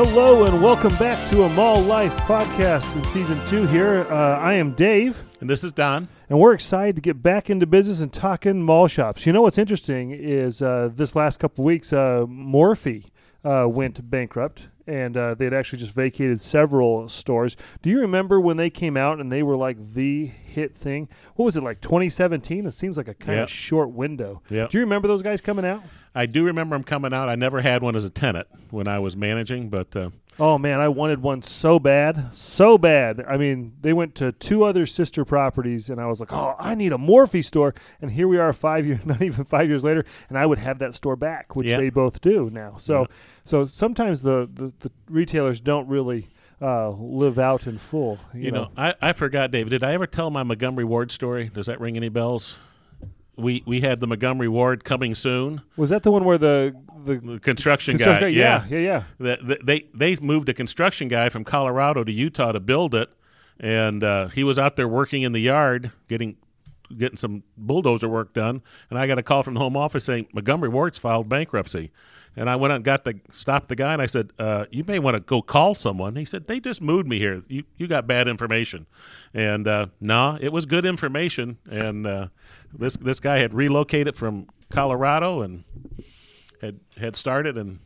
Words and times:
Hello 0.00 0.44
and 0.44 0.62
welcome 0.62 0.94
back 0.94 1.28
to 1.28 1.42
a 1.42 1.48
Mall 1.48 1.80
Life 1.80 2.14
podcast 2.18 2.94
in 2.94 3.02
season 3.06 3.36
two. 3.48 3.66
Here, 3.66 4.06
uh, 4.08 4.38
I 4.38 4.52
am 4.52 4.70
Dave, 4.74 5.24
And 5.40 5.50
this 5.50 5.64
is 5.64 5.72
Don. 5.72 6.06
and 6.28 6.38
we're 6.38 6.52
excited 6.52 6.94
to 6.94 7.02
get 7.02 7.20
back 7.20 7.50
into 7.50 7.66
business 7.66 7.98
and 7.98 8.12
talking 8.12 8.62
mall 8.62 8.86
shops. 8.86 9.26
You 9.26 9.32
know 9.32 9.42
what's 9.42 9.58
interesting 9.58 10.12
is 10.12 10.62
uh, 10.62 10.90
this 10.94 11.16
last 11.16 11.40
couple 11.40 11.64
weeks, 11.64 11.92
uh, 11.92 12.26
Morphe 12.28 13.06
uh, 13.44 13.66
went 13.68 14.08
bankrupt, 14.08 14.68
and 14.86 15.16
uh, 15.16 15.34
they 15.34 15.46
had 15.46 15.54
actually 15.54 15.80
just 15.80 15.96
vacated 15.96 16.40
several 16.40 17.08
stores. 17.08 17.56
Do 17.82 17.90
you 17.90 17.98
remember 17.98 18.38
when 18.38 18.56
they 18.56 18.70
came 18.70 18.96
out 18.96 19.18
and 19.18 19.32
they 19.32 19.42
were 19.42 19.56
like 19.56 19.94
the 19.94 20.26
hit 20.26 20.78
thing? 20.78 21.08
What 21.34 21.44
was 21.44 21.56
it 21.56 21.64
like 21.64 21.80
2017? 21.80 22.66
It 22.66 22.70
seems 22.70 22.96
like 22.96 23.08
a 23.08 23.14
kind 23.14 23.40
of 23.40 23.50
short 23.50 23.90
window. 23.90 24.42
Yep. 24.48 24.70
Do 24.70 24.78
you 24.78 24.84
remember 24.84 25.08
those 25.08 25.22
guys 25.22 25.40
coming 25.40 25.64
out? 25.64 25.82
I 26.18 26.26
do 26.26 26.44
remember 26.44 26.74
them 26.76 26.84
coming 26.84 27.12
out. 27.12 27.28
I 27.28 27.34
never 27.36 27.60
had 27.60 27.82
one 27.82 27.94
as 27.96 28.04
a 28.04 28.10
tenant 28.10 28.48
when 28.70 28.88
I 28.88 28.98
was 28.98 29.16
managing, 29.16 29.68
but 29.68 29.94
uh, 29.96 30.10
Oh 30.40 30.56
man, 30.56 30.78
I 30.78 30.86
wanted 30.88 31.20
one 31.20 31.42
so 31.42 31.80
bad, 31.80 32.32
so 32.32 32.78
bad. 32.78 33.24
I 33.28 33.36
mean, 33.36 33.72
they 33.80 33.92
went 33.92 34.14
to 34.16 34.30
two 34.30 34.62
other 34.62 34.86
sister 34.86 35.24
properties, 35.24 35.90
and 35.90 36.00
I 36.00 36.06
was 36.06 36.20
like, 36.20 36.32
"Oh, 36.32 36.54
I 36.60 36.76
need 36.76 36.92
a 36.92 36.96
Morphe 36.96 37.44
store." 37.44 37.74
And 38.00 38.12
here 38.12 38.28
we 38.28 38.38
are, 38.38 38.52
five 38.52 38.86
years, 38.86 39.00
not 39.04 39.20
even 39.20 39.44
five 39.44 39.68
years 39.68 39.82
later, 39.82 40.04
and 40.28 40.38
I 40.38 40.46
would 40.46 40.58
have 40.58 40.78
that 40.78 40.94
store 40.94 41.16
back, 41.16 41.56
which 41.56 41.68
Yeah. 41.68 41.78
they 41.78 41.90
both 41.90 42.20
do 42.20 42.50
now. 42.50 42.76
So, 42.78 43.00
Yeah. 43.00 43.06
so 43.44 43.64
sometimes 43.64 44.22
the, 44.22 44.48
the, 44.52 44.72
the 44.78 44.92
retailers 45.08 45.60
don't 45.60 45.88
really 45.88 46.28
uh, 46.62 46.90
live 46.90 47.38
out 47.40 47.66
in 47.66 47.76
full. 47.78 48.18
You, 48.32 48.40
you, 48.42 48.50
know, 48.52 48.68
I, 48.76 48.94
I 49.02 49.12
forgot, 49.14 49.50
David. 49.50 49.70
Did 49.70 49.82
I 49.82 49.92
ever 49.94 50.06
tell 50.06 50.30
my 50.30 50.44
Montgomery 50.44 50.84
Ward 50.84 51.10
story? 51.10 51.50
Does 51.52 51.66
that 51.66 51.80
ring 51.80 51.96
any 51.96 52.08
bells? 52.10 52.58
We 53.38 53.62
we 53.66 53.80
had 53.80 54.00
the 54.00 54.06
Montgomery 54.06 54.48
Ward 54.48 54.84
coming 54.84 55.14
soon. 55.14 55.62
was 55.76 55.90
that 55.90 56.02
the 56.02 56.10
one 56.10 56.24
where 56.24 56.38
the 56.38 56.74
the 57.04 57.14
The 57.18 57.38
construction, 57.38 57.96
construction 57.96 58.32
guy, 58.34 58.38
yeah, 58.40 58.64
yeah, 58.68 58.78
yeah. 58.78 59.02
The- 59.18 59.38
the- 59.42 59.60
they 59.64 59.84
they 59.94 60.16
moved 60.20 60.48
a 60.48 60.54
construction 60.54 61.08
guy 61.08 61.28
from 61.28 61.44
Colorado 61.44 62.02
to 62.04 62.12
Utah 62.12 62.52
to 62.52 62.60
build 62.60 62.94
it, 62.94 63.08
and 63.60 64.02
uh, 64.02 64.28
he 64.28 64.42
was 64.44 64.58
out 64.58 64.74
there 64.76 64.88
working 64.88 65.22
in 65.22 65.32
the 65.32 65.40
yard 65.40 65.92
getting 66.08 66.36
getting 66.96 67.16
some 67.16 67.42
bulldozer 67.56 68.08
work 68.08 68.32
done. 68.32 68.62
And 68.90 68.98
I 68.98 69.06
got 69.06 69.18
a 69.18 69.22
call 69.22 69.42
from 69.42 69.54
the 69.54 69.60
home 69.60 69.76
office 69.76 70.04
saying 70.04 70.28
Montgomery 70.32 70.68
Ward's 70.68 70.98
filed 70.98 71.28
bankruptcy. 71.28 71.90
And 72.36 72.48
I 72.48 72.56
went 72.56 72.72
out 72.72 72.76
and 72.76 72.84
got 72.84 73.04
the 73.04 73.18
stopped 73.32 73.68
the 73.68 73.74
guy 73.74 73.92
and 73.92 74.00
I 74.00 74.06
said, 74.06 74.32
uh, 74.38 74.66
"You 74.70 74.84
may 74.86 75.00
want 75.00 75.16
to 75.16 75.20
go 75.20 75.42
call 75.42 75.74
someone." 75.74 76.14
He 76.14 76.24
said, 76.24 76.46
"They 76.46 76.60
just 76.60 76.80
moved 76.80 77.08
me 77.08 77.18
here. 77.18 77.42
You 77.48 77.64
you 77.76 77.88
got 77.88 78.06
bad 78.06 78.28
information." 78.28 78.86
And 79.34 79.66
uh, 79.66 79.86
nah, 80.00 80.38
it 80.40 80.52
was 80.52 80.64
good 80.64 80.84
information. 80.84 81.58
And 81.68 82.06
uh, 82.06 82.28
this 82.72 82.96
this 82.96 83.18
guy 83.18 83.38
had 83.38 83.54
relocated 83.54 84.14
from 84.14 84.46
Colorado 84.70 85.42
and 85.42 85.64
had 86.60 86.78
had 86.96 87.16
started 87.16 87.58
and 87.58 87.80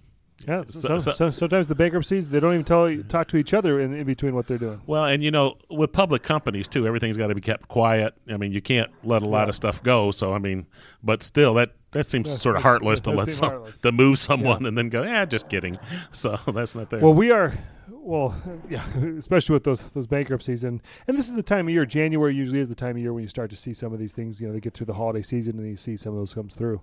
Yeah, 0.47 0.65
So- 0.67 0.81
so, 0.81 0.99
so- 0.99 1.11
so, 1.13 1.31
sometimes 1.31 1.69
the 1.69 1.75
bankruptcies 1.75 2.29
they 2.29 2.41
don't 2.41 2.55
even 2.55 2.65
tell 2.65 2.97
talk 3.09 3.29
to 3.29 3.37
each 3.37 3.55
other 3.55 3.81
in, 3.81 3.95
in 3.95 4.05
between 4.07 4.35
what 4.35 4.47
they're 4.47 4.59
doing. 4.59 4.81
Well, 4.87 5.05
and 5.05 5.23
you 5.23 5.31
know, 5.31 5.57
with 5.71 5.93
public 5.93 6.23
companies 6.23 6.67
too, 6.69 6.87
everything's 6.87 7.17
got 7.17 7.29
to 7.29 7.35
be 7.35 7.41
kept 7.41 7.69
quiet. 7.69 8.15
I 8.29 8.37
mean, 8.37 8.53
you 8.53 8.61
can't 8.61 8.91
let 9.05 9.23
a 9.23 9.27
lot 9.29 9.49
of 9.49 9.55
stuff 9.55 9.83
go. 9.83 10.11
So, 10.11 10.33
I 10.33 10.39
mean, 10.39 10.67
but 11.03 11.23
still, 11.23 11.55
that 11.55 11.73
that 11.93 12.07
seems 12.07 12.27
That's- 12.29 12.43
sort 12.43 12.57
of 12.57 12.63
heartless 12.63 13.01
to 13.03 13.11
let 13.11 13.31
some, 13.31 13.51
heartless. 13.51 13.81
to 13.83 13.93
move 13.93 14.19
someone 14.19 14.65
and 14.67 14.77
then 14.79 14.89
go, 14.89 15.03
yeah, 15.03 15.25
just 15.27 15.49
kidding. 15.49 15.79
So 16.13 16.39
that's 16.55 16.75
not 16.75 16.91
there. 16.91 17.01
Well, 17.01 17.13
we 17.15 17.31
are. 17.31 17.53
Well, 17.91 18.35
yeah, 18.71 18.85
especially 19.19 19.53
with 19.55 19.65
those 19.65 19.83
those 19.91 20.07
bankruptcies, 20.09 20.65
and 20.65 20.81
and 21.07 21.17
this 21.17 21.29
is 21.29 21.35
the 21.35 21.43
time 21.43 21.69
of 21.69 21.73
year. 21.75 21.87
January 21.87 22.35
usually 22.35 22.59
is 22.61 22.69
the 22.69 22.75
time 22.75 22.97
of 22.97 22.99
year 22.99 23.13
when 23.13 23.23
you 23.23 23.29
start 23.29 23.51
to 23.51 23.57
see 23.57 23.73
some 23.75 23.93
of 23.93 23.99
these 24.01 24.13
things. 24.13 24.41
You 24.41 24.49
know, 24.49 24.53
they 24.55 24.61
get 24.61 24.75
through 24.75 24.87
the 24.87 24.95
holiday 24.95 25.23
season, 25.23 25.59
and 25.59 25.69
you 25.69 25.77
see 25.77 25.97
some 25.97 26.13
of 26.13 26.19
those 26.19 26.35
comes 26.35 26.55
through. 26.55 26.81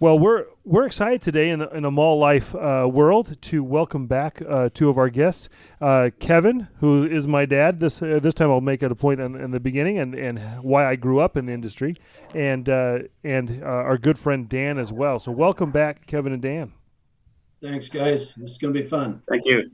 Well, 0.00 0.16
we're 0.16 0.46
we're 0.64 0.86
excited 0.86 1.22
today 1.22 1.50
in 1.50 1.58
the, 1.58 1.68
in 1.70 1.84
a 1.84 1.90
mall 1.90 2.20
life 2.20 2.54
uh, 2.54 2.88
world 2.88 3.42
to 3.42 3.64
welcome 3.64 4.06
back 4.06 4.40
uh, 4.48 4.68
two 4.72 4.88
of 4.88 4.96
our 4.96 5.10
guests, 5.10 5.48
uh, 5.80 6.10
Kevin, 6.20 6.68
who 6.78 7.02
is 7.02 7.26
my 7.26 7.46
dad. 7.46 7.80
This 7.80 8.00
uh, 8.00 8.20
this 8.22 8.32
time 8.32 8.48
I'll 8.48 8.60
make 8.60 8.84
it 8.84 8.92
a 8.92 8.94
point 8.94 9.18
in, 9.18 9.34
in 9.34 9.50
the 9.50 9.58
beginning 9.58 9.98
and, 9.98 10.14
and 10.14 10.62
why 10.62 10.86
I 10.88 10.94
grew 10.94 11.18
up 11.18 11.36
in 11.36 11.46
the 11.46 11.52
industry, 11.52 11.96
and 12.32 12.68
uh, 12.68 12.98
and 13.24 13.60
uh, 13.60 13.66
our 13.66 13.98
good 13.98 14.20
friend 14.20 14.48
Dan 14.48 14.78
as 14.78 14.92
well. 14.92 15.18
So 15.18 15.32
welcome 15.32 15.72
back, 15.72 16.06
Kevin 16.06 16.32
and 16.32 16.42
Dan. 16.42 16.74
Thanks, 17.60 17.88
guys. 17.88 18.34
This 18.36 18.52
is 18.52 18.58
going 18.58 18.72
to 18.72 18.80
be 18.80 18.86
fun. 18.86 19.22
Thank 19.28 19.46
you. 19.46 19.68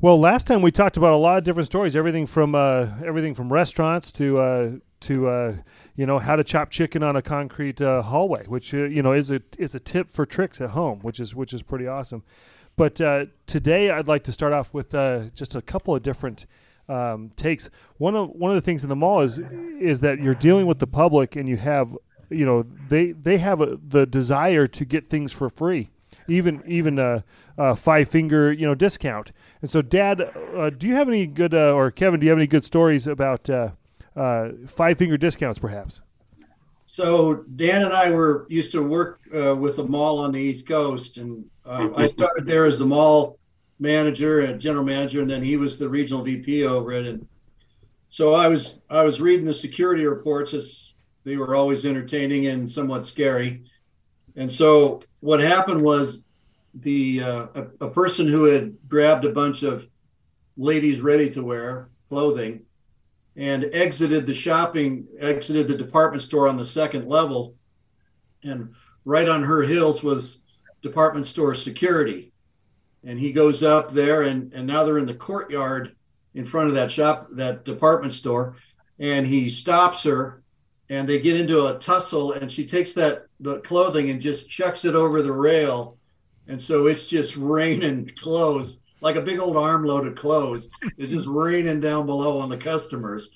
Well, 0.00 0.18
last 0.18 0.46
time 0.46 0.62
we 0.62 0.70
talked 0.70 0.96
about 0.96 1.12
a 1.12 1.16
lot 1.16 1.36
of 1.36 1.44
different 1.44 1.66
stories, 1.66 1.94
everything 1.94 2.26
from 2.26 2.54
uh, 2.54 2.88
everything 3.04 3.34
from 3.34 3.52
restaurants 3.52 4.10
to 4.12 4.38
uh, 4.38 4.70
to 5.00 5.28
uh, 5.28 5.56
you 5.96 6.06
know 6.06 6.18
how 6.18 6.36
to 6.36 6.44
chop 6.44 6.70
chicken 6.70 7.02
on 7.02 7.16
a 7.16 7.22
concrete 7.22 7.80
uh, 7.80 8.02
hallway, 8.02 8.44
which 8.46 8.74
uh, 8.74 8.84
you 8.84 9.02
know 9.02 9.12
is 9.12 9.30
a 9.30 9.40
is 9.58 9.74
a 9.74 9.80
tip 9.80 10.10
for 10.10 10.26
tricks 10.26 10.60
at 10.60 10.70
home, 10.70 11.00
which 11.00 11.18
is 11.18 11.34
which 11.34 11.52
is 11.52 11.62
pretty 11.62 11.86
awesome. 11.86 12.22
But 12.76 13.00
uh, 13.00 13.26
today, 13.46 13.90
I'd 13.90 14.06
like 14.06 14.22
to 14.24 14.32
start 14.32 14.52
off 14.52 14.74
with 14.74 14.94
uh, 14.94 15.30
just 15.34 15.54
a 15.54 15.62
couple 15.62 15.94
of 15.94 16.02
different 16.02 16.44
um, 16.88 17.32
takes. 17.34 17.70
One 17.96 18.14
of 18.14 18.30
one 18.30 18.50
of 18.50 18.54
the 18.54 18.60
things 18.60 18.82
in 18.82 18.90
the 18.90 18.96
mall 18.96 19.22
is 19.22 19.40
is 19.80 20.00
that 20.02 20.20
you're 20.20 20.34
dealing 20.34 20.66
with 20.66 20.78
the 20.78 20.86
public, 20.86 21.34
and 21.34 21.48
you 21.48 21.56
have 21.56 21.96
you 22.28 22.44
know 22.44 22.66
they 22.88 23.12
they 23.12 23.38
have 23.38 23.62
a, 23.62 23.78
the 23.82 24.04
desire 24.06 24.66
to 24.66 24.84
get 24.84 25.08
things 25.08 25.32
for 25.32 25.48
free, 25.48 25.88
even 26.28 26.62
even 26.66 26.98
a, 26.98 27.24
a 27.56 27.74
five 27.74 28.10
finger 28.10 28.52
you 28.52 28.66
know 28.66 28.74
discount. 28.74 29.32
And 29.62 29.70
so, 29.70 29.80
Dad, 29.80 30.20
uh, 30.54 30.68
do 30.68 30.86
you 30.86 30.94
have 30.94 31.08
any 31.08 31.26
good 31.26 31.54
uh, 31.54 31.72
or 31.72 31.90
Kevin, 31.90 32.20
do 32.20 32.26
you 32.26 32.30
have 32.30 32.38
any 32.38 32.46
good 32.46 32.64
stories 32.64 33.06
about 33.06 33.48
uh, 33.48 33.70
uh, 34.16 34.48
five 34.66 34.98
finger 34.98 35.16
discounts, 35.16 35.58
perhaps? 35.58 36.00
So 36.86 37.44
Dan 37.56 37.84
and 37.84 37.92
I 37.92 38.10
were 38.10 38.46
used 38.48 38.72
to 38.72 38.82
work 38.82 39.20
uh, 39.36 39.54
with 39.54 39.78
a 39.78 39.84
mall 39.84 40.18
on 40.18 40.32
the 40.32 40.38
East 40.38 40.66
Coast, 40.66 41.18
and 41.18 41.44
uh, 41.64 41.88
I 41.96 42.06
started 42.06 42.46
there 42.46 42.64
as 42.64 42.78
the 42.78 42.86
mall 42.86 43.38
manager 43.78 44.40
and 44.40 44.60
general 44.60 44.84
manager, 44.84 45.20
and 45.20 45.28
then 45.28 45.42
he 45.42 45.56
was 45.56 45.78
the 45.78 45.88
regional 45.88 46.22
VP 46.22 46.64
over 46.64 46.92
it. 46.92 47.06
And 47.06 47.26
so 48.08 48.34
I 48.34 48.48
was 48.48 48.80
I 48.88 49.02
was 49.02 49.20
reading 49.20 49.44
the 49.44 49.54
security 49.54 50.04
reports 50.06 50.54
as 50.54 50.94
they 51.24 51.36
were 51.36 51.56
always 51.56 51.84
entertaining 51.84 52.46
and 52.46 52.70
somewhat 52.70 53.04
scary. 53.04 53.64
And 54.36 54.50
so 54.50 55.00
what 55.20 55.40
happened 55.40 55.82
was 55.82 56.24
the 56.72 57.22
uh, 57.22 57.46
a, 57.54 57.86
a 57.86 57.90
person 57.90 58.28
who 58.28 58.44
had 58.44 58.76
grabbed 58.88 59.24
a 59.24 59.32
bunch 59.32 59.64
of 59.64 59.88
ladies 60.56 61.00
ready 61.00 61.28
to 61.30 61.42
wear 61.42 61.88
clothing 62.08 62.65
and 63.36 63.68
exited 63.72 64.26
the 64.26 64.34
shopping, 64.34 65.06
exited 65.20 65.68
the 65.68 65.76
department 65.76 66.22
store 66.22 66.48
on 66.48 66.56
the 66.56 66.64
second 66.64 67.06
level. 67.06 67.54
And 68.42 68.74
right 69.04 69.28
on 69.28 69.42
her 69.42 69.62
heels 69.62 70.02
was 70.02 70.40
department 70.80 71.26
store 71.26 71.54
security. 71.54 72.32
And 73.04 73.18
he 73.18 73.32
goes 73.32 73.62
up 73.62 73.92
there, 73.92 74.22
and, 74.22 74.52
and 74.52 74.66
now 74.66 74.82
they're 74.82 74.98
in 74.98 75.06
the 75.06 75.14
courtyard 75.14 75.94
in 76.34 76.44
front 76.44 76.68
of 76.68 76.74
that 76.74 76.90
shop, 76.90 77.28
that 77.32 77.64
department 77.64 78.12
store. 78.12 78.56
And 78.98 79.26
he 79.26 79.48
stops 79.48 80.02
her, 80.04 80.42
and 80.88 81.06
they 81.06 81.20
get 81.20 81.38
into 81.38 81.66
a 81.66 81.78
tussle, 81.78 82.32
and 82.32 82.50
she 82.50 82.64
takes 82.64 82.94
that 82.94 83.26
the 83.40 83.60
clothing 83.60 84.10
and 84.10 84.20
just 84.20 84.48
chucks 84.48 84.84
it 84.84 84.94
over 84.94 85.20
the 85.20 85.32
rail. 85.32 85.98
And 86.48 86.60
so 86.60 86.86
it's 86.86 87.06
just 87.06 87.36
raining 87.36 88.10
clothes 88.18 88.80
like 89.00 89.16
a 89.16 89.20
big 89.20 89.38
old 89.38 89.56
armload 89.56 90.06
of 90.06 90.14
clothes. 90.14 90.70
is 90.96 91.08
just 91.08 91.26
raining 91.26 91.80
down 91.80 92.06
below 92.06 92.40
on 92.40 92.48
the 92.48 92.56
customers. 92.56 93.30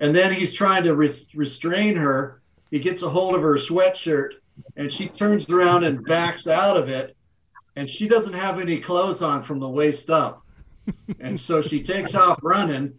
And 0.00 0.14
then 0.14 0.32
he's 0.32 0.52
trying 0.52 0.84
to 0.84 0.94
res- 0.94 1.34
restrain 1.34 1.96
her. 1.96 2.40
He 2.70 2.78
gets 2.78 3.02
a 3.02 3.08
hold 3.08 3.34
of 3.34 3.42
her 3.42 3.54
sweatshirt 3.54 4.34
and 4.76 4.90
she 4.90 5.06
turns 5.06 5.48
around 5.50 5.84
and 5.84 6.04
backs 6.04 6.46
out 6.46 6.76
of 6.76 6.88
it. 6.88 7.16
And 7.76 7.88
she 7.88 8.08
doesn't 8.08 8.32
have 8.32 8.58
any 8.58 8.80
clothes 8.80 9.22
on 9.22 9.42
from 9.42 9.60
the 9.60 9.68
waist 9.68 10.10
up. 10.10 10.42
And 11.20 11.38
so 11.38 11.60
she 11.60 11.82
takes 11.82 12.14
off 12.14 12.38
running. 12.42 12.94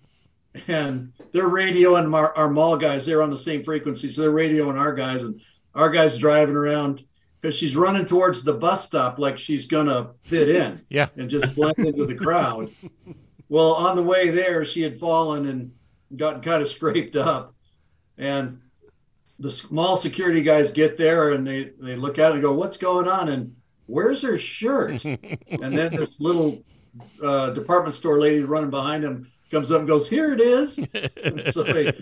And 0.67 1.13
they're 1.31 1.49
radioing 1.49 2.13
our, 2.15 2.35
our 2.35 2.49
mall 2.49 2.77
guys. 2.77 3.05
They're 3.05 3.21
on 3.21 3.29
the 3.29 3.37
same 3.37 3.63
frequency. 3.63 4.09
So 4.09 4.21
they're 4.21 4.31
radioing 4.31 4.79
our 4.79 4.93
guys. 4.93 5.23
And 5.23 5.41
our 5.73 5.89
guys 5.89 6.17
driving 6.17 6.55
around 6.55 7.03
because 7.47 7.57
she's 7.57 7.77
running 7.77 8.03
towards 8.03 8.43
the 8.43 8.51
bus 8.51 8.85
stop 8.85 9.19
like 9.19 9.37
she's 9.37 9.65
to 9.69 10.09
fit 10.23 10.49
in 10.49 10.81
yeah, 10.89 11.07
and 11.15 11.29
just 11.29 11.55
blend 11.55 11.79
into 11.79 12.05
the 12.05 12.13
crowd. 12.13 12.69
Well, 13.47 13.71
on 13.75 13.95
the 13.95 14.03
way 14.03 14.31
there, 14.31 14.65
she 14.65 14.81
had 14.81 14.99
fallen 14.99 15.47
and 15.47 15.71
gotten 16.17 16.41
kind 16.41 16.61
of 16.61 16.67
scraped 16.67 17.15
up. 17.15 17.55
And 18.17 18.59
the 19.39 19.49
small 19.49 19.95
security 19.95 20.41
guys 20.41 20.73
get 20.73 20.97
there 20.97 21.31
and 21.31 21.47
they, 21.47 21.71
they 21.79 21.95
look 21.95 22.19
at 22.19 22.31
it 22.31 22.33
and 22.33 22.43
go, 22.43 22.51
What's 22.51 22.75
going 22.75 23.07
on? 23.07 23.29
And 23.29 23.55
where's 23.85 24.23
her 24.23 24.37
shirt? 24.37 25.05
and 25.05 25.77
then 25.77 25.95
this 25.95 26.19
little 26.19 26.61
uh, 27.23 27.51
department 27.51 27.93
store 27.93 28.19
lady 28.19 28.41
running 28.41 28.71
behind 28.71 29.05
him 29.05 29.31
comes 29.51 29.71
up 29.71 29.79
and 29.79 29.87
goes, 29.87 30.09
Here 30.09 30.33
it 30.33 30.41
is. 30.41 30.79
And 31.23 31.43
so 31.53 31.63
they, 31.63 31.93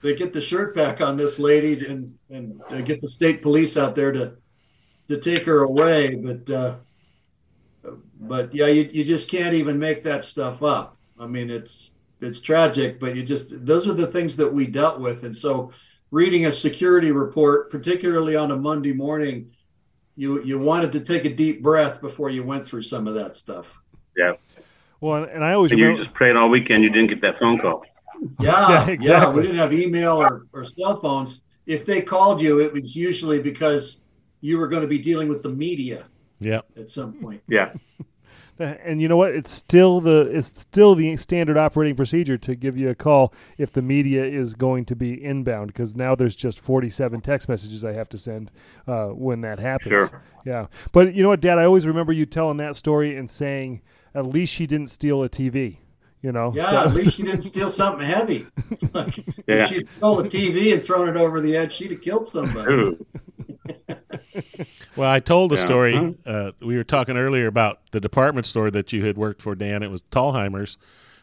they 0.00 0.14
get 0.14 0.32
the 0.32 0.40
shirt 0.40 0.74
back 0.74 1.02
on 1.02 1.18
this 1.18 1.38
lady 1.38 1.86
and, 1.86 2.14
and 2.30 2.62
uh, 2.70 2.80
get 2.80 3.02
the 3.02 3.08
state 3.08 3.42
police 3.42 3.76
out 3.76 3.94
there 3.94 4.12
to, 4.12 4.32
to 5.08 5.18
take 5.18 5.44
her 5.44 5.62
away. 5.62 6.14
But, 6.14 6.50
uh, 6.50 6.74
but 8.20 8.54
yeah, 8.54 8.66
you, 8.66 8.88
you 8.92 9.04
just 9.04 9.30
can't 9.30 9.54
even 9.54 9.78
make 9.78 10.02
that 10.04 10.24
stuff 10.24 10.62
up. 10.62 10.96
I 11.18 11.26
mean, 11.26 11.50
it's 11.50 11.92
it's 12.20 12.40
tragic, 12.40 12.98
but 12.98 13.14
you 13.14 13.22
just 13.22 13.66
those 13.66 13.86
are 13.86 13.92
the 13.92 14.06
things 14.06 14.36
that 14.36 14.52
we 14.52 14.66
dealt 14.66 15.00
with. 15.00 15.24
And 15.24 15.36
so, 15.36 15.72
reading 16.10 16.46
a 16.46 16.52
security 16.52 17.10
report, 17.10 17.70
particularly 17.70 18.36
on 18.36 18.50
a 18.50 18.56
Monday 18.56 18.92
morning, 18.92 19.52
you 20.16 20.42
you 20.42 20.58
wanted 20.58 20.92
to 20.92 21.00
take 21.00 21.24
a 21.24 21.34
deep 21.34 21.62
breath 21.62 22.00
before 22.00 22.30
you 22.30 22.42
went 22.42 22.66
through 22.66 22.82
some 22.82 23.06
of 23.06 23.14
that 23.14 23.36
stuff. 23.36 23.78
Yeah. 24.16 24.32
Well, 25.00 25.24
and, 25.24 25.32
and 25.32 25.44
I 25.44 25.52
always 25.52 25.72
And 25.72 25.78
you 25.78 25.86
remember. 25.86 26.04
just 26.04 26.14
prayed 26.14 26.36
all 26.36 26.48
weekend 26.48 26.82
you 26.82 26.90
didn't 26.90 27.10
get 27.10 27.20
that 27.20 27.38
phone 27.38 27.58
call. 27.58 27.84
Yeah, 28.40 28.88
Yeah, 28.88 28.96
yeah. 29.00 29.28
We 29.28 29.42
didn't 29.42 29.58
have 29.58 29.74
email 29.74 30.16
or, 30.16 30.46
or 30.54 30.64
cell 30.64 30.96
phones. 31.02 31.42
If 31.66 31.84
they 31.84 32.00
called 32.00 32.40
you, 32.40 32.60
it 32.60 32.72
was 32.72 32.96
usually 32.96 33.40
because 33.40 34.00
you 34.40 34.58
were 34.58 34.68
going 34.68 34.82
to 34.82 34.88
be 34.88 34.98
dealing 34.98 35.28
with 35.28 35.42
the 35.42 35.48
media 35.50 36.06
Yeah. 36.40 36.60
at 36.76 36.90
some 36.90 37.14
point. 37.14 37.42
Yeah. 37.48 37.72
And 38.58 39.02
you 39.02 39.08
know 39.08 39.18
what? 39.18 39.34
It's 39.34 39.50
still 39.50 40.00
the 40.00 40.20
it's 40.34 40.46
still 40.56 40.94
the 40.94 41.14
standard 41.18 41.58
operating 41.58 41.94
procedure 41.94 42.38
to 42.38 42.54
give 42.54 42.74
you 42.74 42.88
a 42.88 42.94
call 42.94 43.34
if 43.58 43.70
the 43.70 43.82
media 43.82 44.24
is 44.24 44.54
going 44.54 44.86
to 44.86 44.96
be 44.96 45.22
inbound 45.22 45.66
because 45.66 45.94
now 45.94 46.14
there's 46.14 46.34
just 46.34 46.58
47 46.58 47.20
text 47.20 47.50
messages 47.50 47.84
I 47.84 47.92
have 47.92 48.08
to 48.08 48.16
send 48.16 48.50
uh, 48.86 49.08
when 49.08 49.42
that 49.42 49.58
happens. 49.58 49.90
Sure. 49.90 50.22
Yeah. 50.46 50.68
But 50.92 51.14
you 51.14 51.22
know 51.22 51.28
what, 51.28 51.42
Dad? 51.42 51.58
I 51.58 51.64
always 51.66 51.86
remember 51.86 52.14
you 52.14 52.24
telling 52.24 52.56
that 52.56 52.76
story 52.76 53.14
and 53.14 53.30
saying, 53.30 53.82
"At 54.14 54.24
least 54.24 54.54
she 54.54 54.66
didn't 54.66 54.88
steal 54.90 55.22
a 55.22 55.28
TV." 55.28 55.76
You 56.22 56.32
know. 56.32 56.54
Yeah, 56.56 56.70
So- 56.70 56.76
at 56.88 56.94
least 56.94 57.16
she 57.18 57.24
didn't 57.24 57.42
steal 57.52 57.68
something 57.68 58.08
heavy. 58.08 58.46
Like, 58.94 59.18
Yeah. 59.46 59.64
If 59.64 59.68
she'd 59.68 59.88
stole 59.98 60.20
a 60.20 60.24
TV 60.24 60.72
and 60.72 60.82
thrown 60.82 61.10
it 61.10 61.16
over 61.18 61.42
the 61.42 61.54
edge, 61.54 61.74
she'd 61.74 61.90
have 61.90 62.00
killed 62.00 62.26
somebody. 62.26 62.96
Ooh. 64.36 64.42
Well, 64.96 65.10
I 65.10 65.20
told 65.20 65.52
a 65.52 65.56
Yeah. 65.56 65.60
story. 65.60 66.14
Uh, 66.24 66.52
we 66.60 66.76
were 66.76 66.84
talking 66.84 67.16
earlier 67.18 67.46
about 67.46 67.80
the 67.90 68.00
department 68.00 68.46
store 68.46 68.70
that 68.70 68.92
you 68.94 69.04
had 69.04 69.18
worked 69.18 69.42
for, 69.42 69.54
Dan. 69.54 69.82
It 69.82 69.90
was 69.90 70.00
Thalhimer's. 70.10 70.78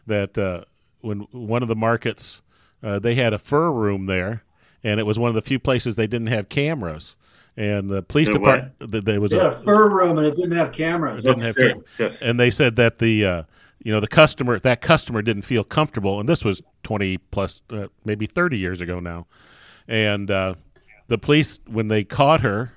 That 0.05 0.37
uh, 0.37 0.65
when 1.01 1.21
one 1.31 1.63
of 1.63 1.69
the 1.69 1.75
markets, 1.75 2.41
uh, 2.83 2.99
they 2.99 3.15
had 3.15 3.33
a 3.33 3.39
fur 3.39 3.71
room 3.71 4.05
there, 4.05 4.43
and 4.83 4.99
it 4.99 5.03
was 5.07 5.17
one 5.17 5.29
of 5.29 5.35
the 5.35 5.41
few 5.41 5.57
places 5.57 5.95
they 5.95 6.05
didn't 6.07 6.27
have 6.27 6.49
cameras. 6.49 7.15
And 7.57 7.89
the 7.89 8.03
police 8.03 8.27
The 8.27 8.33
department, 8.33 8.73
th- 8.91 9.03
there 9.05 9.19
was 9.21 9.31
They 9.31 9.37
had 9.37 9.47
a 9.47 9.49
a 9.49 9.51
fur 9.53 9.89
room 9.89 10.17
and 10.19 10.27
it 10.27 10.35
didn't 10.35 10.57
have 10.57 10.71
cameras. 10.71 11.23
didn't 11.23 11.41
have 11.43 11.55
Sure. 11.55 11.69
cam- 11.69 11.83
Yes. 11.99 12.21
and 12.21 12.39
they 12.39 12.49
said 12.51 12.75
that 12.77 12.99
the 12.99 13.25
uh, 13.25 13.43
you 13.83 13.91
know 13.93 13.99
the 13.99 14.07
customer 14.07 14.59
that 14.59 14.81
customer 14.81 15.21
didn't 15.21 15.43
feel 15.43 15.63
comfortable 15.63 16.19
and 16.19 16.27
this 16.27 16.43
was 16.45 16.61
20 16.83 17.17
plus 17.31 17.61
uh, 17.69 17.87
maybe 18.05 18.25
30 18.25 18.57
years 18.57 18.81
ago 18.81 18.99
now 18.99 19.27
and 19.87 20.31
uh, 20.31 20.55
the 21.09 21.17
police 21.19 21.59
when 21.67 21.89
they 21.89 22.03
caught 22.03 22.41
her 22.41 22.71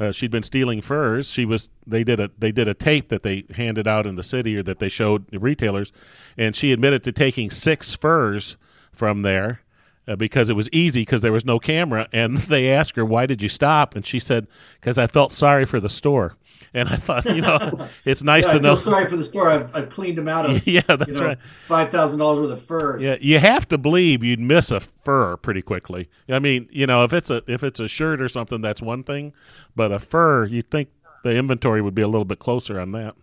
uh, 0.00 0.10
she'd 0.10 0.30
been 0.30 0.42
stealing 0.42 0.80
furs. 0.80 1.30
She 1.30 1.44
was 1.44 1.68
they 1.86 2.02
did 2.02 2.18
a 2.18 2.30
they 2.38 2.50
did 2.50 2.66
a 2.66 2.74
tape 2.74 3.10
that 3.10 3.22
they 3.22 3.44
handed 3.54 3.86
out 3.86 4.06
in 4.06 4.16
the 4.16 4.22
city 4.22 4.56
or 4.56 4.62
that 4.62 4.78
they 4.78 4.88
showed 4.88 5.26
retailers 5.32 5.92
and 6.38 6.56
she 6.56 6.72
admitted 6.72 7.04
to 7.04 7.12
taking 7.12 7.50
six 7.50 7.94
furs 7.94 8.56
from 8.92 9.22
there 9.22 9.60
uh, 10.08 10.16
because 10.16 10.50
it 10.50 10.56
was 10.56 10.68
easy 10.72 11.02
because 11.02 11.22
there 11.22 11.32
was 11.32 11.44
no 11.44 11.58
camera. 11.58 12.08
And 12.12 12.36
they 12.52 12.70
asked 12.72 12.96
her, 12.96 13.04
"Why 13.04 13.26
did 13.26 13.42
you 13.42 13.48
stop?" 13.48 13.94
And 13.94 14.04
she 14.04 14.18
said, 14.18 14.46
"Because 14.80 14.98
I 14.98 15.06
felt 15.06 15.32
sorry 15.32 15.64
for 15.66 15.80
the 15.80 15.88
store." 15.88 16.36
And 16.72 16.88
I 16.88 16.94
thought, 16.96 17.24
you 17.24 17.40
know, 17.42 17.88
it's 18.04 18.22
nice 18.22 18.44
Yeah, 18.46 18.52
I 18.52 18.54
to 18.54 18.60
know. 18.60 18.68
feel 18.76 18.92
sorry 18.92 19.06
for 19.06 19.16
the 19.16 19.24
store. 19.24 19.48
I've, 19.50 19.74
I've 19.74 19.90
cleaned 19.90 20.18
them 20.18 20.28
out 20.28 20.48
of 20.48 20.64
yeah, 20.68 20.82
that's 20.86 21.08
you 21.08 21.14
know 21.14 21.26
right. 21.28 21.38
five 21.66 21.90
thousand 21.90 22.20
dollars 22.20 22.38
worth 22.38 22.52
of 22.52 22.62
furs. 22.62 23.02
Yeah, 23.02 23.16
you 23.20 23.40
have 23.40 23.66
to 23.68 23.78
believe 23.78 24.22
you'd 24.22 24.38
miss 24.38 24.70
a 24.70 24.78
fur 24.78 25.36
pretty 25.38 25.62
quickly. 25.62 26.08
I 26.28 26.38
mean, 26.38 26.68
you 26.70 26.86
know, 26.86 27.02
if 27.02 27.12
it's 27.12 27.28
a 27.30 27.42
if 27.48 27.64
it's 27.64 27.80
a 27.80 27.88
shirt 27.88 28.20
or 28.20 28.28
something, 28.28 28.60
that's 28.60 28.80
one 28.80 29.02
thing, 29.02 29.32
but 29.74 29.90
a 29.90 29.98
fur, 29.98 30.44
you'd 30.44 30.70
think 30.70 30.90
the 31.24 31.30
inventory 31.30 31.82
would 31.82 31.94
be 31.94 32.02
a 32.02 32.08
little 32.08 32.24
bit 32.26 32.38
closer 32.38 32.78
on 32.78 32.92
that. 32.92 33.16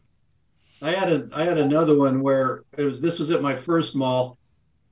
I 0.81 0.91
had 0.91 1.11
a 1.11 1.29
I 1.33 1.43
had 1.43 1.57
another 1.57 1.95
one 1.97 2.21
where 2.21 2.63
it 2.77 2.83
was 2.83 2.99
this 2.99 3.17
was 3.17 3.31
at 3.31 3.41
my 3.41 3.55
first 3.55 3.95
mall, 3.95 4.37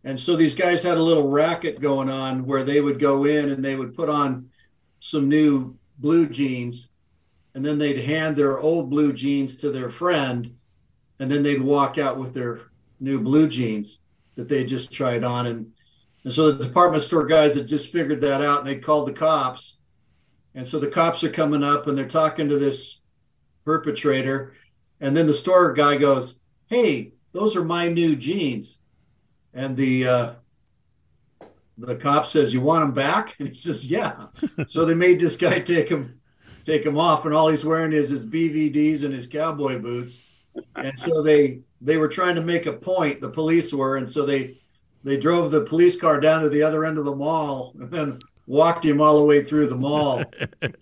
and 0.06 0.18
so 0.18 0.36
these 0.36 0.56
guys 0.56 0.84
had 0.84 0.98
a 0.98 1.04
little 1.04 1.28
racket 1.28 1.82
going 1.82 2.10
on 2.10 2.46
where 2.46 2.64
they 2.64 2.80
would 2.80 3.00
go 3.00 3.26
in 3.26 3.50
and 3.50 3.66
they 3.66 3.76
would 3.76 3.94
put 3.94 4.10
on 4.10 4.50
some 5.00 5.28
new 5.28 5.76
blue 5.98 6.30
jeans, 6.30 6.90
and 7.54 7.66
then 7.66 7.78
they'd 7.78 8.00
hand 8.00 8.36
their 8.36 8.60
old 8.60 8.90
blue 8.90 9.12
jeans 9.12 9.58
to 9.58 9.72
their 9.72 9.90
friend, 9.90 10.56
and 11.20 11.30
then 11.30 11.44
they'd 11.44 11.62
walk 11.62 11.98
out 11.98 12.18
with 12.18 12.34
their 12.34 12.62
new 13.00 13.20
blue 13.20 13.48
jeans 13.48 14.04
that 14.36 14.48
they 14.48 14.64
just 14.64 14.94
tried 14.94 15.24
on, 15.24 15.48
and 15.48 15.72
and 16.24 16.34
so 16.34 16.52
the 16.52 16.66
department 16.66 17.04
store 17.04 17.26
guys 17.26 17.56
had 17.56 17.68
just 17.68 17.92
figured 17.92 18.22
that 18.22 18.42
out, 18.42 18.60
and 18.60 18.68
they 18.68 18.80
called 18.80 19.08
the 19.08 19.14
cops, 19.14 19.78
and 20.56 20.66
so 20.66 20.80
the 20.80 20.88
cops 20.88 21.24
are 21.24 21.30
coming 21.30 21.64
up 21.64 21.86
and 21.86 21.98
they're 21.98 22.08
talking 22.08 22.48
to 22.50 22.58
this 22.58 23.02
perpetrator. 23.66 24.54
And 25.02 25.16
then 25.16 25.28
the 25.28 25.34
store 25.34 25.74
guy 25.74 25.98
goes, 25.98 26.40
"Hey, 26.68 27.12
those 27.34 27.56
are 27.56 27.66
my 27.66 27.90
new 27.90 28.16
jeans." 28.16 28.82
And 29.56 29.76
the 29.76 30.08
uh, 30.08 30.32
the 31.78 31.96
cop 31.96 32.28
says, 32.28 32.54
"You 32.54 32.62
want 32.62 32.84
him 32.84 32.92
back?" 32.92 33.36
And 33.40 33.48
he 33.48 33.54
says, 33.56 33.90
"Yeah." 33.90 34.28
so 34.68 34.86
they 34.86 34.94
made 34.94 35.20
this 35.20 35.38
guy 35.38 35.60
take 35.60 35.90
him 35.90 36.20
take 36.64 36.84
them 36.84 36.98
off, 36.98 37.26
and 37.26 37.34
all 37.34 37.48
he's 37.48 37.66
wearing 37.66 37.94
is 37.94 38.10
his 38.10 38.26
BVDs 38.26 39.04
and 39.04 39.14
his 39.14 39.28
cowboy 39.28 39.80
boots. 39.80 40.22
And 40.76 40.98
so 40.98 41.22
they 41.22 41.62
they 41.82 41.98
were 41.98 42.08
trying 42.08 42.36
to 42.36 42.42
make 42.42 42.66
a 42.66 42.74
point. 42.74 43.22
The 43.22 43.30
police 43.30 43.74
were, 43.74 43.98
and 43.98 44.10
so 44.10 44.26
they 44.26 44.60
they 45.04 45.18
drove 45.18 45.52
the 45.52 45.62
police 45.62 46.00
car 46.00 46.20
down 46.20 46.42
to 46.42 46.50
the 46.50 46.64
other 46.64 46.84
end 46.84 46.98
of 46.98 47.06
the 47.06 47.16
mall 47.16 47.74
and 47.80 47.92
then 47.92 48.20
walked 48.48 48.86
him 48.86 49.02
all 49.02 49.18
the 49.18 49.24
way 49.24 49.44
through 49.44 49.68
the 49.68 49.76
mall, 49.76 50.24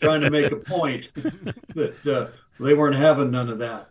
trying 0.01 0.21
to 0.21 0.29
make 0.29 0.51
a 0.51 0.57
point 0.57 1.11
that 1.75 2.07
uh, 2.07 2.27
they 2.59 2.73
weren't 2.73 2.95
having 2.95 3.31
none 3.31 3.49
of 3.49 3.59
that. 3.59 3.89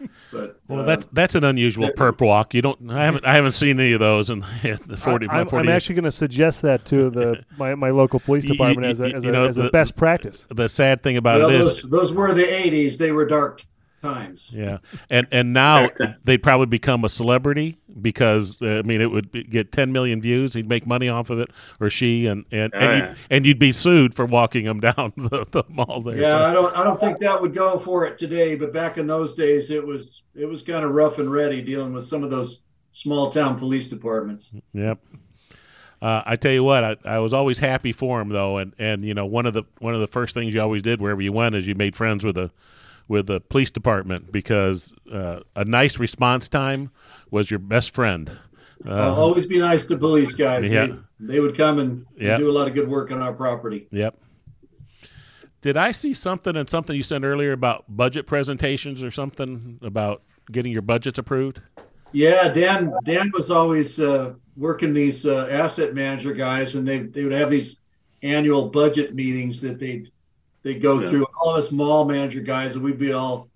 But 0.32 0.60
Well, 0.68 0.80
uh, 0.80 0.82
that's 0.84 1.06
that's 1.12 1.34
an 1.34 1.44
unusual 1.44 1.90
perp 1.90 2.20
walk. 2.20 2.52
You 2.52 2.60
don't. 2.62 2.90
I 2.90 3.04
haven't. 3.04 3.24
I 3.24 3.34
haven't 3.34 3.52
seen 3.52 3.80
any 3.80 3.92
of 3.92 4.00
those 4.00 4.28
in, 4.28 4.44
in 4.62 4.78
the 4.86 4.96
forty. 4.96 5.26
I, 5.28 5.40
am 5.40 5.48
40 5.48 5.70
actually 5.70 5.94
going 5.94 6.04
to 6.04 6.10
suggest 6.10 6.62
that 6.62 6.84
to 6.86 7.10
the 7.10 7.44
my, 7.58 7.74
my 7.74 7.90
local 7.90 8.20
police 8.20 8.44
You- 8.44 8.48
you- 8.48 8.54
department 8.54 8.86
as 8.90 9.00
a, 9.00 9.06
as 9.06 9.24
a, 9.24 9.30
know, 9.30 9.44
as 9.46 9.56
a 9.56 9.62
the- 9.62 9.70
best 9.70 9.96
practice. 9.96 10.46
the 10.50 10.68
sad 10.68 11.02
thing 11.02 11.16
about 11.16 11.40
well, 11.40 11.50
it 11.50 11.58
those, 11.58 11.82
those 11.84 12.12
were 12.12 12.34
the 12.34 12.42
'80s. 12.44 12.98
They 12.98 13.12
were 13.12 13.24
dark 13.24 13.62
times. 14.14 14.50
yeah, 14.52 14.78
and 15.10 15.26
and 15.32 15.52
now 15.52 15.88
they'd 16.24 16.42
probably 16.42 16.66
become 16.66 17.04
a 17.04 17.08
celebrity 17.08 17.78
because 18.00 18.60
uh, 18.62 18.66
I 18.66 18.82
mean 18.82 19.00
it 19.00 19.10
would 19.10 19.30
be, 19.32 19.42
get 19.44 19.72
10 19.72 19.92
million 19.92 20.20
views. 20.20 20.54
He'd 20.54 20.68
make 20.68 20.86
money 20.86 21.08
off 21.08 21.30
of 21.30 21.38
it, 21.40 21.48
or 21.80 21.90
she, 21.90 22.26
and 22.26 22.44
and 22.52 22.72
Oh, 22.74 22.78
and, 22.78 22.90
yeah. 22.98 23.08
you'd, 23.08 23.16
and 23.30 23.46
you'd 23.46 23.58
be 23.58 23.72
sued 23.72 24.14
for 24.14 24.26
walking 24.26 24.64
them 24.64 24.80
down 24.88 25.12
the, 25.16 25.44
the 25.50 25.64
mall 25.68 26.00
there. 26.02 26.18
Yeah, 26.18 26.30
So- 26.30 26.44
I 26.46 26.52
don't 26.52 26.76
I 26.76 26.84
don't 26.84 27.00
think 27.00 27.18
that 27.20 27.40
would 27.40 27.54
go 27.54 27.78
for 27.78 28.06
it 28.06 28.18
today. 28.18 28.54
But 28.54 28.72
back 28.72 28.98
in 28.98 29.06
those 29.06 29.34
days, 29.34 29.70
it 29.70 29.84
was 29.86 30.22
it 30.34 30.46
was 30.46 30.62
kind 30.62 30.84
of 30.84 30.90
rough 30.92 31.18
and 31.18 31.30
ready 31.30 31.60
dealing 31.62 31.92
with 31.92 32.04
some 32.04 32.22
of 32.22 32.30
those 32.30 32.62
small 32.90 33.28
town 33.30 33.58
police 33.58 33.88
departments. 33.88 34.50
Yep. 34.72 34.98
Uh, 36.02 36.22
I 36.26 36.36
tell 36.36 36.52
you 36.52 36.62
what, 36.62 36.84
I, 36.84 36.96
I 37.06 37.18
was 37.20 37.32
always 37.32 37.58
happy 37.58 37.90
for 37.92 38.20
him 38.20 38.28
though, 38.28 38.58
and, 38.58 38.74
and 38.78 39.02
you 39.02 39.14
know 39.14 39.24
one 39.24 39.46
of 39.46 39.54
the 39.54 39.62
one 39.78 39.94
of 39.94 40.00
the 40.00 40.06
first 40.06 40.34
things 40.34 40.54
you 40.54 40.60
always 40.60 40.82
did 40.82 41.00
wherever 41.00 41.22
you 41.22 41.32
went 41.32 41.54
is 41.54 41.66
you 41.66 41.74
made 41.74 41.96
friends 41.96 42.22
with 42.22 42.34
the 42.34 42.50
with 43.08 43.26
the 43.26 43.40
police 43.40 43.70
department 43.70 44.32
because 44.32 44.92
uh, 45.12 45.40
a 45.54 45.64
nice 45.64 45.98
response 45.98 46.48
time 46.48 46.90
was 47.30 47.50
your 47.50 47.60
best 47.60 47.92
friend. 47.92 48.30
Uh, 48.86 49.14
always 49.14 49.46
be 49.46 49.58
nice 49.58 49.86
to 49.86 49.96
police 49.96 50.34
guys. 50.34 50.70
Yeah. 50.70 50.86
They, 50.86 51.34
they 51.34 51.40
would 51.40 51.56
come 51.56 51.78
and, 51.78 52.06
and 52.20 52.38
do 52.38 52.50
a 52.50 52.52
lot 52.52 52.68
of 52.68 52.74
good 52.74 52.88
work 52.88 53.10
on 53.10 53.22
our 53.22 53.32
property. 53.32 53.88
Yep. 53.90 54.18
Did 55.62 55.76
I 55.76 55.92
see 55.92 56.14
something 56.14 56.54
and 56.56 56.68
something 56.68 56.94
you 56.94 57.02
said 57.02 57.24
earlier 57.24 57.52
about 57.52 57.84
budget 57.88 58.26
presentations 58.26 59.02
or 59.02 59.10
something 59.10 59.78
about 59.82 60.22
getting 60.52 60.70
your 60.70 60.82
budgets 60.82 61.18
approved? 61.18 61.62
Yeah, 62.12 62.48
Dan. 62.48 62.92
Dan 63.04 63.32
was 63.34 63.50
always 63.50 63.98
uh, 63.98 64.34
working 64.56 64.94
these 64.94 65.26
uh, 65.26 65.48
asset 65.50 65.94
manager 65.94 66.32
guys, 66.34 66.76
and 66.76 66.86
they 66.86 66.98
they 67.00 67.24
would 67.24 67.32
have 67.32 67.50
these 67.50 67.80
annual 68.22 68.68
budget 68.68 69.14
meetings 69.14 69.60
that 69.62 69.78
they 69.78 70.06
they 70.66 70.74
go 70.74 71.00
Yeah. 71.00 71.08
through. 71.08 71.26
All 71.40 71.52
of 71.52 71.58
us 71.58 71.70
mall 71.70 72.04
manager 72.04 72.40
guys, 72.40 72.74
and 72.74 72.84
we'd 72.84 72.98
be 72.98 73.12
all 73.12 73.48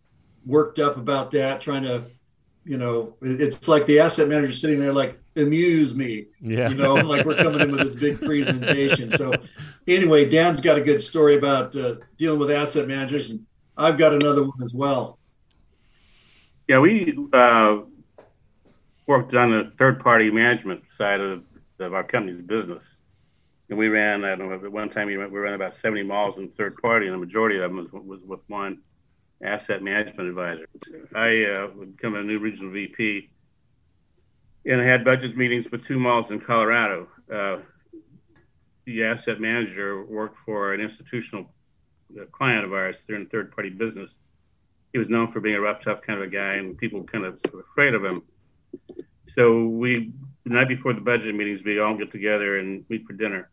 worked 0.46 0.78
up 0.78 0.96
about 0.96 1.32
that, 1.32 1.60
trying 1.60 1.82
to, 1.82 2.04
you 2.64 2.78
know, 2.78 3.16
it's 3.20 3.66
like 3.66 3.84
the 3.86 3.98
asset 3.98 4.28
manager 4.28 4.52
sitting 4.52 4.78
there 4.78 4.92
like 4.92 5.18
amuse 5.34 5.92
me, 5.92 6.26
Yeah. 6.40 6.68
you 6.68 6.76
know, 6.76 6.94
like 6.94 7.26
we're 7.26 7.34
coming 7.34 7.62
in 7.62 7.72
with 7.72 7.80
this 7.80 7.96
big 7.96 8.20
presentation. 8.20 9.10
So 9.10 9.34
anyway, 9.88 10.28
Dan's 10.28 10.60
got 10.60 10.78
a 10.78 10.80
good 10.80 11.02
story 11.02 11.34
about 11.34 11.74
uh, 11.74 11.96
dealing 12.16 12.38
with 12.38 12.52
asset 12.52 12.86
managers, 12.86 13.30
and 13.30 13.44
I've 13.76 13.98
got 13.98 14.12
another 14.12 14.44
one 14.44 14.62
as 14.62 14.72
well. 14.72 15.18
Yeah, 16.68 16.78
we 16.78 17.18
uh, 17.32 17.78
worked 19.08 19.34
on 19.34 19.50
the 19.50 19.72
third-party 19.76 20.30
management 20.30 20.88
side 20.92 21.20
of, 21.20 21.42
of 21.80 21.92
our 21.92 22.04
company's 22.04 22.42
business, 22.42 22.84
and 23.70 23.78
we 23.78 23.88
ran. 23.88 24.24
I 24.24 24.34
don't 24.34 24.50
know. 24.50 24.54
At 24.54 24.70
one 24.70 24.90
time, 24.90 25.06
we 25.06 25.16
ran, 25.16 25.32
we 25.32 25.38
ran 25.38 25.54
about 25.54 25.74
70 25.74 26.02
malls 26.02 26.38
in 26.38 26.50
third 26.50 26.76
party, 26.76 27.06
and 27.06 27.14
the 27.14 27.18
majority 27.18 27.56
of 27.56 27.62
them 27.62 27.76
was, 27.76 27.88
was 27.92 28.20
with 28.22 28.40
one 28.48 28.80
asset 29.42 29.82
management 29.82 30.28
advisor. 30.28 30.68
I 31.14 31.44
uh, 31.44 31.68
would 31.74 31.96
become 31.96 32.14
a 32.14 32.22
new 32.22 32.38
regional 32.38 32.72
VP, 32.72 33.30
and 34.66 34.80
I 34.80 34.84
had 34.84 35.04
budget 35.04 35.36
meetings 35.36 35.70
with 35.70 35.86
two 35.86 35.98
malls 35.98 36.30
in 36.30 36.40
Colorado. 36.40 37.08
Uh, 37.32 37.58
the 38.84 39.04
asset 39.04 39.40
manager 39.40 40.04
worked 40.04 40.38
for 40.38 40.74
an 40.74 40.80
institutional 40.80 41.46
uh, 42.20 42.24
client 42.26 42.64
of 42.64 42.72
ours. 42.74 43.02
They're 43.06 43.16
in 43.16 43.26
third-party 43.26 43.70
business 43.70 44.16
he 44.92 44.98
was 44.98 45.08
known 45.08 45.28
for 45.28 45.40
being 45.40 45.54
a 45.54 45.60
rough, 45.60 45.82
tough 45.82 46.02
kind 46.02 46.20
of 46.20 46.26
a 46.26 46.30
guy, 46.30 46.54
and 46.54 46.76
people 46.76 47.04
kind 47.04 47.24
of 47.24 47.38
were 47.52 47.60
afraid 47.60 47.94
of 47.94 48.04
him. 48.04 48.22
So 49.34 49.66
we, 49.66 50.12
the 50.44 50.50
night 50.50 50.68
before 50.68 50.92
the 50.92 51.00
budget 51.00 51.34
meetings, 51.34 51.62
we 51.62 51.78
all 51.78 51.96
get 51.96 52.10
together 52.10 52.58
and 52.58 52.84
meet 52.88 53.06
for 53.06 53.12
dinner. 53.12 53.50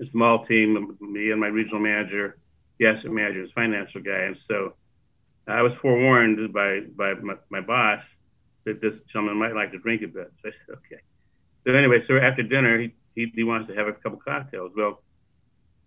A 0.00 0.06
small 0.06 0.42
team, 0.42 0.96
me 1.00 1.30
and 1.30 1.40
my 1.40 1.48
regional 1.48 1.80
manager, 1.80 2.38
the 2.78 2.86
asset 2.86 3.10
manager, 3.10 3.42
his 3.42 3.52
financial 3.52 4.00
guy, 4.00 4.20
and 4.20 4.36
so 4.38 4.74
I 5.46 5.62
was 5.62 5.74
forewarned 5.74 6.52
by 6.52 6.80
by 6.96 7.14
my, 7.14 7.34
my 7.50 7.60
boss 7.60 8.16
that 8.64 8.80
this 8.80 9.00
gentleman 9.00 9.38
might 9.38 9.54
like 9.54 9.72
to 9.72 9.78
drink 9.78 10.02
a 10.02 10.08
bit. 10.08 10.32
So 10.42 10.48
I 10.48 10.52
said, 10.52 10.76
okay. 10.76 11.02
So 11.66 11.72
anyway, 11.72 12.00
so 12.00 12.16
after 12.16 12.42
dinner, 12.42 12.80
he, 12.80 12.94
he, 13.14 13.32
he 13.34 13.44
wants 13.44 13.68
to 13.68 13.74
have 13.74 13.88
a 13.88 13.92
couple 13.92 14.18
cocktails. 14.18 14.72
Well, 14.76 15.02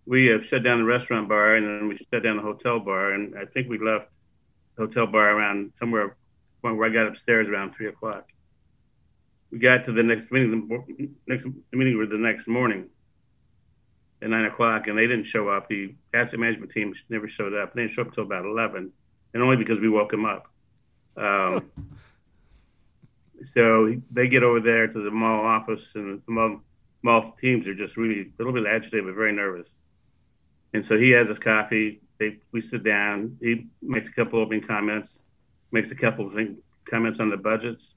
we 0.05 0.27
have 0.27 0.45
shut 0.45 0.63
down 0.63 0.79
the 0.79 0.85
restaurant 0.85 1.29
bar 1.29 1.55
and 1.55 1.65
then 1.65 1.87
we 1.87 1.97
shut 1.97 2.23
down 2.23 2.37
the 2.37 2.43
hotel 2.43 2.79
bar. 2.79 3.13
And 3.13 3.35
I 3.37 3.45
think 3.45 3.69
we 3.69 3.77
left 3.77 4.13
the 4.75 4.85
hotel 4.85 5.07
bar 5.07 5.37
around 5.37 5.73
somewhere 5.79 6.17
where 6.61 6.85
I 6.85 6.89
got 6.89 7.07
upstairs 7.07 7.47
around 7.47 7.73
three 7.73 7.87
o'clock. 7.87 8.27
We 9.51 9.59
got 9.59 9.83
to 9.85 9.91
the 9.91 10.03
next 10.03 10.31
meeting, 10.31 10.67
the 10.67 11.09
next 11.27 11.45
meeting 11.71 11.97
was 11.97 12.09
the 12.09 12.17
next 12.17 12.47
morning 12.47 12.89
at 14.23 14.29
nine 14.29 14.45
o'clock, 14.45 14.87
and 14.87 14.97
they 14.97 15.05
didn't 15.05 15.25
show 15.25 15.49
up. 15.49 15.67
The 15.67 15.93
asset 16.13 16.39
management 16.39 16.71
team 16.71 16.93
never 17.09 17.27
showed 17.27 17.53
up. 17.53 17.73
They 17.73 17.81
didn't 17.81 17.93
show 17.93 18.03
up 18.03 18.07
until 18.07 18.23
about 18.23 18.45
eleven, 18.45 18.91
and 19.33 19.43
only 19.43 19.57
because 19.57 19.79
we 19.79 19.89
woke 19.89 20.11
them 20.11 20.25
up. 20.25 20.47
Um, 21.17 21.69
so 23.43 23.93
they 24.11 24.29
get 24.29 24.43
over 24.43 24.61
there 24.61 24.87
to 24.87 25.03
the 25.03 25.11
mall 25.11 25.45
office, 25.45 25.91
and 25.95 26.21
the 26.25 26.31
mall, 26.31 26.61
mall 27.01 27.35
teams 27.39 27.67
are 27.67 27.75
just 27.75 27.97
really 27.97 28.21
a 28.21 28.31
little 28.37 28.53
bit 28.53 28.65
agitated, 28.65 29.05
but 29.05 29.15
very 29.15 29.33
nervous. 29.33 29.67
And 30.73 30.85
so 30.85 30.97
he 30.97 31.11
has 31.11 31.27
his 31.27 31.39
coffee. 31.39 32.01
They, 32.19 32.37
we 32.51 32.61
sit 32.61 32.83
down. 32.83 33.37
He 33.41 33.67
makes 33.81 34.07
a 34.07 34.13
couple 34.13 34.39
opening 34.39 34.65
comments, 34.65 35.19
makes 35.71 35.91
a 35.91 35.95
couple 35.95 36.27
of 36.27 36.37
comments 36.89 37.19
on 37.19 37.29
the 37.29 37.37
budgets, 37.37 37.95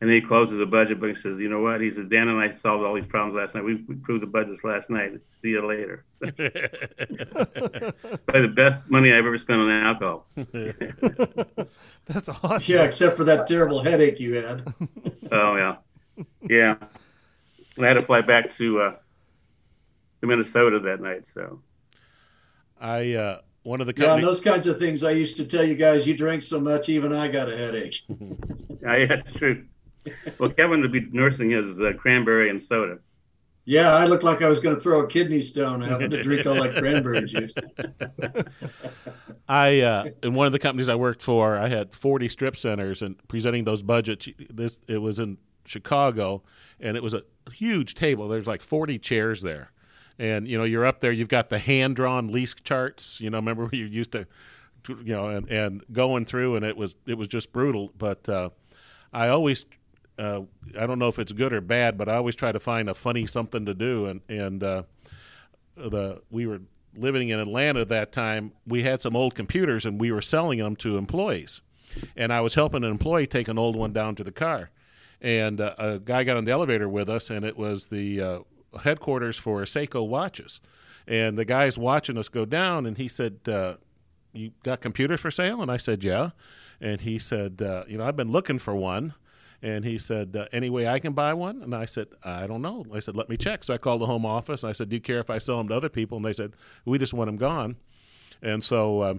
and 0.00 0.08
then 0.08 0.14
he 0.14 0.20
closes 0.20 0.58
the 0.58 0.66
budget 0.66 1.00
book 1.00 1.08
and 1.08 1.18
says, 1.18 1.38
"You 1.40 1.48
know 1.48 1.60
what?" 1.60 1.80
He 1.80 1.90
said, 1.90 2.08
"Dan 2.08 2.28
and 2.28 2.38
I 2.38 2.52
solved 2.52 2.84
all 2.84 2.94
these 2.94 3.06
problems 3.06 3.34
last 3.36 3.56
night. 3.56 3.64
We, 3.64 3.82
we 3.88 3.96
proved 3.96 4.22
the 4.22 4.28
budgets 4.28 4.62
last 4.62 4.90
night. 4.90 5.12
See 5.42 5.48
you 5.48 5.66
later." 5.66 6.04
Probably 6.20 6.42
the 8.42 8.52
best 8.54 8.88
money 8.88 9.12
I've 9.12 9.26
ever 9.26 9.38
spent 9.38 9.60
on 9.60 9.70
alcohol. 9.70 10.26
That's 12.06 12.28
awesome. 12.28 12.74
Yeah, 12.74 12.84
except 12.84 13.16
for 13.16 13.24
that 13.24 13.48
terrible 13.48 13.82
headache 13.82 14.20
you 14.20 14.34
had. 14.34 14.72
oh 15.32 15.56
yeah, 15.56 15.76
yeah. 16.48 16.76
I 17.80 17.86
had 17.86 17.94
to 17.94 18.02
fly 18.02 18.20
back 18.20 18.54
to 18.56 18.80
uh, 18.80 18.94
to 20.20 20.26
Minnesota 20.28 20.78
that 20.78 21.00
night. 21.00 21.26
So 21.34 21.60
I 22.80 23.14
uh, 23.14 23.40
one 23.64 23.80
of 23.80 23.88
the 23.88 23.94
yeah, 23.96 24.20
those 24.20 24.40
kinds 24.40 24.68
of 24.68 24.78
things. 24.78 25.02
I 25.02 25.10
used 25.10 25.38
to 25.38 25.44
tell 25.44 25.64
you 25.64 25.74
guys, 25.74 26.06
you 26.06 26.16
drink 26.16 26.44
so 26.44 26.60
much, 26.60 26.88
even 26.88 27.12
I 27.12 27.26
got 27.26 27.50
a 27.50 27.56
headache. 27.56 28.00
yeah, 28.80 29.06
that's 29.06 29.32
true 29.32 29.64
well, 30.38 30.50
Kevin 30.50 30.80
would 30.80 30.92
be 30.92 31.06
nursing 31.10 31.50
his 31.50 31.80
uh, 31.80 31.92
cranberry 31.98 32.50
and 32.50 32.62
soda. 32.62 32.98
Yeah, 33.68 33.94
I 33.94 34.06
looked 34.06 34.24
like 34.24 34.40
I 34.40 34.48
was 34.48 34.60
going 34.60 34.74
to 34.74 34.80
throw 34.80 35.00
a 35.00 35.06
kidney 35.06 35.42
stone 35.42 35.82
having 35.82 36.10
to 36.10 36.22
drink 36.22 36.46
all 36.46 36.54
that 36.54 36.76
cranberry 36.76 37.22
juice. 37.26 37.54
I 39.46 39.80
uh, 39.80 40.08
in 40.22 40.32
one 40.32 40.46
of 40.46 40.52
the 40.52 40.58
companies 40.58 40.88
I 40.88 40.94
worked 40.94 41.20
for, 41.20 41.54
I 41.54 41.68
had 41.68 41.94
40 41.94 42.30
strip 42.30 42.56
centers 42.56 43.02
and 43.02 43.16
presenting 43.28 43.64
those 43.64 43.82
budgets. 43.82 44.26
This 44.48 44.78
it 44.88 44.96
was 44.96 45.18
in 45.18 45.36
Chicago, 45.66 46.42
and 46.80 46.96
it 46.96 47.02
was 47.02 47.12
a 47.12 47.22
huge 47.52 47.94
table. 47.94 48.26
There's 48.28 48.46
like 48.46 48.62
40 48.62 48.98
chairs 48.98 49.42
there, 49.42 49.70
and 50.18 50.48
you 50.48 50.56
know 50.56 50.64
you're 50.64 50.86
up 50.86 51.00
there. 51.00 51.12
You've 51.12 51.28
got 51.28 51.50
the 51.50 51.58
hand 51.58 51.96
drawn 51.96 52.28
lease 52.28 52.54
charts. 52.54 53.20
You 53.20 53.28
know, 53.28 53.36
remember 53.36 53.64
where 53.66 53.74
you 53.74 53.84
used 53.84 54.12
to, 54.12 54.26
you 54.88 55.14
know, 55.14 55.28
and, 55.28 55.46
and 55.50 55.84
going 55.92 56.24
through, 56.24 56.56
and 56.56 56.64
it 56.64 56.76
was 56.78 56.96
it 57.06 57.18
was 57.18 57.28
just 57.28 57.52
brutal. 57.52 57.92
But 57.98 58.26
uh, 58.30 58.48
I 59.12 59.28
always 59.28 59.66
uh, 60.18 60.42
I 60.78 60.86
don't 60.86 60.98
know 60.98 61.08
if 61.08 61.18
it's 61.18 61.32
good 61.32 61.52
or 61.52 61.60
bad, 61.60 61.96
but 61.96 62.08
I 62.08 62.16
always 62.16 62.36
try 62.36 62.52
to 62.52 62.60
find 62.60 62.88
a 62.88 62.94
funny 62.94 63.26
something 63.26 63.64
to 63.66 63.74
do. 63.74 64.06
And 64.06 64.20
and 64.28 64.62
uh, 64.62 64.82
the 65.76 66.22
we 66.30 66.46
were 66.46 66.60
living 66.96 67.28
in 67.28 67.38
Atlanta 67.38 67.80
at 67.80 67.88
that 67.88 68.12
time. 68.12 68.52
We 68.66 68.82
had 68.82 69.00
some 69.00 69.16
old 69.16 69.34
computers, 69.34 69.86
and 69.86 70.00
we 70.00 70.10
were 70.10 70.22
selling 70.22 70.58
them 70.58 70.76
to 70.76 70.98
employees. 70.98 71.60
And 72.16 72.32
I 72.32 72.40
was 72.40 72.54
helping 72.54 72.84
an 72.84 72.90
employee 72.90 73.26
take 73.26 73.48
an 73.48 73.58
old 73.58 73.76
one 73.76 73.92
down 73.92 74.14
to 74.16 74.24
the 74.24 74.32
car. 74.32 74.70
And 75.20 75.60
uh, 75.60 75.74
a 75.78 75.98
guy 75.98 76.24
got 76.24 76.36
on 76.36 76.44
the 76.44 76.52
elevator 76.52 76.88
with 76.88 77.08
us, 77.08 77.30
and 77.30 77.44
it 77.44 77.56
was 77.56 77.86
the 77.86 78.20
uh, 78.20 78.38
headquarters 78.82 79.36
for 79.36 79.62
Seiko 79.62 80.06
watches. 80.06 80.60
And 81.06 81.38
the 81.38 81.44
guy's 81.44 81.78
watching 81.78 82.18
us 82.18 82.28
go 82.28 82.44
down, 82.44 82.86
and 82.86 82.96
he 82.96 83.08
said, 83.08 83.38
uh, 83.48 83.74
"You 84.32 84.50
got 84.62 84.80
computers 84.80 85.20
for 85.20 85.30
sale?" 85.30 85.62
And 85.62 85.70
I 85.70 85.76
said, 85.76 86.04
"Yeah." 86.04 86.30
And 86.80 87.00
he 87.00 87.18
said, 87.18 87.62
uh, 87.62 87.84
"You 87.88 87.98
know, 87.98 88.06
I've 88.06 88.16
been 88.16 88.30
looking 88.30 88.58
for 88.58 88.74
one." 88.74 89.14
And 89.62 89.84
he 89.84 89.98
said, 89.98 90.36
uh, 90.36 90.46
"Any 90.52 90.70
way 90.70 90.86
I 90.86 91.00
can 91.00 91.12
buy 91.12 91.34
one?" 91.34 91.62
And 91.62 91.74
I 91.74 91.84
said, 91.84 92.08
"I 92.22 92.46
don't 92.46 92.62
know." 92.62 92.84
I 92.94 93.00
said, 93.00 93.16
"Let 93.16 93.28
me 93.28 93.36
check." 93.36 93.64
So 93.64 93.74
I 93.74 93.78
called 93.78 94.00
the 94.00 94.06
home 94.06 94.24
office. 94.24 94.62
And 94.62 94.70
I 94.70 94.72
said, 94.72 94.88
"Do 94.88 94.96
you 94.96 95.00
care 95.00 95.18
if 95.18 95.30
I 95.30 95.38
sell 95.38 95.58
them 95.58 95.68
to 95.68 95.74
other 95.74 95.88
people?" 95.88 96.16
And 96.16 96.24
they 96.24 96.32
said, 96.32 96.52
"We 96.84 96.98
just 96.98 97.12
want 97.12 97.28
them 97.28 97.36
gone." 97.36 97.76
And 98.40 98.62
so 98.62 99.00
uh, 99.00 99.14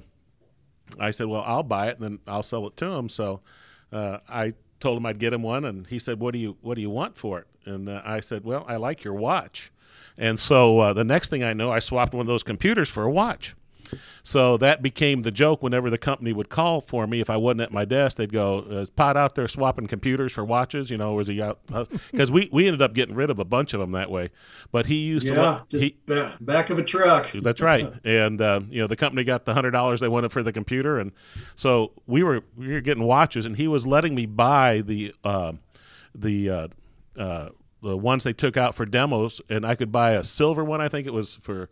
I 1.00 1.12
said, 1.12 1.28
"Well, 1.28 1.44
I'll 1.46 1.64
buy 1.64 1.88
it, 1.88 2.00
and 2.00 2.04
then 2.04 2.20
I'll 2.26 2.44
sell 2.44 2.66
it 2.68 2.78
to 2.78 2.86
him." 2.86 3.10
So 3.10 3.42
uh, 3.92 4.20
I 4.30 4.54
told 4.80 4.98
him 4.98 5.06
I'd 5.06 5.20
get 5.20 5.34
him 5.34 5.44
one, 5.44 5.66
and 5.66 5.86
he 5.88 6.00
said, 6.00 6.20
"What 6.20 6.34
do 6.34 6.40
you 6.40 6.58
What 6.62 6.76
do 6.76 6.82
you 6.82 6.90
want 6.90 7.18
for 7.18 7.40
it?" 7.40 7.48
And 7.66 7.90
uh, 7.90 8.02
I 8.06 8.22
said, 8.22 8.46
"Well, 8.46 8.66
I 8.68 8.78
like 8.78 9.04
your 9.04 9.16
watch." 9.16 9.72
And 10.18 10.40
so 10.40 10.80
uh, 10.80 10.94
the 10.94 11.04
next 11.04 11.30
thing 11.30 11.44
I 11.44 11.54
know, 11.54 11.72
I 11.72 11.80
swapped 11.80 12.14
one 12.14 12.22
of 12.22 12.28
those 12.28 12.44
computers 12.44 12.90
for 12.90 13.04
a 13.04 13.12
watch. 13.12 13.56
So 14.24 14.58
that 14.58 14.82
became 14.82 15.24
the 15.24 15.32
joke 15.32 15.64
whenever 15.64 15.90
the 15.90 15.98
company 15.98 16.34
would 16.34 16.50
call 16.50 16.82
for 16.82 17.08
me 17.08 17.22
if 17.22 17.30
I 17.30 17.38
wasn't 17.38 17.62
at 17.62 17.72
my 17.72 17.86
desk. 17.86 18.18
They'd 18.18 18.32
go, 18.32 18.60
"Is 18.70 18.90
Pot 18.90 19.18
out 19.18 19.36
there 19.36 19.48
swapping 19.48 19.88
computers 19.88 20.32
for 20.32 20.44
watches?" 20.46 20.90
You 20.90 20.98
know, 20.98 21.14
was 21.14 21.28
he 21.28 21.42
out? 21.42 21.60
Because 22.12 22.32
we 22.32 22.50
we 22.52 22.68
ended 22.68 22.82
up 22.82 22.94
getting 22.94 23.16
rid 23.16 23.30
of 23.30 23.40
a 23.40 23.46
bunch 23.46 23.74
of 23.74 23.80
them 23.80 23.92
that 23.94 24.12
way. 24.12 24.30
But 24.72 24.86
he 24.86 24.96
used 24.96 25.28
yeah, 25.28 25.34
to 25.34 25.42
yeah, 25.42 25.62
just 25.70 25.84
he, 25.84 25.98
back 26.40 26.70
of 26.70 26.80
a 26.80 26.84
truck. 26.84 27.32
That's 27.32 27.62
right. 27.62 27.92
And 28.04 28.42
uh, 28.42 28.62
you 28.70 28.82
know, 28.82 28.88
the 28.88 28.96
company 28.96 29.24
got 29.24 29.46
the 29.46 29.54
hundred 29.54 29.72
dollars 29.72 30.00
they 30.00 30.08
wanted 30.08 30.32
for 30.32 30.44
the 30.44 30.54
computer, 30.54 31.00
and 31.00 31.12
so 31.56 31.92
we 32.08 32.24
were 32.24 32.44
we 32.56 32.74
were 32.74 32.82
getting 32.82 33.04
watches, 33.04 33.46
and 33.46 33.56
he 33.56 33.68
was 33.68 33.88
letting 33.88 34.16
me 34.16 34.26
buy 34.26 34.82
the 34.82 35.14
uh, 35.24 35.54
the 36.14 36.50
uh, 36.50 36.68
uh 37.18 37.50
the 37.82 37.98
ones 37.98 38.24
they 38.24 38.34
took 38.34 38.58
out 38.58 38.76
for 38.76 38.86
demos, 38.86 39.42
and 39.50 39.66
I 39.66 39.76
could 39.76 39.92
buy 39.92 40.12
a 40.12 40.24
silver 40.24 40.64
one. 40.64 40.82
I 40.82 40.90
think 40.90 41.08
it 41.08 41.14
was 41.14 41.38
for 41.38 41.70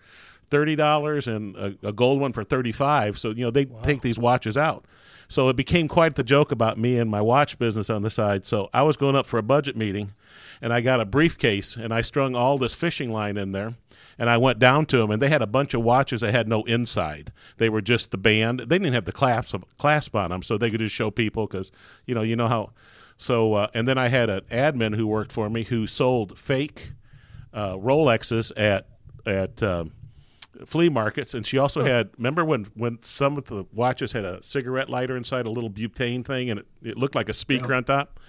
thirty 0.50 0.76
dollars 0.76 1.28
and 1.28 1.56
a, 1.56 1.76
a, 1.84 1.94
gold 1.94 2.20
one 2.20 2.34
for 2.34 2.44
thirty 2.44 2.72
five. 2.72 3.18
So 3.18 3.30
you 3.30 3.44
know 3.46 3.52
they 3.52 3.66
wow. 3.66 3.82
take 3.82 4.02
these 4.02 4.20
watches 4.20 4.58
out. 4.58 4.86
So 5.30 5.50
it 5.50 5.56
became 5.56 5.88
quite 5.88 6.16
the 6.16 6.24
joke 6.24 6.52
about 6.52 6.78
me 6.78 6.98
and 6.98 7.12
my 7.12 7.22
watch 7.22 7.60
business 7.60 7.90
on 7.90 8.02
the 8.02 8.10
side. 8.10 8.46
So 8.46 8.70
I 8.74 8.84
was 8.84 8.96
going 8.96 9.16
up 9.16 9.26
for 9.26 9.38
a 9.38 9.44
budget 9.44 9.76
meeting, 9.76 10.14
and 10.62 10.72
I 10.74 10.80
got 10.82 11.02
a 11.02 11.06
briefcase 11.06 11.76
and 11.76 11.94
I 11.94 12.02
strung 12.02 12.34
all 12.34 12.58
this 12.58 12.74
fishing 12.74 13.12
line 13.12 13.36
in 13.36 13.52
there. 13.52 13.76
And 14.20 14.32
I 14.32 14.38
went 14.38 14.58
down 14.58 14.88
to 14.88 14.98
them, 14.98 15.12
and 15.12 15.22
they 15.22 15.30
had 15.30 15.44
a 15.44 15.48
bunch 15.48 15.76
of 15.76 15.84
watches 15.84 16.22
that 16.22 16.32
had 16.32 16.48
no 16.48 16.64
inside. 16.64 17.32
They 17.58 17.70
were 17.70 17.82
just 17.82 18.10
the 18.10 18.18
band. 18.18 18.62
They 18.62 18.80
didn't 18.80 18.94
have 18.94 19.06
the 19.06 19.12
clasp 19.12 19.56
clasp 19.78 20.16
on 20.16 20.32
them, 20.32 20.42
so 20.42 20.58
they 20.58 20.72
could 20.72 20.80
just 20.80 20.96
show 20.96 21.12
people 21.12 21.46
because 21.46 21.72
you 22.06 22.16
know 22.16 22.24
you 22.24 22.36
know 22.36 22.48
how. 22.48 22.72
So 23.18 23.54
uh, 23.54 23.68
and 23.76 23.88
then 23.88 24.00
I 24.00 24.08
had 24.08 24.30
an 24.30 24.42
admin 24.50 24.96
who 24.96 25.06
worked 25.06 25.32
for 25.32 25.50
me 25.52 25.66
who 25.66 25.86
sold 25.86 26.40
fake 26.40 26.94
uh, 27.54 27.74
Rolexes 27.74 28.52
at 28.58 28.88
at 29.28 29.62
um, 29.62 29.92
flea 30.66 30.90
markets, 30.90 31.34
and 31.34 31.46
she 31.46 31.58
also 31.58 31.84
had. 31.84 32.10
Remember 32.18 32.44
when 32.44 32.66
when 32.76 33.00
some 33.02 33.38
of 33.38 33.46
the 33.46 33.66
watches 33.74 34.12
had 34.12 34.26
a 34.26 34.42
cigarette 34.44 34.90
lighter 34.90 35.16
inside, 35.16 35.46
a 35.46 35.52
little 35.52 35.70
butane 35.70 36.26
thing, 36.26 36.50
and 36.50 36.60
it, 36.60 36.68
it 36.84 36.98
looked 36.98 37.16
like 37.16 37.30
a 37.30 37.34
speaker 37.34 37.72
yeah. 37.72 37.78
on 37.78 37.84
top. 37.84 38.20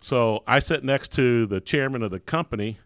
So 0.00 0.42
I 0.46 0.58
sit 0.58 0.84
next 0.84 1.12
to 1.12 1.46
the 1.46 1.60
chairman 1.60 2.02
of 2.02 2.10
the 2.10 2.20
company, 2.20 2.78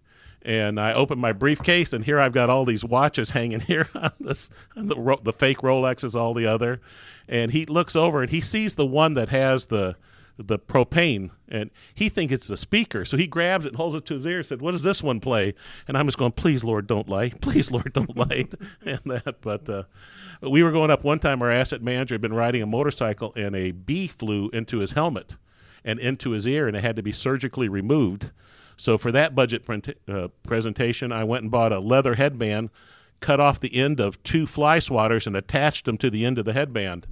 and 0.43 0.81
I 0.81 0.93
open 0.93 1.19
my 1.19 1.33
briefcase, 1.33 1.93
and 1.93 2.05
here 2.05 2.21
I've 2.21 2.33
got 2.33 2.51
all 2.51 2.65
these 2.65 2.85
watches 2.85 3.31
hanging 3.31 3.61
here 3.61 3.89
on 3.95 4.13
this, 4.21 4.51
on 4.77 4.87
the 4.87 5.19
the 5.23 5.33
fake 5.33 5.59
Rolexes, 5.59 6.15
all 6.15 6.35
the 6.35 6.47
other, 6.47 6.81
and 7.29 7.53
he 7.53 7.65
looks 7.67 7.97
over 7.97 8.23
and 8.23 8.31
he 8.31 8.41
sees 8.41 8.75
the 8.75 8.87
one 8.87 9.15
that 9.15 9.29
has 9.29 9.67
the 9.67 9.97
the 10.37 10.59
propane 10.59 11.31
and 11.49 11.71
he 11.95 12.09
thinks 12.09 12.33
it's 12.33 12.49
the 12.49 12.57
speaker. 12.57 13.05
So 13.05 13.17
he 13.17 13.27
grabs 13.27 13.65
it 13.65 13.69
and 13.69 13.77
holds 13.77 13.95
it 13.95 14.05
to 14.07 14.15
his 14.15 14.27
ear 14.27 14.39
and 14.39 14.47
said 14.47 14.61
what 14.61 14.73
does 14.73 14.83
this 14.83 15.03
one 15.03 15.21
play? 15.21 15.55
And 15.87 15.97
i'm 15.97 16.07
just 16.07 16.19
going 16.19 16.33
please 16.33 16.65
lord 16.65 16.87
don't 16.87 17.09
lie. 17.09 17.31
Please 17.41 17.71
lord 17.71 17.93
don't 17.93 18.17
lie. 18.17 18.47
And 18.85 19.01
that 19.05 19.37
but 19.41 19.69
uh, 19.69 19.85
we 20.43 20.63
were 20.63 20.73
going 20.73 20.91
up 20.91 21.05
one 21.05 21.19
time 21.19 21.43
our 21.43 21.51
asset 21.51 21.83
manager 21.83 22.15
had 22.15 22.21
been 22.21 22.35
riding 22.35 22.63
a 22.63 22.67
motorcycle 22.67 23.33
and 23.37 23.55
a 23.55 23.73
bee 23.73 24.09
flew 24.09 24.51
into 24.51 24.79
his 24.79 24.93
helmet 24.93 25.37
and 25.85 25.99
into 26.01 26.31
his 26.31 26.47
ear 26.47 26.67
and 26.67 26.77
it 26.77 26.83
had 26.85 26.97
to 26.97 27.03
be 27.03 27.13
surgically 27.13 27.69
removed. 27.69 28.31
So 28.77 28.99
for 28.99 29.13
that 29.13 29.35
budget 29.35 29.65
pre- 29.65 29.83
uh, 30.09 30.29
presentation 30.43 31.13
i 31.13 31.25
went 31.25 31.43
and 31.43 31.51
bought 31.51 31.73
a 31.73 31.79
leather 31.79 32.17
headband 32.17 32.71
cut 33.25 33.41
off 33.41 33.59
the 33.59 33.75
end 33.75 34.01
of 34.01 34.23
two 34.23 34.47
fly 34.47 34.79
swatters 34.79 35.27
and 35.27 35.35
attached 35.35 35.87
them 35.87 35.97
to 35.97 36.11
the 36.11 36.27
end 36.27 36.39
of 36.39 36.45
the 36.45 36.53
headband 36.53 37.07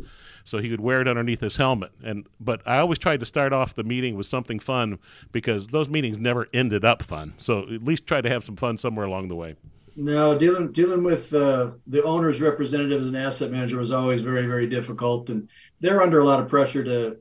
so 0.45 0.59
he 0.59 0.69
could 0.69 0.81
wear 0.81 1.01
it 1.01 1.09
underneath 1.09 1.41
his 1.41 1.57
helmet. 1.57 1.91
And 2.05 2.27
but 2.39 2.61
I 2.67 2.79
always 2.79 2.99
tried 2.99 3.21
to 3.21 3.27
start 3.27 3.55
off 3.55 3.75
the 3.75 3.85
meeting 3.85 4.17
with 4.17 4.27
something 4.27 4.59
fun 4.59 4.99
because 5.33 5.69
those 5.69 5.89
meetings 5.89 6.19
never 6.19 6.49
ended 6.53 6.85
up 6.85 7.03
fun. 7.03 7.33
So 7.39 7.61
at 7.61 7.83
least 7.83 8.07
try 8.07 8.21
to 8.21 8.29
have 8.29 8.45
some 8.45 8.57
fun 8.57 8.77
somewhere 8.77 9.07
along 9.07 9.29
the 9.29 9.37
way. 9.37 9.57
No, 9.97 10.37
dealing 10.37 10.71
dealing 10.73 11.03
with 11.03 11.33
uh, 11.33 11.73
the 11.87 12.03
owner's 12.03 12.41
representatives 12.41 13.09
and 13.09 13.17
asset 13.17 13.51
manager 13.51 13.79
was 13.79 13.93
always 13.93 14.21
very 14.21 14.47
very 14.47 14.67
difficult, 14.67 15.31
and 15.31 15.49
they're 15.81 16.03
under 16.03 16.21
a 16.21 16.25
lot 16.25 16.41
of 16.41 16.49
pressure 16.49 16.85
to 16.85 17.17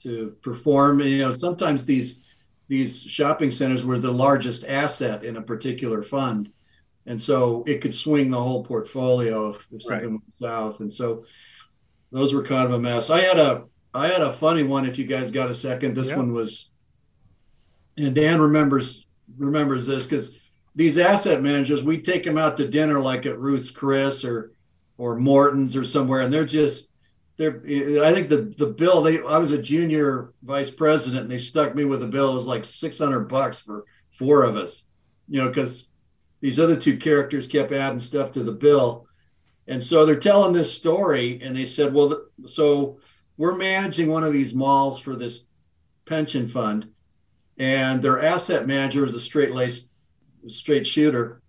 to 0.00 0.34
perform. 0.40 1.00
And, 1.00 1.10
you 1.10 1.18
know, 1.18 1.30
sometimes 1.30 1.84
these 1.84 2.22
these 2.68 3.02
shopping 3.02 3.50
centers 3.50 3.84
were 3.84 3.98
the 3.98 4.12
largest 4.12 4.64
asset 4.64 5.24
in 5.24 5.36
a 5.36 5.42
particular 5.42 6.02
fund, 6.02 6.52
and 7.06 7.20
so 7.20 7.64
it 7.66 7.80
could 7.80 7.94
swing 7.94 8.30
the 8.30 8.40
whole 8.40 8.62
portfolio 8.62 9.50
if, 9.50 9.66
if 9.72 9.82
something 9.82 10.10
right. 10.12 10.20
went 10.20 10.40
south. 10.40 10.80
And 10.80 10.92
so 10.92 11.24
those 12.12 12.34
were 12.34 12.42
kind 12.42 12.64
of 12.64 12.72
a 12.72 12.78
mess. 12.78 13.10
I 13.10 13.20
had 13.20 13.38
a 13.38 13.64
I 13.92 14.08
had 14.08 14.22
a 14.22 14.32
funny 14.32 14.62
one. 14.62 14.86
If 14.86 14.98
you 14.98 15.04
guys 15.04 15.30
got 15.30 15.50
a 15.50 15.54
second, 15.54 15.96
this 15.96 16.10
Yeah. 16.10 16.16
one 16.16 16.32
was, 16.32 16.70
and 17.96 18.14
Dan 18.14 18.40
remembers 18.40 19.06
remembers 19.36 19.86
this 19.86 20.06
because 20.06 20.38
these 20.74 20.98
asset 20.98 21.42
managers, 21.42 21.82
we 21.82 22.00
take 22.00 22.24
them 22.24 22.38
out 22.38 22.56
to 22.58 22.68
dinner 22.68 23.00
like 23.00 23.26
at 23.26 23.38
Ruth's 23.38 23.70
Chris 23.70 24.24
or 24.24 24.52
or 24.98 25.16
Morton's 25.16 25.76
or 25.76 25.84
somewhere, 25.84 26.20
and 26.20 26.32
they're 26.32 26.44
just 26.44 26.90
they're. 27.36 27.62
I 28.04 28.12
think 28.12 28.28
the 28.28 28.54
the 28.56 28.66
bill. 28.66 29.02
They 29.02 29.18
I 29.22 29.38
was 29.38 29.50
a 29.50 29.60
junior 29.60 30.32
vice 30.42 30.70
president, 30.70 31.22
and 31.22 31.30
they 31.30 31.38
stuck 31.38 31.74
me 31.74 31.84
with 31.84 32.02
a 32.02 32.06
bill. 32.06 32.30
It 32.30 32.34
was 32.34 32.46
like 32.46 32.64
six 32.64 32.98
hundred 32.98 33.28
bucks 33.28 33.58
for 33.58 33.84
four 34.10 34.44
of 34.44 34.56
us, 34.56 34.86
you 35.28 35.40
know, 35.40 35.48
because 35.48 35.89
these 36.40 36.58
other 36.58 36.76
two 36.76 36.96
characters 36.96 37.46
kept 37.46 37.72
adding 37.72 37.98
stuff 37.98 38.32
to 38.32 38.42
the 38.42 38.52
bill. 38.52 39.06
And 39.66 39.82
so 39.82 40.04
they're 40.04 40.16
telling 40.16 40.52
this 40.52 40.74
story, 40.74 41.40
and 41.42 41.56
they 41.56 41.64
said, 41.64 41.92
Well, 41.92 42.08
th- 42.08 42.50
so 42.50 42.98
we're 43.36 43.56
managing 43.56 44.10
one 44.10 44.24
of 44.24 44.32
these 44.32 44.54
malls 44.54 44.98
for 44.98 45.14
this 45.14 45.44
pension 46.06 46.48
fund, 46.48 46.88
and 47.58 48.02
their 48.02 48.22
asset 48.22 48.66
manager 48.66 49.04
is 49.04 49.14
a 49.14 49.20
straight 49.20 49.52
laced, 49.52 49.90
straight 50.48 50.86
shooter. 50.86 51.40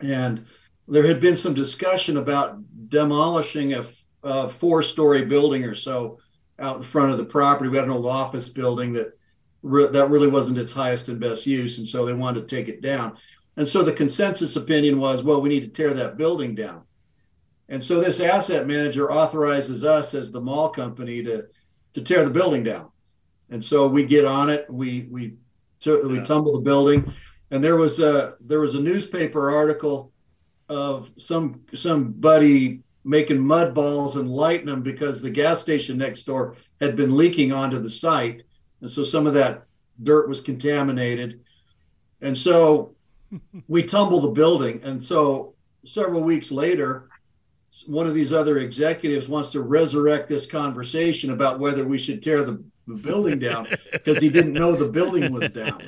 And 0.00 0.46
there 0.88 1.06
had 1.06 1.20
been 1.20 1.36
some 1.36 1.54
discussion 1.54 2.16
about 2.16 2.58
demolishing 2.88 3.74
a, 3.74 3.78
f- 3.78 4.04
a 4.22 4.48
four 4.48 4.82
story 4.82 5.24
building 5.24 5.64
or 5.64 5.74
so 5.74 6.18
out 6.58 6.76
in 6.76 6.82
front 6.82 7.12
of 7.12 7.18
the 7.18 7.24
property. 7.24 7.68
We 7.68 7.76
had 7.76 7.86
an 7.86 7.92
old 7.92 8.06
office 8.06 8.48
building 8.48 8.92
that 8.94 9.12
that 9.62 10.10
really 10.10 10.28
wasn't 10.28 10.58
its 10.58 10.72
highest 10.72 11.08
and 11.08 11.18
best 11.18 11.46
use, 11.46 11.78
and 11.78 11.88
so 11.88 12.04
they 12.04 12.12
wanted 12.12 12.46
to 12.46 12.56
take 12.56 12.68
it 12.68 12.82
down. 12.82 13.16
And 13.56 13.66
so 13.66 13.82
the 13.82 13.92
consensus 13.92 14.56
opinion 14.56 14.98
was, 14.98 15.22
well, 15.22 15.40
we 15.40 15.48
need 15.48 15.62
to 15.62 15.68
tear 15.68 15.94
that 15.94 16.16
building 16.16 16.54
down. 16.54 16.82
And 17.68 17.82
so 17.82 18.00
this 18.00 18.20
asset 18.20 18.66
manager 18.66 19.10
authorizes 19.10 19.84
us 19.84 20.14
as 20.14 20.30
the 20.30 20.40
mall 20.40 20.68
company 20.68 21.22
to 21.24 21.46
to 21.94 22.02
tear 22.02 22.24
the 22.24 22.30
building 22.30 22.62
down. 22.62 22.90
And 23.48 23.64
so 23.64 23.86
we 23.86 24.04
get 24.04 24.24
on 24.24 24.50
it. 24.50 24.66
We 24.68 25.08
we 25.10 25.34
so 25.78 26.06
we 26.06 26.20
tumble 26.20 26.52
the 26.52 26.60
building, 26.60 27.12
and 27.50 27.62
there 27.62 27.76
was 27.76 28.00
a 28.00 28.34
there 28.40 28.60
was 28.60 28.74
a 28.74 28.80
newspaper 28.80 29.50
article 29.50 30.12
of 30.68 31.10
some 31.16 31.62
somebody 31.74 32.82
making 33.04 33.38
mud 33.38 33.72
balls 33.72 34.16
and 34.16 34.28
lighting 34.28 34.66
them 34.66 34.82
because 34.82 35.22
the 35.22 35.30
gas 35.30 35.60
station 35.60 35.96
next 35.96 36.24
door 36.24 36.56
had 36.80 36.96
been 36.96 37.16
leaking 37.16 37.52
onto 37.52 37.78
the 37.78 37.90
site, 37.90 38.42
and 38.80 38.90
so 38.90 39.02
some 39.02 39.26
of 39.26 39.34
that 39.34 39.64
dirt 40.02 40.28
was 40.28 40.40
contaminated. 40.40 41.40
And 42.20 42.36
so 42.36 42.95
we 43.68 43.82
tumble 43.82 44.20
the 44.20 44.28
building, 44.28 44.80
and 44.84 45.02
so 45.02 45.54
several 45.84 46.22
weeks 46.22 46.50
later, 46.50 47.08
one 47.86 48.06
of 48.06 48.14
these 48.14 48.32
other 48.32 48.58
executives 48.58 49.28
wants 49.28 49.50
to 49.50 49.60
resurrect 49.60 50.28
this 50.28 50.46
conversation 50.46 51.30
about 51.30 51.58
whether 51.58 51.84
we 51.84 51.98
should 51.98 52.22
tear 52.22 52.42
the, 52.42 52.62
the 52.86 52.94
building 52.94 53.38
down 53.38 53.66
because 53.92 54.18
he 54.18 54.30
didn't 54.30 54.52
know 54.52 54.74
the 54.74 54.88
building 54.88 55.32
was 55.32 55.50
down. 55.52 55.82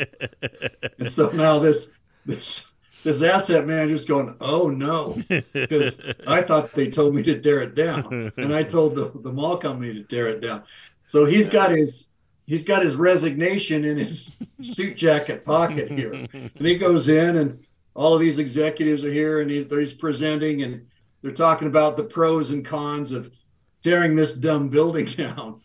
And 0.98 1.10
so 1.10 1.30
now 1.30 1.58
this 1.58 1.90
this 2.26 2.72
this 3.04 3.22
asset 3.22 3.66
manager's 3.66 4.04
going, 4.04 4.34
oh 4.40 4.68
no, 4.68 5.22
because 5.52 6.00
I 6.26 6.42
thought 6.42 6.74
they 6.74 6.88
told 6.88 7.14
me 7.14 7.22
to 7.22 7.40
tear 7.40 7.62
it 7.62 7.74
down, 7.74 8.32
and 8.36 8.52
I 8.52 8.64
told 8.64 8.96
the, 8.96 9.12
the 9.22 9.32
mall 9.32 9.56
company 9.56 9.94
to 9.94 10.02
tear 10.02 10.28
it 10.28 10.40
down. 10.40 10.64
So 11.04 11.24
he's 11.24 11.48
got 11.48 11.70
his 11.70 12.08
he's 12.48 12.64
got 12.64 12.82
his 12.82 12.96
resignation 12.96 13.84
in 13.84 13.98
his 13.98 14.34
suit 14.60 14.96
jacket 14.96 15.44
pocket 15.44 15.90
here, 15.90 16.14
and 16.32 16.50
he 16.58 16.76
goes 16.76 17.08
in, 17.08 17.36
and 17.36 17.64
all 17.94 18.14
of 18.14 18.20
these 18.20 18.38
executives 18.38 19.04
are 19.04 19.12
here, 19.12 19.40
and 19.40 19.50
he, 19.50 19.64
he's 19.70 19.94
presenting, 19.94 20.62
and 20.62 20.86
they're 21.22 21.30
talking 21.30 21.68
about 21.68 21.96
the 21.96 22.04
pros 22.04 22.50
and 22.50 22.64
cons 22.64 23.12
of 23.12 23.30
tearing 23.82 24.16
this 24.16 24.34
dumb 24.34 24.68
building 24.68 25.04
down, 25.04 25.60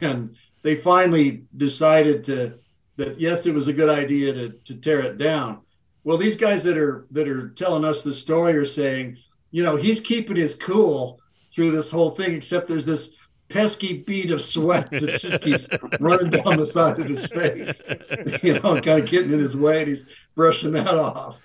and 0.00 0.36
they 0.62 0.76
finally 0.76 1.44
decided 1.56 2.24
to 2.24 2.54
that 2.96 3.18
yes, 3.18 3.46
it 3.46 3.54
was 3.54 3.68
a 3.68 3.72
good 3.72 3.90
idea 3.90 4.32
to 4.32 4.50
to 4.50 4.76
tear 4.76 5.00
it 5.00 5.18
down. 5.18 5.60
Well, 6.04 6.18
these 6.18 6.36
guys 6.36 6.62
that 6.64 6.78
are 6.78 7.06
that 7.10 7.28
are 7.28 7.50
telling 7.50 7.84
us 7.84 8.02
the 8.02 8.14
story 8.14 8.54
are 8.54 8.64
saying, 8.64 9.18
you 9.50 9.62
know, 9.62 9.76
he's 9.76 10.00
keeping 10.00 10.36
his 10.36 10.54
cool 10.54 11.20
through 11.52 11.72
this 11.72 11.90
whole 11.90 12.10
thing, 12.10 12.34
except 12.34 12.68
there's 12.68 12.86
this 12.86 13.14
pesky 13.52 13.98
bead 13.98 14.30
of 14.30 14.40
sweat 14.40 14.90
that 14.90 15.00
just 15.00 15.42
keeps 15.42 15.68
running 16.00 16.30
down 16.30 16.56
the 16.56 16.64
side 16.64 16.98
of 16.98 17.06
his 17.06 17.26
face, 17.26 17.82
you 18.42 18.54
know, 18.54 18.80
kind 18.80 19.00
of 19.02 19.06
getting 19.06 19.32
in 19.32 19.38
his 19.38 19.56
way, 19.56 19.80
and 19.80 19.88
he's 19.88 20.06
brushing 20.34 20.72
that 20.72 20.94
off. 20.94 21.44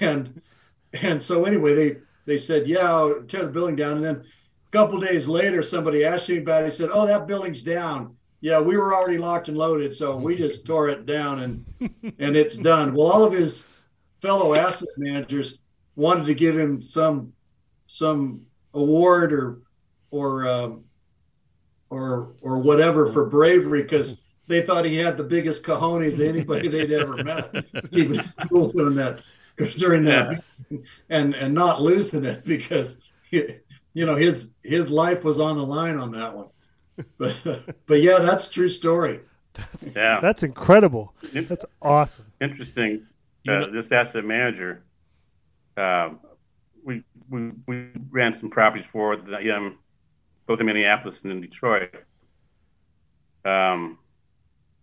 And 0.00 0.40
and 0.92 1.20
so 1.20 1.44
anyway, 1.44 1.74
they 1.74 1.96
they 2.24 2.36
said, 2.36 2.66
yeah, 2.66 2.92
I'll 2.92 3.22
tear 3.22 3.44
the 3.44 3.50
building 3.50 3.76
down, 3.76 3.96
and 3.96 4.04
then 4.04 4.16
a 4.16 4.70
couple 4.70 4.98
days 5.00 5.28
later, 5.28 5.62
somebody 5.62 6.04
asked 6.04 6.28
me 6.28 6.38
about 6.38 6.62
it. 6.62 6.66
He 6.66 6.70
said, 6.70 6.90
oh, 6.92 7.06
that 7.06 7.26
building's 7.26 7.62
down. 7.62 8.16
Yeah, 8.40 8.60
we 8.60 8.76
were 8.76 8.94
already 8.94 9.18
locked 9.18 9.48
and 9.48 9.56
loaded, 9.56 9.94
so 9.94 10.16
we 10.16 10.34
just 10.34 10.66
tore 10.66 10.88
it 10.88 11.06
down 11.06 11.40
and 11.40 11.64
and 12.18 12.36
it's 12.36 12.56
done. 12.56 12.94
Well, 12.94 13.06
all 13.06 13.24
of 13.24 13.32
his 13.32 13.64
fellow 14.20 14.54
asset 14.54 14.88
managers 14.96 15.58
wanted 15.96 16.26
to 16.26 16.34
give 16.34 16.58
him 16.58 16.80
some 16.80 17.32
some 17.86 18.42
award 18.74 19.32
or 19.32 19.58
or 20.10 20.48
um, 20.48 20.84
or 21.92 22.32
or 22.40 22.58
whatever 22.58 23.06
for 23.06 23.26
bravery 23.26 23.82
because 23.82 24.16
they 24.46 24.62
thought 24.62 24.84
he 24.84 24.96
had 24.96 25.16
the 25.16 25.24
biggest 25.24 25.62
cojones 25.62 26.14
of 26.18 26.26
anybody 26.26 26.68
they'd 26.68 26.90
ever 26.92 27.16
met. 27.24 27.52
Keeping 27.90 28.14
his 28.14 28.34
cool 28.48 28.68
during 28.70 28.94
that 28.94 29.20
during 29.78 30.02
that 30.04 30.42
and 31.10 31.34
and 31.34 31.52
not 31.54 31.82
losing 31.82 32.24
it 32.24 32.44
because 32.44 32.96
you 33.30 34.06
know 34.06 34.16
his 34.16 34.52
his 34.62 34.88
life 34.90 35.22
was 35.22 35.38
on 35.38 35.56
the 35.56 35.62
line 35.64 35.98
on 35.98 36.10
that 36.12 36.34
one. 36.34 36.48
But 37.18 37.36
but 37.86 38.00
yeah, 38.00 38.18
that's 38.20 38.48
true 38.48 38.68
story. 38.68 39.20
Yeah, 39.94 40.18
That's 40.20 40.42
incredible. 40.44 41.12
That's 41.34 41.66
awesome. 41.82 42.24
interesting. 42.40 43.06
You 43.44 43.52
Uh, 43.52 43.58
know- 43.58 43.70
this 43.72 43.92
asset 43.92 44.24
manager, 44.24 44.82
um, 45.76 46.20
we, 46.84 47.02
we 47.28 47.50
we 47.66 47.88
ran 48.10 48.32
some 48.32 48.48
properties 48.48 48.86
for 48.86 49.16
the, 49.16 49.54
um, 49.54 49.76
both 50.46 50.60
in 50.60 50.66
Minneapolis 50.66 51.22
and 51.22 51.32
in 51.32 51.40
Detroit. 51.40 51.94
Um, 53.44 53.98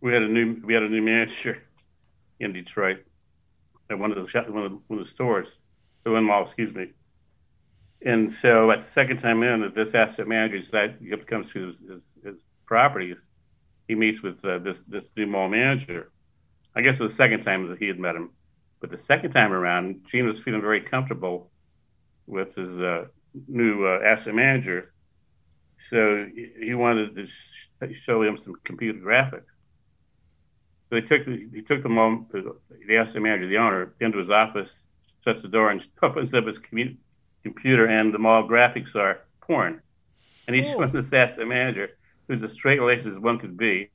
we 0.02 0.14
had 0.14 0.24
a 0.24 0.28
new 0.28 0.62
we 0.64 0.74
had 0.74 0.84
a 0.84 0.90
new 0.90 1.02
manager 1.02 1.64
in 2.40 2.54
Detroit 2.54 3.06
at 3.90 4.00
one 4.00 4.12
of 4.12 4.18
the 4.18 4.42
one 4.52 4.64
of 4.64 4.72
the, 4.72 4.80
one 4.88 5.00
of 5.00 5.06
the 5.06 5.12
stores, 5.12 5.48
the 6.04 6.12
one 6.12 6.24
mall, 6.24 6.44
excuse 6.44 6.74
me. 6.74 6.92
And 8.06 8.32
so 8.32 8.72
at 8.72 8.80
the 8.80 8.86
second 8.86 9.18
time 9.18 9.44
in, 9.44 9.74
this 9.76 9.94
asset 9.94 10.28
manager 10.28 10.62
that 10.72 11.28
comes 11.28 11.52
to 11.52 11.68
his, 11.68 11.80
his, 11.80 12.02
his 12.24 12.36
properties, 12.66 13.28
he 13.90 13.96
meets 13.96 14.22
with 14.22 14.44
uh, 14.46 14.60
this 14.60 14.84
this 14.88 15.12
new 15.18 15.28
mall 15.28 15.50
manager. 15.50 16.12
I 16.76 16.82
guess 16.82 17.00
it 17.00 17.04
was 17.04 17.14
the 17.14 17.18
second 17.18 17.42
time 17.42 17.68
that 17.68 17.80
he 17.80 17.88
had 17.88 18.00
met 18.00 18.16
him. 18.16 18.30
But 18.80 18.92
the 18.92 18.98
second 18.98 19.32
time 19.32 19.52
around, 19.52 20.06
Gene 20.06 20.28
was 20.28 20.40
feeling 20.40 20.62
very 20.62 20.80
comfortable 20.80 21.52
with 22.28 22.56
his 22.56 22.80
uh, 22.80 23.06
new 23.48 23.86
uh, 23.86 24.00
asset 24.06 24.36
manager. 24.36 24.94
So 25.90 26.26
he- 26.34 26.52
he 26.66 26.74
wanted 26.74 27.16
to 27.16 27.94
show 27.94 28.22
him 28.24 28.38
some 28.38 28.56
computer 28.64 29.00
graphics. 29.00 29.46
So 30.90 30.96
he 30.96 31.02
took 31.04 31.26
the, 31.26 31.48
he 31.54 31.62
took 31.62 31.84
the, 31.84 31.90
mom, 31.90 32.28
the, 32.32 32.56
the 32.88 32.98
asset 32.98 33.22
manager, 33.22 33.48
the 33.48 33.58
owner, 33.58 33.94
into 34.00 34.18
his 34.18 34.32
office, 34.32 34.86
shuts 35.24 35.42
the 35.44 35.48
door, 35.48 35.70
and 35.70 35.86
opens 36.02 36.34
up 36.34 36.46
his 36.48 36.60
commu- 36.60 36.98
computer, 37.44 37.86
and 37.88 38.14
the 38.14 38.18
mall 38.20 38.48
graphics 38.48 38.96
are 38.96 39.22
porn. 39.42 39.82
And 40.48 40.56
he's 40.56 40.70
showing 40.72 40.92
this 40.92 41.14
asset 41.14 41.48
manager, 41.48 41.90
who's 42.28 42.42
as 42.44 42.54
straight 42.54 42.82
laced 42.82 43.06
as 43.06 43.20
one 43.20 43.38
could 43.40 43.56
be, 43.56 43.90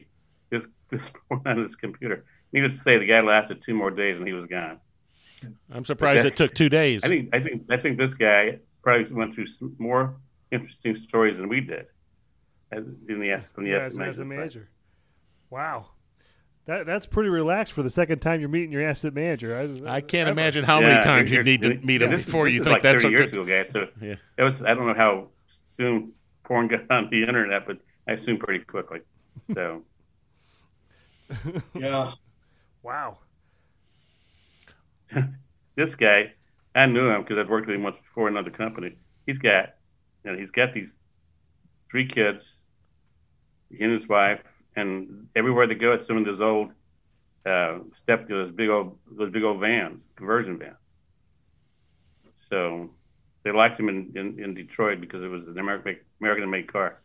this 0.51 0.67
this 0.91 1.11
porn 1.29 1.43
on 1.47 1.59
his 1.63 1.75
computer. 1.75 2.25
Needless 2.53 2.75
to 2.77 2.81
say, 2.83 2.99
the 2.99 3.07
guy 3.07 3.21
lasted 3.21 3.61
two 3.63 3.75
more 3.75 3.91
days 3.91 4.17
and 4.17 4.27
he 4.27 4.33
was 4.33 4.47
gone. 4.47 4.79
I'm 5.73 5.85
surprised 5.85 6.25
it 6.25 6.37
took 6.37 6.55
two 6.55 6.69
days. 6.69 7.05
I 7.05 7.09
think 7.09 7.35
I 7.35 7.41
think 7.41 7.63
I 7.71 7.77
think 7.77 7.99
this 7.99 8.15
guy 8.15 8.61
probably 8.83 9.13
went 9.13 9.35
through 9.35 9.49
some 9.49 9.75
more 9.79 10.15
interesting 10.55 10.95
stories 10.95 11.37
than 11.39 11.49
we 11.49 11.61
did. 11.61 11.87
As 12.73 12.85
in 13.09 13.21
the 13.21 13.31
S 13.31 13.49
from 13.49 13.65
the 13.65 13.71
Yeah, 13.71 13.77
S 13.77 13.83
as, 13.85 13.87
as 13.87 13.97
a 13.97 14.25
management 14.25 14.29
manager. 14.31 14.69
Wow. 15.51 15.87
That, 16.67 16.87
that's 16.87 17.05
pretty 17.07 17.29
relaxed 17.29 17.75
for 17.75 17.83
the 17.83 17.91
second 17.91 18.21
time 18.21 18.41
you're 18.41 18.49
meeting 18.49 18.73
your 18.73 18.89
asset 18.89 19.13
manager. 19.15 19.55
I 19.87 20.01
can't 20.01 20.29
ever. 20.29 20.31
imagine 20.33 20.65
how 20.65 20.81
Yeah, 20.81 20.89
many 20.89 21.03
times 21.03 21.31
you 21.31 21.37
you're- 21.37 21.45
need 21.51 21.63
to 21.63 21.75
meet 21.87 22.01
yeah, 22.01 22.07
him 22.07 22.13
this 22.17 22.25
before 22.25 22.49
you 22.49 22.61
this 22.61 22.67
is 22.67 22.73
think 22.73 22.75
like 22.75 22.83
that's 22.83 23.03
30 23.03 23.15
years 23.15 23.31
good. 23.31 23.41
ago, 23.43 23.63
guys. 23.63 23.71
So 23.71 23.87
Yeah. 24.01 24.15
it 24.39 24.43
was 24.43 24.63
I 24.63 24.73
don't 24.75 24.87
know 24.87 24.95
how 24.95 25.29
soon 25.77 26.13
porn 26.45 26.69
got 26.69 26.91
on 26.91 27.09
the 27.11 27.23
internet, 27.23 27.67
but 27.67 27.79
I 28.09 28.13
assume 28.13 28.39
pretty 28.39 28.65
quickly. 28.65 29.01
So 29.53 29.83
Yeah. 31.75 32.13
Wow. 32.83 33.19
this 35.77 35.95
guy, 35.95 36.33
I 36.75 36.87
knew 36.87 37.09
him 37.11 37.23
because 37.23 37.39
I'd 37.39 37.49
worked 37.49 37.67
with 37.67 37.77
him 37.77 37.83
once 37.83 37.97
before 37.99 38.29
in 38.29 38.37
another 38.37 38.51
company. 38.51 38.97
He's 39.27 39.39
got, 39.39 39.71
you 40.25 40.33
know, 40.33 40.39
he's 40.39 40.51
got 40.51 40.73
these 40.73 40.95
three 41.91 42.07
kids, 42.07 42.55
he 43.71 43.83
and 43.83 43.93
his 43.93 44.09
wife, 44.09 44.41
and 44.77 45.29
everywhere 45.37 45.67
they 45.67 45.75
go, 45.75 45.93
it's 45.93 46.07
some 46.07 46.17
of 46.17 46.25
those 46.25 46.41
old 46.41 46.71
uh, 47.47 47.79
step 48.01 48.29
those 48.29 48.51
big 48.51 48.71
old 48.71 48.99
those 49.11 49.31
big 49.31 49.45
old 49.45 49.61
vans, 49.61 50.09
conversion 50.17 50.59
vans. 50.59 50.77
So 52.49 52.91
they 53.43 53.53
liked 53.53 53.79
him 53.79 53.89
in, 53.89 54.13
in, 54.15 54.43
in 54.43 54.55
Detroit 54.55 55.01
because 55.01 55.23
it 55.23 55.29
was 55.29 55.47
an 55.47 55.59
American 55.59 55.97
American 56.21 56.51
made 56.51 56.73
car. 56.73 57.01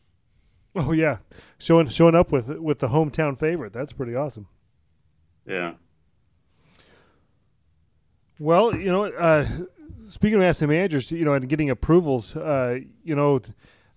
Oh 0.76 0.92
yeah, 0.92 1.18
showing 1.58 1.88
showing 1.90 2.16
up 2.16 2.32
with 2.32 2.48
with 2.48 2.80
the 2.80 2.88
hometown 2.88 3.38
favorite. 3.38 3.74
That's 3.74 3.92
pretty 3.92 4.16
awesome. 4.16 4.48
Yeah. 5.46 5.74
Well, 8.40 8.74
you 8.74 8.92
know, 8.92 9.06
uh, 9.06 9.46
speaking 10.10 10.38
of 10.38 10.44
asking 10.44 10.70
managers, 10.70 11.12
you 11.12 11.24
know, 11.24 11.34
and 11.34 11.48
getting 11.48 11.70
approvals, 11.70 12.36
uh, 12.36 12.80
you 13.04 13.16
know, 13.16 13.40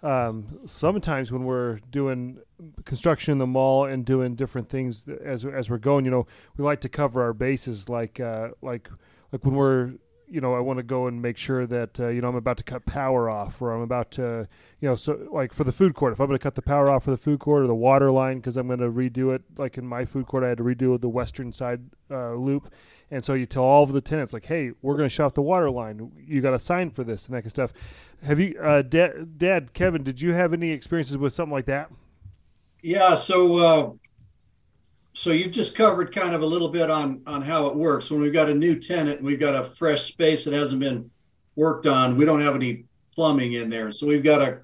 um, 0.03 0.61
sometimes 0.67 1.31
when 1.33 1.45
we're 1.45 1.79
doing 1.91 2.39
construction 2.85 3.33
in 3.33 3.39
the 3.39 3.47
mall 3.47 3.85
and 3.85 4.05
doing 4.05 4.35
different 4.35 4.69
things 4.69 5.07
as 5.25 5.45
as 5.45 5.71
we're 5.71 5.79
going, 5.79 6.05
you 6.05 6.11
know, 6.11 6.27
we 6.57 6.65
like 6.65 6.81
to 6.81 6.89
cover 6.89 7.23
our 7.23 7.33
bases, 7.33 7.89
like 7.89 8.21
uh, 8.21 8.49
like 8.61 8.89
like 9.31 9.45
when 9.45 9.55
we're 9.55 9.93
you 10.33 10.41
know, 10.41 10.55
I 10.55 10.61
want 10.61 10.79
to 10.79 10.83
go 10.83 11.07
and 11.07 11.21
make 11.21 11.37
sure 11.37 11.67
that 11.67 12.01
uh, 12.01 12.09
you 12.09 12.23
know 12.23 12.29
I'm 12.29 12.37
about 12.37 12.57
to 12.57 12.65
cut 12.65 12.87
power 12.87 13.29
off, 13.29 13.61
or 13.61 13.73
I'm 13.73 13.83
about 13.83 14.11
to, 14.13 14.49
you 14.81 14.89
know, 14.89 14.95
so 14.95 15.29
like 15.31 15.53
for 15.53 15.63
the 15.63 15.73
food 15.73 15.95
court, 15.95 16.15
if 16.15 16.21
I'm 16.21 16.27
going 16.27 16.39
to 16.39 16.43
cut 16.43 16.55
the 16.55 16.63
power 16.63 16.89
off 16.89 17.05
for 17.05 17.11
the 17.11 17.19
food 17.19 17.39
court 17.39 17.63
or 17.63 17.67
the 17.67 17.75
water 17.75 18.11
line 18.11 18.39
because 18.39 18.57
I'm 18.57 18.67
going 18.67 18.81
to 18.81 18.91
redo 18.91 19.35
it, 19.35 19.43
like 19.59 19.77
in 19.77 19.87
my 19.87 20.07
food 20.07 20.27
court, 20.27 20.43
I 20.43 20.49
had 20.49 20.59
to 20.59 20.65
redo 20.65 20.99
the 20.99 21.09
western 21.09 21.53
side 21.53 21.83
uh, 22.11 22.33
loop, 22.33 22.73
and 23.11 23.23
so 23.23 23.35
you 23.35 23.45
tell 23.45 23.63
all 23.63 23.83
of 23.83 23.93
the 23.93 24.01
tenants 24.01 24.33
like, 24.33 24.47
hey, 24.47 24.73
we're 24.81 24.97
going 24.97 25.09
to 25.09 25.15
shut 25.15 25.27
off 25.27 25.35
the 25.35 25.43
water 25.43 25.71
line. 25.71 26.11
You 26.27 26.41
got 26.41 26.53
to 26.53 26.59
sign 26.59 26.91
for 26.91 27.05
this 27.05 27.27
and 27.27 27.35
that 27.35 27.43
kind 27.43 27.47
of 27.47 27.51
stuff. 27.51 27.73
Have 28.25 28.41
you, 28.41 28.59
uh, 28.59 28.81
Dad, 28.81 29.39
Dad, 29.39 29.75
Kevin, 29.75 30.03
did 30.03 30.23
you 30.23 30.33
have 30.33 30.55
any 30.55 30.71
experiences 30.71 31.19
with 31.19 31.35
something 31.35 31.53
like 31.53 31.67
that? 31.67 31.91
Yeah. 32.81 33.15
So 33.15 33.59
uh, 33.59 33.93
so 35.15 35.31
you've 35.31 35.53
just 35.53 35.77
covered 35.77 36.15
kind 36.15 36.35
of 36.35 36.43
a 36.43 36.47
little 36.47 36.69
bit 36.69 36.91
on 36.91 37.23
on 37.27 37.43
how 37.43 37.67
it 37.67 37.77
works. 37.77 38.11
When 38.11 38.23
we've 38.23 38.33
got 38.33 38.49
a 38.49 38.55
new 38.55 38.79
tenant 38.79 39.19
and 39.19 39.27
we've 39.27 39.41
got 39.41 39.55
a 39.55 39.63
fresh 39.63 40.05
space 40.05 40.45
that 40.45 40.55
hasn't 40.55 40.81
been 40.81 41.11
worked 41.55 41.87
on 41.87 42.17
we 42.17 42.25
don't 42.25 42.41
have 42.41 42.55
any 42.55 42.85
plumbing 43.15 43.53
in 43.53 43.69
there. 43.69 43.91
So 43.91 44.07
we've 44.07 44.25
got 44.25 44.39
to 44.39 44.61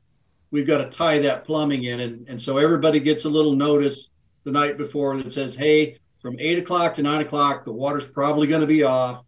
we've 0.51 0.67
got 0.67 0.79
to 0.79 0.87
tie 0.87 1.19
that 1.19 1.45
plumbing 1.45 1.85
in. 1.85 2.01
And, 2.01 2.29
and 2.29 2.41
so 2.41 2.57
everybody 2.57 2.99
gets 2.99 3.27
a 3.27 3.29
little 3.29 3.55
notice 3.55 4.09
the 4.45 4.51
night 4.51 4.79
before 4.79 5.19
that 5.19 5.33
says 5.33 5.55
hey 5.55 5.99
from 6.23 6.37
eight 6.39 6.59
o'clock 6.59 6.95
to 6.95 7.03
nine 7.03 7.21
o'clock 7.21 7.65
the 7.65 7.73
water's 7.73 8.07
probably 8.07 8.47
going 8.47 8.63
to 8.63 8.67
be 8.67 8.85
off. 8.85 9.25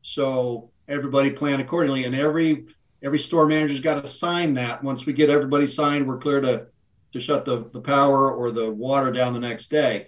So 0.00 0.70
everybody 0.88 1.30
plan 1.30 1.60
accordingly. 1.60 2.04
And 2.04 2.14
every 2.14 2.64
every 3.02 3.18
store 3.18 3.46
manager's 3.46 3.80
got 3.80 4.02
to 4.02 4.08
sign 4.08 4.54
that. 4.54 4.82
Once 4.82 5.04
we 5.04 5.12
get 5.12 5.28
everybody 5.28 5.66
signed 5.66 6.06
we're 6.06 6.16
clear 6.16 6.40
to 6.40 6.68
to 7.12 7.20
shut 7.20 7.44
the, 7.44 7.68
the 7.72 7.80
power 7.82 8.32
or 8.32 8.50
the 8.50 8.70
water 8.70 9.12
down 9.12 9.34
the 9.34 9.38
next 9.38 9.68
day 9.68 10.06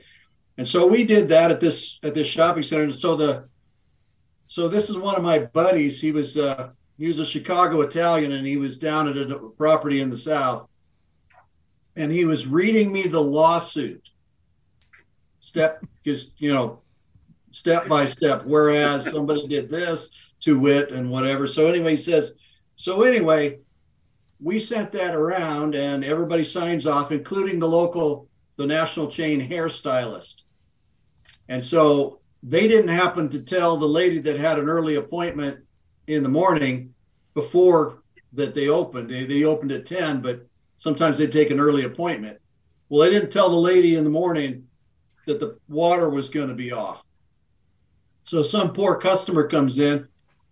and 0.59 0.67
so 0.67 0.87
we 0.87 1.05
did 1.05 1.29
that 1.29 1.51
at 1.51 1.61
this 1.61 1.99
at 2.03 2.15
this 2.15 2.27
shopping 2.27 2.63
center. 2.63 2.85
And 2.85 2.95
so 2.95 3.15
the 3.15 3.49
so 4.47 4.69
this 4.69 4.89
is 4.89 4.99
one 4.99 5.17
of 5.17 5.23
my 5.23 5.41
buddies. 5.41 6.01
He 6.01 6.13
was 6.13 6.39
uh, 6.39 6.71
he 6.99 7.07
was 7.07 7.19
a 7.19 7.27
Chicago 7.27 7.83
Italian, 7.83 8.33
and 8.33 8.47
he 8.47 8.57
was 8.57 8.79
down 8.79 9.09
at 9.09 9.17
a 9.17 9.39
property 9.57 10.01
in 10.01 10.09
the 10.09 10.17
South, 10.17 10.67
and 11.95 12.11
he 12.11 12.25
was 12.25 12.47
reading 12.47 12.93
me 12.93 13.07
the 13.07 13.21
lawsuit 13.21 14.09
step 15.41 15.85
because 16.03 16.33
you 16.39 16.53
know 16.53 16.81
step 17.51 17.87
by 17.87 18.07
step. 18.07 18.43
Whereas 18.45 19.11
somebody 19.11 19.47
did 19.47 19.69
this 19.69 20.11
to 20.41 20.59
wit 20.59 20.91
and 20.91 21.11
whatever. 21.11 21.47
So 21.47 21.69
anyway, 21.69 21.91
he 21.91 21.97
says. 21.97 22.35
So 22.79 23.05
anyway, 23.05 23.61
we 24.39 24.59
sent 24.59 24.93
that 24.93 25.15
around, 25.15 25.75
and 25.75 26.05
everybody 26.05 26.45
signs 26.45 26.87
off, 26.87 27.11
including 27.11 27.59
the 27.59 27.69
local 27.69 28.29
the 28.57 28.67
national 28.67 29.09
chain 29.09 29.47
hairstylist. 29.47 30.45
And 31.49 31.65
so 31.65 32.21
they 32.43 32.69
didn't 32.69 32.89
happen 32.89 33.29
to 33.31 33.43
tell 33.43 33.77
the 33.77 33.87
lady 33.87 34.19
that 34.21 34.39
had 34.39 34.59
an 34.59 34.69
early 34.69 34.97
appointment 34.97 35.59
in 36.07 36.23
the 36.23 36.29
morning 36.29 36.95
before 37.35 38.03
that 38.33 38.55
they 38.55 38.69
opened. 38.69 39.11
They, 39.11 39.25
they 39.25 39.45
opened 39.45 39.73
at 39.73 39.87
10, 39.87 40.21
but 40.21 40.47
sometimes 40.77 41.19
they 41.19 41.27
take 41.27 41.51
an 41.51 41.61
early 41.61 41.85
appointment. 41.85 42.39
Well, 42.89 43.03
they 43.03 43.11
didn't 43.11 43.31
tell 43.33 43.51
the 43.51 43.57
lady 43.57 43.97
in 43.97 44.05
the 44.05 44.11
morning 44.11 44.69
that 45.27 45.41
the 45.41 45.59
water 45.69 46.09
was 46.09 46.31
going 46.31 46.49
to 46.49 46.55
be 46.55 46.73
off. 46.73 47.03
So 48.23 48.43
some 48.43 48.73
poor 48.73 48.97
customer 48.97 49.47
comes 49.47 49.79
in 49.79 50.07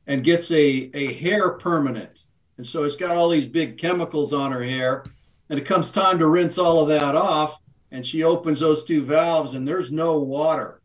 and 0.07 0.25
gets 0.25 0.51
a, 0.51 0.91
a 0.95 1.13
hair 1.15 1.51
permanent. 1.51 2.23
And 2.57 2.67
so 2.67 2.85
it's 2.85 2.97
got 2.97 3.17
all 3.17 3.29
these 3.29 3.47
big 3.47 3.79
chemicals 3.79 4.33
on 4.33 4.53
her 4.53 4.65
hair. 4.65 5.05
And 5.51 5.59
it 5.59 5.67
comes 5.67 5.91
time 5.91 6.19
to 6.19 6.29
rinse 6.29 6.59
all 6.59 6.83
of 6.83 6.89
that 6.89 7.15
off. 7.15 7.59
And 7.91 8.07
she 8.07 8.23
opens 8.23 8.61
those 8.61 8.85
two 8.85 9.05
valves 9.05 9.55
and 9.55 9.67
there's 9.67 9.93
no 9.93 10.19
water. 10.19 10.81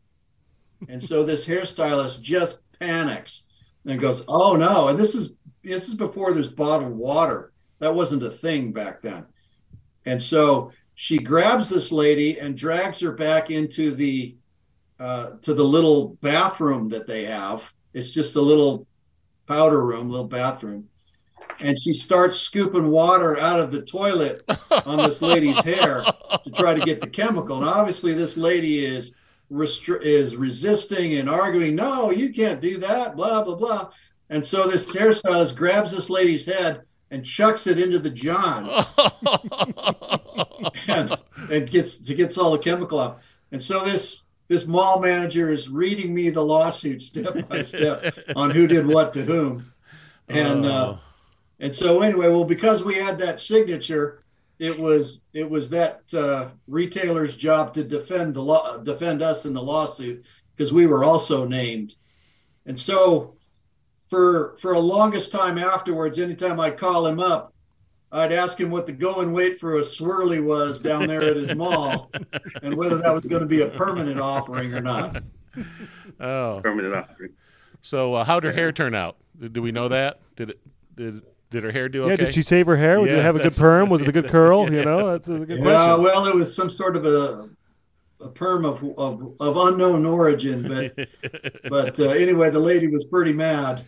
And 0.88 1.02
so 1.02 1.22
this 1.22 1.46
hairstylist 1.46 2.20
just 2.20 2.60
panics 2.78 3.46
and 3.86 4.00
goes, 4.00 4.24
"Oh 4.28 4.56
no!" 4.56 4.88
And 4.88 4.98
this 4.98 5.14
is 5.14 5.34
this 5.62 5.88
is 5.88 5.94
before 5.94 6.32
there's 6.32 6.48
bottled 6.48 6.92
water. 6.92 7.52
That 7.78 7.94
wasn't 7.94 8.22
a 8.22 8.30
thing 8.30 8.72
back 8.72 9.02
then. 9.02 9.26
And 10.06 10.20
so 10.20 10.72
she 10.94 11.18
grabs 11.18 11.68
this 11.68 11.92
lady 11.92 12.38
and 12.38 12.56
drags 12.56 13.00
her 13.00 13.12
back 13.12 13.50
into 13.50 13.90
the 13.90 14.36
uh, 14.98 15.32
to 15.42 15.54
the 15.54 15.64
little 15.64 16.18
bathroom 16.20 16.88
that 16.90 17.06
they 17.06 17.24
have. 17.24 17.72
It's 17.94 18.10
just 18.10 18.36
a 18.36 18.40
little 18.40 18.86
powder 19.46 19.82
room, 19.82 20.10
little 20.10 20.28
bathroom. 20.28 20.88
And 21.58 21.78
she 21.80 21.92
starts 21.92 22.38
scooping 22.38 22.88
water 22.88 23.38
out 23.38 23.60
of 23.60 23.70
the 23.70 23.82
toilet 23.82 24.42
on 24.86 24.98
this 24.98 25.20
lady's 25.20 25.62
hair 25.64 26.04
to 26.44 26.50
try 26.54 26.74
to 26.74 26.80
get 26.80 27.00
the 27.00 27.06
chemical. 27.06 27.56
And 27.56 27.66
obviously, 27.66 28.14
this 28.14 28.36
lady 28.36 28.84
is 28.84 29.14
restri- 29.50 30.02
is 30.02 30.36
resisting 30.36 31.14
and 31.14 31.28
arguing, 31.28 31.74
no, 31.74 32.10
you 32.10 32.32
can't 32.32 32.60
do 32.60 32.78
that, 32.78 33.16
blah, 33.16 33.42
blah, 33.42 33.56
blah. 33.56 33.90
And 34.28 34.46
so 34.46 34.68
this 34.68 34.94
hairstylist 34.94 35.56
grabs 35.56 35.92
this 35.92 36.08
lady's 36.08 36.46
head 36.46 36.82
and 37.10 37.24
chucks 37.24 37.66
it 37.66 37.80
into 37.80 37.98
the 37.98 38.10
john 38.10 38.70
and, 40.86 41.12
and 41.50 41.70
gets 41.70 41.98
to 41.98 42.14
gets 42.14 42.38
all 42.38 42.52
the 42.52 42.58
chemical 42.58 42.98
out. 43.00 43.20
And 43.52 43.62
so 43.62 43.84
this 43.84 44.22
this 44.48 44.66
mall 44.66 45.00
manager 45.00 45.50
is 45.50 45.68
reading 45.68 46.12
me 46.14 46.30
the 46.30 46.42
lawsuit 46.44 47.02
step 47.02 47.48
by 47.48 47.62
step 47.62 48.16
on 48.36 48.50
who 48.50 48.66
did 48.66 48.86
what 48.86 49.12
to 49.14 49.24
whom. 49.24 49.72
And 50.28 50.64
uh, 50.66 50.94
Oh. 50.94 50.98
and 51.58 51.74
so 51.74 52.02
anyway, 52.02 52.28
well, 52.28 52.44
because 52.44 52.84
we 52.84 52.94
had 52.94 53.18
that 53.18 53.40
signature, 53.40 54.22
it 54.60 54.78
was 54.78 55.22
it 55.32 55.48
was 55.48 55.70
that 55.70 56.02
uh, 56.14 56.50
retailer's 56.68 57.34
job 57.34 57.72
to 57.74 57.82
defend 57.82 58.34
the 58.34 58.42
law, 58.42 58.76
defend 58.76 59.22
us 59.22 59.46
in 59.46 59.54
the 59.54 59.62
lawsuit 59.62 60.24
because 60.54 60.72
we 60.72 60.86
were 60.86 61.02
also 61.02 61.46
named. 61.46 61.94
And 62.66 62.78
so, 62.78 63.36
for 64.04 64.56
for 64.58 64.74
a 64.74 64.78
longest 64.78 65.32
time 65.32 65.56
afterwards, 65.56 66.18
anytime 66.18 66.60
I 66.60 66.70
call 66.70 67.06
him 67.06 67.18
up, 67.18 67.54
I'd 68.12 68.32
ask 68.32 68.60
him 68.60 68.70
what 68.70 68.86
the 68.86 68.92
going 68.92 69.32
weight 69.32 69.58
for 69.58 69.76
a 69.76 69.80
swirly 69.80 70.44
was 70.44 70.78
down 70.78 71.06
there 71.06 71.24
at 71.24 71.36
his 71.36 71.54
mall, 71.54 72.12
and 72.62 72.74
whether 72.74 72.98
that 72.98 73.14
was 73.14 73.24
going 73.24 73.40
to 73.40 73.48
be 73.48 73.62
a 73.62 73.68
permanent 73.68 74.20
offering 74.20 74.74
or 74.74 74.82
not. 74.82 75.22
Oh, 76.20 76.60
Permanent 76.62 76.94
offering. 76.94 77.30
so 77.80 78.12
uh, 78.14 78.24
how 78.24 78.38
did 78.38 78.48
her 78.48 78.52
hair 78.52 78.72
turn 78.72 78.94
out? 78.94 79.16
Did, 79.40 79.54
do 79.54 79.62
we 79.62 79.72
know 79.72 79.88
that? 79.88 80.20
Did 80.36 80.50
it? 80.50 80.60
Did 80.96 81.22
did 81.50 81.64
her 81.64 81.72
hair 81.72 81.88
do 81.88 82.04
okay? 82.04 82.10
Yeah, 82.10 82.16
did 82.16 82.34
she 82.34 82.42
save 82.42 82.66
her 82.66 82.76
hair? 82.76 83.06
Did 83.06 83.18
it 83.18 83.22
have 83.22 83.36
a 83.36 83.40
good 83.40 83.56
perm? 83.56 83.88
Was 83.90 84.02
it 84.02 84.08
a 84.08 84.12
good 84.12 84.28
curl? 84.28 84.72
You 84.72 84.82
know, 84.82 85.10
that's 85.12 85.28
a 85.28 85.38
good 85.40 85.60
Yeah, 85.62 85.96
question. 85.96 86.00
well, 86.02 86.26
it 86.26 86.34
was 86.34 86.54
some 86.54 86.70
sort 86.70 86.96
of 86.96 87.06
a 87.06 87.48
a 88.20 88.28
perm 88.30 88.64
of 88.64 88.82
of, 88.98 89.34
of 89.40 89.56
unknown 89.56 90.06
origin, 90.06 90.66
but 90.66 90.94
but 91.68 91.98
uh, 92.00 92.08
anyway, 92.10 92.50
the 92.50 92.60
lady 92.60 92.88
was 92.88 93.04
pretty 93.04 93.32
mad, 93.32 93.84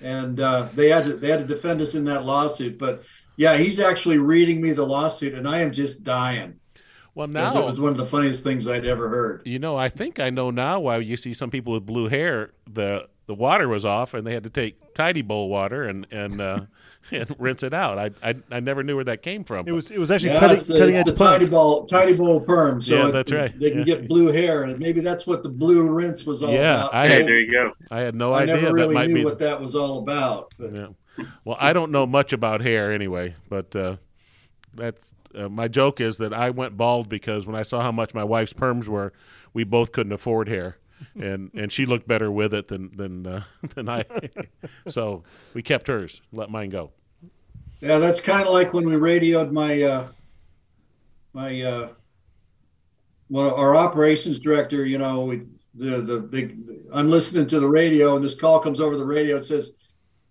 and 0.00 0.40
uh, 0.40 0.68
they 0.74 0.88
had 0.88 1.04
to 1.04 1.16
they 1.16 1.28
had 1.28 1.40
to 1.40 1.46
defend 1.46 1.80
us 1.80 1.94
in 1.94 2.04
that 2.06 2.24
lawsuit. 2.24 2.78
But 2.78 3.04
yeah, 3.36 3.56
he's 3.56 3.80
actually 3.80 4.18
reading 4.18 4.60
me 4.60 4.72
the 4.72 4.86
lawsuit, 4.86 5.34
and 5.34 5.48
I 5.48 5.60
am 5.60 5.72
just 5.72 6.04
dying. 6.04 6.60
Well, 7.14 7.28
now 7.28 7.56
it 7.60 7.64
was 7.64 7.80
one 7.80 7.92
of 7.92 7.98
the 7.98 8.06
funniest 8.06 8.42
things 8.42 8.66
I'd 8.66 8.84
ever 8.84 9.08
heard. 9.08 9.42
you 9.44 9.58
know. 9.60 9.76
I 9.76 9.88
think 9.88 10.18
I 10.18 10.30
know 10.30 10.50
now 10.50 10.80
why 10.80 10.98
you 10.98 11.16
see 11.16 11.32
some 11.32 11.50
people 11.50 11.72
with 11.74 11.86
blue 11.86 12.08
hair. 12.08 12.52
The 12.68 13.08
the 13.26 13.34
water 13.34 13.68
was 13.68 13.84
off, 13.84 14.14
and 14.14 14.26
they 14.26 14.34
had 14.34 14.44
to 14.44 14.50
take 14.50 14.94
tidy 14.94 15.22
bowl 15.22 15.48
water 15.48 15.84
and 15.84 16.06
and 16.10 16.40
uh, 16.40 16.60
and 17.12 17.34
rinse 17.38 17.62
it 17.62 17.74
out. 17.74 17.98
I, 17.98 18.10
I 18.22 18.34
I 18.50 18.60
never 18.60 18.82
knew 18.82 18.94
where 18.96 19.04
that 19.04 19.22
came 19.22 19.44
from. 19.44 19.66
It 19.68 19.72
was 19.72 19.90
it 19.90 19.98
was 19.98 20.10
actually 20.10 20.32
Yeah, 20.32 20.40
cutting 20.40 20.56
it's 20.56 20.66
the, 20.66 20.78
cutting 20.78 20.94
it's 20.94 21.00
edge 21.00 21.06
the 21.06 21.12
tidy 21.24 21.44
punk. 21.44 21.50
ball 21.52 21.84
tidy 21.86 22.12
bowl 22.14 22.40
perm. 22.40 22.80
So 22.80 22.94
Yeah, 22.96 23.08
it- 23.08 23.12
that's 23.12 23.32
right. 23.32 23.58
They 23.58 23.70
can 23.70 23.80
Yeah. 23.80 23.84
get 23.84 24.08
blue 24.08 24.32
hair, 24.32 24.62
and 24.64 24.78
maybe 24.78 25.00
that's 25.00 25.26
what 25.26 25.42
the 25.42 25.48
blue 25.48 25.82
rinse 25.88 26.24
was 26.24 26.42
all 26.42 26.50
Yeah, 26.52 26.76
about. 26.78 26.94
I 26.94 27.06
Hey, 27.08 27.14
had- 27.16 27.26
there 27.26 27.40
you 27.40 27.52
go. 27.52 27.72
I 27.90 28.00
had 28.00 28.14
no 28.14 28.32
I 28.32 28.42
idea 28.42 28.54
never 28.54 28.66
that 28.68 28.74
really 28.74 28.94
might 28.94 29.08
knew 29.08 29.14
be. 29.16 29.24
what 29.24 29.38
that 29.40 29.60
was 29.60 29.74
all 29.74 29.98
about. 29.98 30.52
But 30.58 30.72
Yeah. 30.72 30.86
Well, 31.44 31.56
I 31.60 31.72
don't 31.72 31.92
know 31.92 32.06
much 32.06 32.32
about 32.32 32.60
hair 32.60 32.90
anyway, 32.92 33.34
but 33.48 33.74
uh, 33.76 33.96
that's 34.74 35.14
uh, 35.34 35.48
my 35.48 35.68
joke 35.68 36.00
is 36.00 36.18
that 36.18 36.32
I 36.32 36.50
went 36.50 36.76
bald 36.76 37.08
because 37.08 37.46
when 37.46 37.54
I 37.56 37.62
saw 37.62 37.82
how 37.82 37.92
much 37.92 38.14
my 38.14 38.24
wife's 38.24 38.52
perms 38.52 38.88
were, 38.88 39.12
we 39.52 39.62
both 39.64 39.92
couldn't 39.92 40.12
afford 40.12 40.48
hair, 40.48 40.76
and 41.20 41.50
and 41.54 41.72
she 41.72 41.86
looked 41.86 42.06
better 42.08 42.30
with 42.30 42.54
it 42.54 42.68
than 42.68 42.96
than 42.96 43.26
uh, 43.26 43.42
than 43.74 43.88
I. 43.88 44.04
so 44.86 45.24
we 45.54 45.62
kept 45.62 45.86
hers, 45.86 46.20
let 46.32 46.50
mine 46.50 46.70
go. 46.70 46.90
Yeah, 47.80 47.98
that's 47.98 48.20
kind 48.20 48.46
of 48.46 48.52
like 48.52 48.72
when 48.72 48.88
we 48.88 48.96
radioed 48.96 49.52
my 49.52 49.82
uh, 49.82 50.08
my 51.32 51.62
uh, 51.62 51.88
well, 53.28 53.54
our 53.54 53.76
operations 53.76 54.38
director. 54.38 54.84
You 54.84 54.98
know, 54.98 55.22
we, 55.22 55.42
the 55.74 56.00
the 56.00 56.20
big. 56.20 56.58
I'm 56.92 57.08
listening 57.08 57.46
to 57.48 57.60
the 57.60 57.68
radio, 57.68 58.16
and 58.16 58.24
this 58.24 58.34
call 58.34 58.60
comes 58.60 58.80
over 58.80 58.96
the 58.96 59.04
radio. 59.04 59.36
It 59.36 59.44
says, 59.44 59.72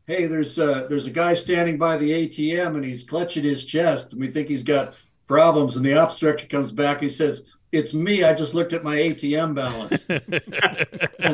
hey, 0.06 0.26
there's 0.26 0.58
a, 0.58 0.86
there's 0.90 1.08
a 1.08 1.12
guy 1.12 1.34
standing 1.34 1.78
by 1.78 1.98
the 1.98 2.10
ATM 2.10 2.76
and 2.76 2.84
he's 2.84 3.04
clutching 3.04 3.44
his 3.44 3.64
chest, 3.64 4.14
and 4.14 4.22
we 4.22 4.28
think 4.28 4.48
he's 4.48 4.64
got 4.64 4.96
problems. 5.28 5.78
And 5.78 5.86
the 5.86 5.98
ops 5.98 6.18
director 6.18 6.48
comes 6.48 6.72
back. 6.72 7.02
He 7.02 7.08
says, 7.08 7.46
"It's 7.74 7.94
me. 7.96 8.24
I 8.24 8.34
just 8.34 8.54
looked 8.54 8.72
at 8.72 8.84
my 8.84 8.96
ATM 8.96 9.56
balance." 9.56 10.06
and 10.10 10.22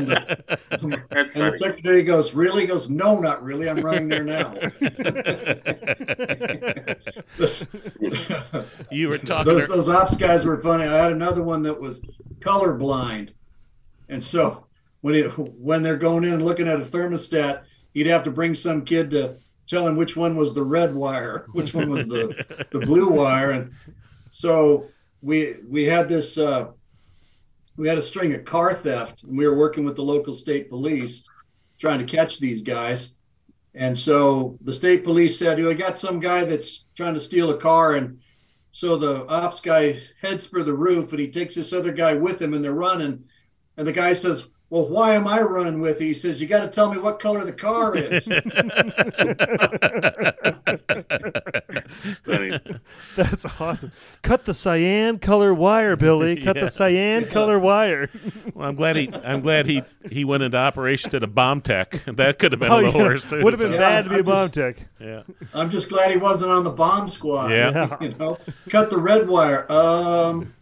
the, 0.07 0.57
and 0.71 0.93
the 1.35 1.57
secretary 1.59 2.01
goes, 2.03 2.33
"Really?" 2.33 2.61
He 2.61 2.67
goes, 2.67 2.89
"No, 2.89 3.19
not 3.19 3.43
really. 3.43 3.69
I'm 3.69 3.81
running 3.81 4.07
there 4.07 4.23
now." 4.23 4.55
You 8.91 9.09
were 9.09 9.17
talking. 9.17 9.53
those, 9.53 9.63
er- 9.63 9.67
those 9.67 9.89
ops 9.89 10.15
guys 10.15 10.45
were 10.45 10.57
funny. 10.57 10.85
I 10.85 10.95
had 10.95 11.11
another 11.11 11.43
one 11.43 11.61
that 11.63 11.79
was 11.79 12.01
colorblind, 12.39 13.31
and 14.07 14.23
so 14.23 14.65
when 15.01 15.15
it, 15.15 15.29
when 15.37 15.83
they're 15.83 15.97
going 15.97 16.23
in 16.23 16.33
and 16.33 16.45
looking 16.45 16.67
at 16.67 16.81
a 16.81 16.85
thermostat, 16.85 17.63
he'd 17.93 18.07
have 18.07 18.23
to 18.23 18.31
bring 18.31 18.53
some 18.53 18.83
kid 18.83 19.11
to 19.11 19.35
tell 19.67 19.87
him 19.87 19.95
which 19.95 20.15
one 20.17 20.35
was 20.35 20.53
the 20.53 20.63
red 20.63 20.95
wire, 20.95 21.45
which 21.51 21.73
one 21.73 21.89
was 21.89 22.07
the 22.07 22.65
the 22.71 22.79
blue 22.79 23.09
wire, 23.09 23.51
and 23.51 23.73
so 24.31 24.87
we 25.21 25.55
we 25.67 25.85
had 25.85 26.07
this 26.07 26.37
uh, 26.37 26.67
we 27.75 27.87
had 27.87 27.97
a 27.97 28.01
string 28.01 28.33
of 28.33 28.45
car 28.45 28.73
theft, 28.73 29.23
and 29.23 29.37
we 29.37 29.47
were 29.47 29.57
working 29.57 29.85
with 29.85 29.95
the 29.95 30.03
local 30.03 30.33
state 30.33 30.69
police 30.69 31.23
trying 31.77 31.99
to 31.99 32.05
catch 32.05 32.39
these 32.39 32.61
guys. 32.61 33.13
And 33.73 33.97
so 33.97 34.57
the 34.61 34.73
state 34.73 35.03
police 35.03 35.37
said, 35.37 35.63
"We 35.63 35.73
got 35.75 35.97
some 35.97 36.19
guy 36.19 36.43
that's 36.43 36.85
trying 36.95 37.13
to 37.13 37.19
steal 37.19 37.49
a 37.49 37.57
car," 37.57 37.95
and 37.95 38.19
so 38.71 38.97
the 38.97 39.25
ops 39.27 39.61
guy 39.61 39.99
heads 40.21 40.45
for 40.45 40.63
the 40.63 40.73
roof, 40.73 41.11
and 41.11 41.19
he 41.19 41.29
takes 41.29 41.55
this 41.55 41.73
other 41.73 41.91
guy 41.91 42.15
with 42.15 42.41
him, 42.41 42.53
and 42.53 42.63
they're 42.63 42.73
running. 42.73 43.25
And 43.77 43.87
the 43.87 43.93
guy 43.93 44.13
says, 44.13 44.49
"Well, 44.69 44.89
why 44.89 45.13
am 45.13 45.27
I 45.27 45.41
running 45.41 45.79
with 45.79 46.01
you?" 46.01 46.07
He 46.07 46.13
says, 46.13 46.41
"You 46.41 46.47
got 46.47 46.61
to 46.61 46.67
tell 46.67 46.91
me 46.91 46.99
what 46.99 47.19
color 47.19 47.45
the 47.45 47.53
car 47.53 47.95
is." 47.95 48.27
Funny. 53.15 53.27
That's 53.29 53.45
awesome. 53.59 53.91
Cut 54.21 54.45
the 54.45 54.53
cyan 54.53 55.19
color 55.19 55.53
wire, 55.53 55.95
Billy. 55.95 56.35
Cut 56.43 56.55
Yeah. 56.55 56.63
the 56.63 56.69
cyan 56.69 57.25
color 57.25 57.59
wire. 57.59 58.09
well, 58.53 58.67
I'm 58.69 58.75
glad 58.75 58.95
he. 58.95 59.09
I'm 59.23 59.41
glad 59.41 59.65
he 59.65 59.81
he 60.11 60.23
went 60.25 60.43
into 60.43 60.57
operation 60.57 61.09
to 61.11 61.19
the 61.19 61.27
bomb 61.27 61.61
tech. 61.61 62.03
That 62.05 62.39
could 62.39 62.51
have 62.53 62.59
been 62.59 62.71
a 62.71 62.75
Oh, 62.75 62.79
little 62.79 63.01
yeah. 63.01 63.07
worse 63.07 63.23
too. 63.23 63.43
Would 63.43 63.53
have 63.53 63.61
been 63.61 63.73
so, 63.73 63.77
bad 63.77 64.03
to 64.05 64.09
be 64.09 64.15
a 64.15 64.19
I'm 64.19 64.25
bomb 64.25 64.35
just- 64.49 64.53
tech. 64.53 64.77
Yeah. 64.99 65.23
I'm 65.53 65.69
just 65.69 65.89
glad 65.89 66.11
he 66.11 66.17
wasn't 66.17 66.51
on 66.51 66.63
the 66.63 66.69
bomb 66.69 67.07
squad. 67.07 67.51
Yeah. 67.51 67.97
you 68.01 68.15
know, 68.15 68.37
cut 68.69 68.89
the 68.89 68.97
red 68.99 69.27
wire. 69.27 69.69
Um, 69.71 70.53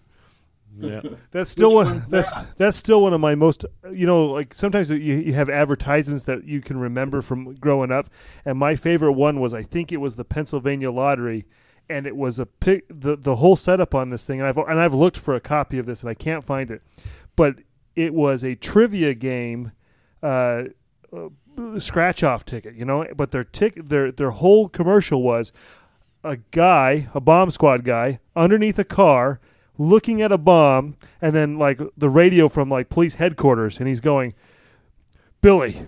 Yeah. 0.79 1.01
That's 1.31 1.49
still 1.49 1.75
Which 1.75 1.87
one. 1.87 2.05
That's 2.09 2.31
that? 2.35 2.47
that's 2.57 2.77
still 2.77 3.01
one 3.01 3.11
of 3.13 3.19
my 3.19 3.33
most. 3.33 3.65
You 3.91 4.05
know, 4.05 4.27
like 4.27 4.53
sometimes 4.53 4.89
you, 4.91 4.97
you 4.97 5.33
have 5.33 5.49
advertisements 5.49 6.25
that 6.25 6.43
you 6.45 6.61
can 6.61 6.77
remember 6.77 7.23
from 7.23 7.55
growing 7.55 7.91
up, 7.91 8.09
and 8.45 8.59
my 8.59 8.75
favorite 8.75 9.13
one 9.13 9.39
was 9.39 9.55
I 9.55 9.63
think 9.63 9.91
it 9.91 9.97
was 9.97 10.15
the 10.17 10.23
Pennsylvania 10.23 10.91
Lottery, 10.91 11.45
and 11.89 12.05
it 12.05 12.15
was 12.15 12.39
a 12.39 12.45
pic. 12.45 12.85
The 12.89 13.15
the 13.15 13.37
whole 13.37 13.55
setup 13.55 13.95
on 13.95 14.09
this 14.09 14.25
thing, 14.25 14.39
and 14.39 14.47
I've 14.47 14.57
and 14.57 14.79
I've 14.79 14.93
looked 14.93 15.17
for 15.17 15.35
a 15.35 15.39
copy 15.39 15.77
of 15.77 15.85
this 15.85 16.01
and 16.01 16.09
I 16.09 16.13
can't 16.13 16.43
find 16.43 16.69
it, 16.71 16.81
but 17.35 17.55
it 17.95 18.13
was 18.13 18.43
a 18.43 18.55
trivia 18.55 19.13
game. 19.13 19.71
Uh, 20.21 20.63
uh, 21.15 21.29
scratch 21.79 22.23
off 22.23 22.45
ticket, 22.45 22.75
you 22.75 22.85
know, 22.85 23.05
but 23.15 23.31
their 23.31 23.43
tick 23.43 23.75
their 23.75 24.11
their 24.11 24.31
whole 24.31 24.69
commercial 24.69 25.21
was 25.21 25.51
a 26.23 26.37
guy, 26.51 27.07
a 27.13 27.19
bomb 27.19 27.51
squad 27.51 27.83
guy, 27.83 28.19
underneath 28.35 28.77
a 28.77 28.83
car, 28.83 29.39
looking 29.77 30.21
at 30.21 30.31
a 30.31 30.37
bomb, 30.37 30.95
and 31.21 31.35
then 31.35 31.57
like 31.57 31.79
the 31.95 32.09
radio 32.09 32.49
from 32.49 32.69
like 32.69 32.89
police 32.89 33.15
headquarters, 33.15 33.79
and 33.79 33.87
he's 33.87 34.01
going, 34.01 34.33
Billy, 35.41 35.87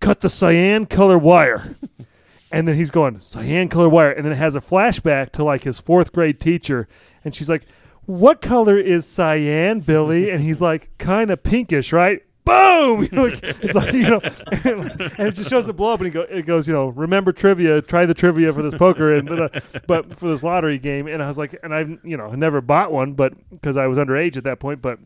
cut 0.00 0.20
the 0.20 0.30
cyan 0.30 0.86
color 0.86 1.18
wire. 1.18 1.74
and 2.52 2.68
then 2.68 2.76
he's 2.76 2.90
going, 2.90 3.18
cyan 3.18 3.68
color 3.68 3.88
wire. 3.88 4.10
And 4.10 4.24
then 4.24 4.32
it 4.32 4.36
has 4.36 4.54
a 4.54 4.60
flashback 4.60 5.30
to 5.30 5.44
like 5.44 5.64
his 5.64 5.80
fourth 5.80 6.12
grade 6.12 6.38
teacher. 6.38 6.86
And 7.24 7.34
she's 7.34 7.48
like, 7.48 7.64
What 8.04 8.40
color 8.40 8.78
is 8.78 9.06
cyan, 9.06 9.80
Billy? 9.80 10.30
And 10.32 10.42
he's 10.42 10.60
like, 10.60 10.96
Kind 10.98 11.30
of 11.30 11.42
pinkish, 11.42 11.92
right? 11.92 12.22
Boom! 12.44 12.72
You 13.02 13.08
know, 13.12 13.24
like, 13.24 13.40
it's 13.42 13.74
like 13.74 13.92
you 13.94 14.02
know, 14.02 14.20
and 14.50 15.28
it 15.28 15.34
just 15.34 15.48
shows 15.48 15.66
the 15.66 15.72
blow 15.72 15.94
up, 15.94 16.00
and 16.00 16.06
he 16.06 16.10
go, 16.12 16.22
it 16.22 16.42
goes, 16.42 16.66
you 16.66 16.74
know, 16.74 16.88
remember 16.88 17.30
trivia, 17.30 17.80
try 17.80 18.06
the 18.06 18.14
trivia 18.14 18.52
for 18.52 18.60
this 18.60 18.74
poker, 18.74 19.14
and 19.14 19.30
uh, 19.30 19.48
but 19.86 20.18
for 20.18 20.28
this 20.28 20.42
lottery 20.42 20.78
game, 20.80 21.06
and 21.06 21.22
I 21.22 21.28
was 21.28 21.38
like, 21.38 21.56
and 21.62 21.72
I've 21.72 21.98
you 22.02 22.16
know 22.16 22.32
never 22.32 22.60
bought 22.60 22.90
one, 22.90 23.12
but 23.12 23.34
because 23.50 23.76
I 23.76 23.86
was 23.86 23.98
underage 23.98 24.36
at 24.36 24.44
that 24.44 24.58
point, 24.58 24.82
but 24.82 24.98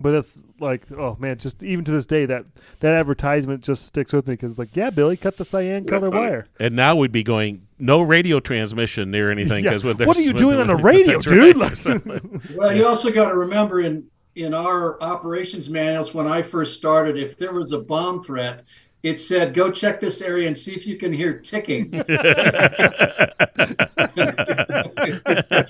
but 0.00 0.12
that's 0.12 0.40
like, 0.60 0.90
oh 0.92 1.16
man, 1.18 1.38
just 1.38 1.62
even 1.62 1.84
to 1.84 1.92
this 1.92 2.06
day, 2.06 2.26
that 2.26 2.44
that 2.80 2.94
advertisement 2.94 3.62
just 3.62 3.86
sticks 3.86 4.12
with 4.12 4.26
me 4.26 4.34
because 4.34 4.52
it's 4.52 4.58
like, 4.58 4.74
yeah, 4.74 4.90
Billy, 4.90 5.16
cut 5.16 5.36
the 5.36 5.44
cyan 5.44 5.84
color 5.84 6.10
wire. 6.10 6.46
And 6.60 6.74
now 6.76 6.96
we'd 6.96 7.12
be 7.12 7.22
going 7.22 7.66
no 7.78 8.02
radio 8.02 8.40
transmission 8.40 9.10
near 9.10 9.30
anything 9.30 9.64
Yeah. 9.64 9.74
because 9.78 9.84
What 9.98 10.16
are 10.16 10.22
you 10.22 10.32
doing 10.32 10.58
on 10.60 10.66
the 10.66 10.76
radio, 10.92 11.18
dude? 11.18 11.56
right. 11.56 12.22
Well, 12.56 12.74
you 12.76 12.86
also 12.86 13.10
got 13.10 13.30
to 13.30 13.36
remember 13.36 13.80
in 13.80 14.04
in 14.34 14.54
our 14.54 15.02
operations 15.02 15.68
manuals 15.68 16.14
when 16.14 16.26
I 16.28 16.42
first 16.42 16.76
started, 16.76 17.16
if 17.16 17.36
there 17.36 17.52
was 17.52 17.72
a 17.72 17.78
bomb 17.78 18.22
threat, 18.22 18.64
it 19.02 19.18
said, 19.18 19.54
"Go 19.54 19.70
check 19.70 20.00
this 20.00 20.20
area 20.20 20.46
and 20.46 20.56
see 20.56 20.72
if 20.74 20.86
you 20.86 20.96
can 20.96 21.12
hear 21.12 21.38
ticking." 21.38 21.92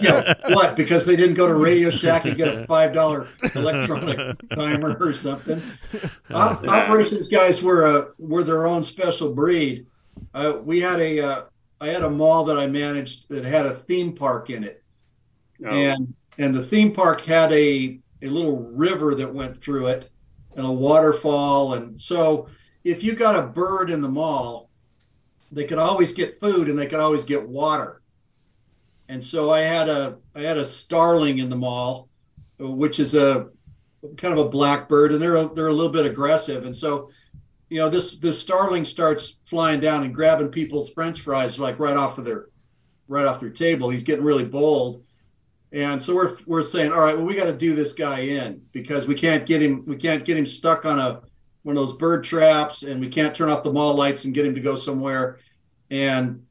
yeah, 0.01 0.35
what? 0.55 0.77
Because 0.77 1.05
they 1.05 1.17
didn't 1.17 1.35
go 1.35 1.47
to 1.47 1.55
Radio 1.55 1.91
Shack 1.91 2.25
and 2.25 2.37
get 2.37 2.49
a 2.49 2.67
five 2.67 2.93
dollar 2.93 3.29
electronic 3.55 4.37
timer 4.55 4.97
or 5.01 5.13
something. 5.13 5.63
Op- 6.31 6.67
operations 6.67 7.29
guys 7.29 7.63
were 7.63 7.97
a 7.97 8.09
were 8.19 8.45
their 8.45 8.67
own 8.67 8.83
special 8.83 9.33
breed. 9.33 9.87
Uh, 10.35 10.55
we 10.63 10.81
had 10.81 11.01
a 11.01 11.21
uh, 11.21 11.43
I 11.81 11.89
had 11.89 12.03
a 12.03 12.11
mall 12.11 12.45
that 12.45 12.59
I 12.59 12.67
managed 12.67 13.29
that 13.29 13.45
had 13.45 13.67
a 13.67 13.71
theme 13.71 14.13
park 14.15 14.51
in 14.51 14.65
it 14.65 14.83
Oh, 15.65 15.71
and 15.71 16.15
and 16.39 16.55
the 16.55 16.63
theme 16.63 16.93
park 16.93 17.23
had 17.23 17.53
a 17.53 17.99
a 18.23 18.29
little 18.29 18.59
river 18.59 19.15
that 19.15 19.33
went 19.33 19.57
through 19.57 19.87
it 19.87 20.11
and 20.57 20.65
a 20.65 20.73
waterfall 20.73 21.75
and 21.75 22.01
so 22.01 22.49
if 22.89 23.05
you 23.05 23.15
got 23.15 23.37
a 23.37 23.47
bird 23.47 23.91
in 23.91 24.01
the 24.01 24.09
mall 24.09 24.71
they 25.53 25.65
could 25.65 25.79
always 25.79 26.13
get 26.13 26.41
food 26.41 26.69
and 26.69 26.79
they 26.79 26.87
could 26.87 27.01
always 27.01 27.25
get 27.25 27.49
water. 27.49 28.03
And 29.09 29.23
so 29.23 29.51
i 29.51 29.61
had 29.61 29.89
a 29.89 30.19
i 30.35 30.41
had 30.41 30.59
a 30.59 30.65
starling 30.65 31.39
in 31.39 31.49
the 31.51 31.57
mall 31.57 32.09
which 32.59 32.99
is 32.99 33.15
a 33.15 33.49
kind 34.17 34.37
of 34.37 34.47
a 34.47 34.49
blackbird 34.49 35.13
and 35.13 35.23
they're 35.23 35.37
a, 35.37 35.49
they're 35.55 35.69
a 35.69 35.73
little 35.73 35.93
bit 35.93 36.07
aggressive. 36.07 36.65
And 36.65 36.75
so 36.75 37.11
you 37.69 37.79
know 37.79 37.89
this 37.91 38.17
this 38.19 38.41
starling 38.41 38.85
starts 38.85 39.39
flying 39.45 39.81
down 39.81 40.05
and 40.05 40.15
grabbing 40.15 40.49
people's 40.49 40.91
french 40.91 41.21
fries 41.21 41.59
like 41.59 41.79
right 41.79 41.97
off 41.97 42.17
of 42.17 42.25
their 42.25 42.49
right 43.07 43.27
off 43.27 43.41
their 43.41 43.51
table. 43.51 43.91
He's 43.91 44.03
getting 44.03 44.25
really 44.25 44.45
bold. 44.45 45.05
And 45.73 46.01
so 46.03 46.15
we're 46.15 46.37
we're 46.47 46.63
saying, 46.63 46.93
all 46.93 47.01
right, 47.01 47.17
well, 47.17 47.27
we 47.27 47.35
got 47.35 47.45
to 47.45 47.57
do 47.57 47.75
this 47.75 47.93
guy 47.93 48.21
in 48.21 48.63
because 48.73 49.07
we 49.07 49.15
can't 49.15 49.45
get 49.45 49.63
him 49.63 49.85
we 49.87 49.97
can't 49.97 50.25
get 50.25 50.39
him 50.39 50.47
stuck 50.47 50.87
on 50.87 50.99
a 50.99 51.21
one 51.69 51.77
of 51.77 51.83
those 51.83 51.99
bird 51.99 52.25
traps, 52.25 52.83
and 52.83 52.99
we 52.99 53.11
can't 53.11 53.35
turn 53.35 53.51
off 53.51 53.63
the 53.63 53.71
mall 53.71 53.95
lights 53.95 54.25
and 54.25 54.33
get 54.33 54.47
him 54.47 54.55
to 54.55 54.61
go 54.61 54.75
somewhere. 54.75 55.39
And 55.91 56.47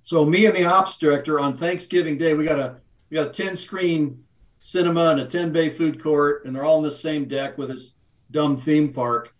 so 0.00 0.24
me 0.24 0.46
and 0.46 0.54
the 0.54 0.64
ops 0.64 0.96
director 0.96 1.40
on 1.40 1.56
Thanksgiving 1.56 2.16
Day, 2.16 2.34
we 2.34 2.44
got 2.44 2.60
a 2.60 2.76
we 3.10 3.16
got 3.16 3.26
a 3.26 3.30
ten 3.30 3.56
screen 3.56 4.22
cinema 4.60 5.08
and 5.08 5.18
a 5.18 5.26
ten 5.26 5.50
bay 5.50 5.68
food 5.68 6.00
court, 6.00 6.44
and 6.44 6.54
they're 6.54 6.64
all 6.64 6.78
in 6.78 6.84
the 6.84 6.90
same 6.92 7.24
deck 7.24 7.58
with 7.58 7.70
this 7.70 7.94
dumb 8.30 8.56
theme 8.56 8.92
park. 8.92 9.34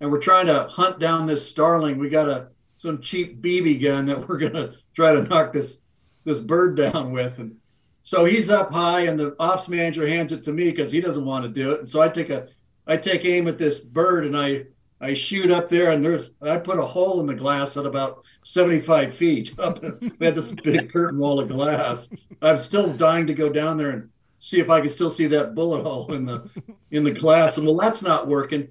And 0.00 0.10
we're 0.10 0.18
trying 0.18 0.46
to 0.46 0.66
hunt 0.70 0.98
down 0.98 1.26
this 1.26 1.46
starling. 1.46 1.98
We 1.98 2.08
got 2.08 2.30
a 2.30 2.48
some 2.74 3.02
cheap 3.02 3.42
BB 3.42 3.82
gun 3.82 4.06
that 4.06 4.26
we're 4.28 4.38
gonna 4.38 4.72
try 4.94 5.12
to 5.12 5.24
knock 5.24 5.52
this 5.52 5.80
this 6.24 6.40
bird 6.40 6.74
down 6.74 7.12
with, 7.12 7.38
and 7.38 7.54
so 8.00 8.24
he's 8.24 8.48
up 8.48 8.72
high, 8.72 9.00
and 9.00 9.20
the 9.20 9.36
ops 9.38 9.68
manager 9.68 10.08
hands 10.08 10.32
it 10.32 10.42
to 10.44 10.52
me 10.52 10.70
because 10.70 10.90
he 10.90 11.02
doesn't 11.02 11.26
want 11.26 11.44
to 11.44 11.50
do 11.50 11.72
it. 11.72 11.80
And 11.80 11.90
so 11.90 12.00
I 12.00 12.08
take 12.08 12.30
a, 12.30 12.48
I 12.88 12.96
take 12.96 13.24
aim 13.24 13.46
at 13.46 13.58
this 13.58 13.80
bird, 13.80 14.24
and 14.24 14.36
I, 14.36 14.64
I 15.00 15.14
shoot 15.14 15.50
up 15.50 15.68
there, 15.68 15.90
and 15.90 16.02
there's, 16.02 16.32
I 16.42 16.56
put 16.56 16.78
a 16.78 16.82
hole 16.82 17.20
in 17.20 17.26
the 17.26 17.34
glass 17.34 17.76
at 17.76 17.86
about 17.86 18.24
75 18.42 19.14
feet. 19.14 19.56
up. 19.58 19.82
we 19.82 20.26
had 20.26 20.34
this 20.34 20.52
big 20.52 20.90
curtain 20.90 21.18
wall 21.18 21.38
of 21.38 21.48
glass. 21.48 22.08
I'm 22.42 22.58
still 22.58 22.92
dying 22.92 23.26
to 23.26 23.34
go 23.34 23.50
down 23.50 23.76
there 23.76 23.90
and 23.90 24.08
see 24.38 24.58
if 24.58 24.70
I 24.70 24.80
can 24.80 24.88
still 24.88 25.10
see 25.10 25.26
that 25.28 25.54
bullet 25.54 25.82
hole 25.82 26.12
in 26.12 26.24
the, 26.24 26.48
in 26.90 27.04
the 27.04 27.12
glass. 27.12 27.58
And 27.58 27.66
well, 27.66 27.76
that's 27.76 28.02
not 28.02 28.26
working. 28.26 28.68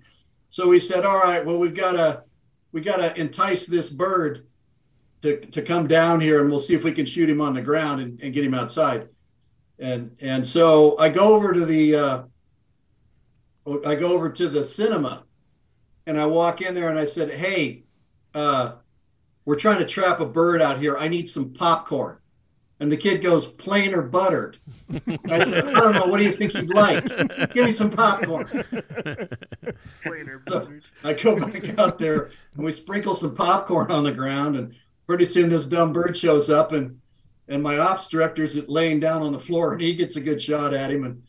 So 0.49 0.67
we 0.67 0.80
said, 0.80 1.06
all 1.06 1.19
right, 1.19 1.45
well, 1.45 1.60
we've 1.60 1.75
got 1.75 1.93
to, 1.93 2.23
we 2.71 2.82
got 2.82 2.97
to 2.97 3.17
entice 3.19 3.65
this 3.65 3.89
bird 3.89 4.47
to, 5.21 5.39
to 5.47 5.62
come 5.62 5.88
down 5.88 6.21
here, 6.21 6.41
and 6.41 6.49
we'll 6.49 6.60
see 6.60 6.73
if 6.73 6.84
we 6.84 6.91
can 6.91 7.06
shoot 7.06 7.30
him 7.30 7.41
on 7.41 7.53
the 7.53 7.62
ground 7.62 8.01
and, 8.01 8.19
and 8.21 8.34
get 8.34 8.43
him 8.43 8.53
outside 8.53 9.10
and 9.80 10.15
and 10.21 10.45
so 10.45 10.97
I 10.97 11.10
go 11.10 11.36
over 11.36 11.53
to 11.53 11.65
the 11.65 11.95
uh, 11.95 12.23
I 13.86 13.95
go 13.95 14.13
over 14.13 14.30
to 14.30 14.47
the 14.47 14.63
cinema, 14.63 15.23
and 16.06 16.19
I 16.19 16.25
walk 16.25 16.62
in 16.62 16.73
there 16.73 16.89
and 16.89 16.97
I 16.97 17.06
said, 17.06 17.30
"Hey, 17.30 17.84
uh, 18.34 18.73
we're 19.45 19.56
trying 19.56 19.80
to 19.80 19.86
trap 19.86 20.19
a 20.19 20.25
bird 20.25 20.62
out 20.62 20.80
here. 20.80 20.97
I 20.97 21.08
need 21.08 21.30
some 21.30 21.53
popcorn." 21.53 22.17
And 22.80 22.91
the 22.91 22.97
kid 22.97 23.23
goes, 23.23 23.47
plain 23.47 23.93
or 23.95 24.03
buttered? 24.03 24.60
I 25.27 25.43
said, 25.43 25.65
I 25.65 25.80
don't 25.80 25.93
know. 25.93 26.06
What 26.06 26.19
do 26.19 26.23
you 26.23 26.32
think 26.32 26.53
you'd 26.53 26.69
like? 26.69 27.08
Give 27.51 27.65
me 27.65 27.71
some 27.71 27.89
popcorn. 27.89 28.47
so 30.47 30.69
I 31.03 31.13
go 31.13 31.39
back 31.39 31.80
out 31.80 31.97
there 31.97 32.30
and 32.56 32.63
we 32.63 32.71
sprinkle 32.71 33.15
some 33.15 33.34
popcorn 33.34 33.91
on 33.91 34.03
the 34.03 34.12
ground. 34.12 34.56
And 34.56 34.75
pretty 35.08 35.25
soon 35.25 35.49
this 35.49 35.65
dumb 35.65 35.91
bird 35.91 36.15
shows 36.15 36.49
up 36.49 36.71
and 36.71 36.99
and 37.49 37.63
my 37.63 37.77
ops 37.77 38.10
director's 38.10 38.58
laying 38.67 38.99
down 38.99 39.23
on 39.23 39.32
the 39.32 39.39
floor 39.39 39.71
and 39.71 39.82
he 39.82 39.95
gets 39.95 40.17
a 40.17 40.21
good 40.21 40.41
shot 40.41 40.73
at 40.73 40.91
him 40.91 41.06
and 41.06 41.23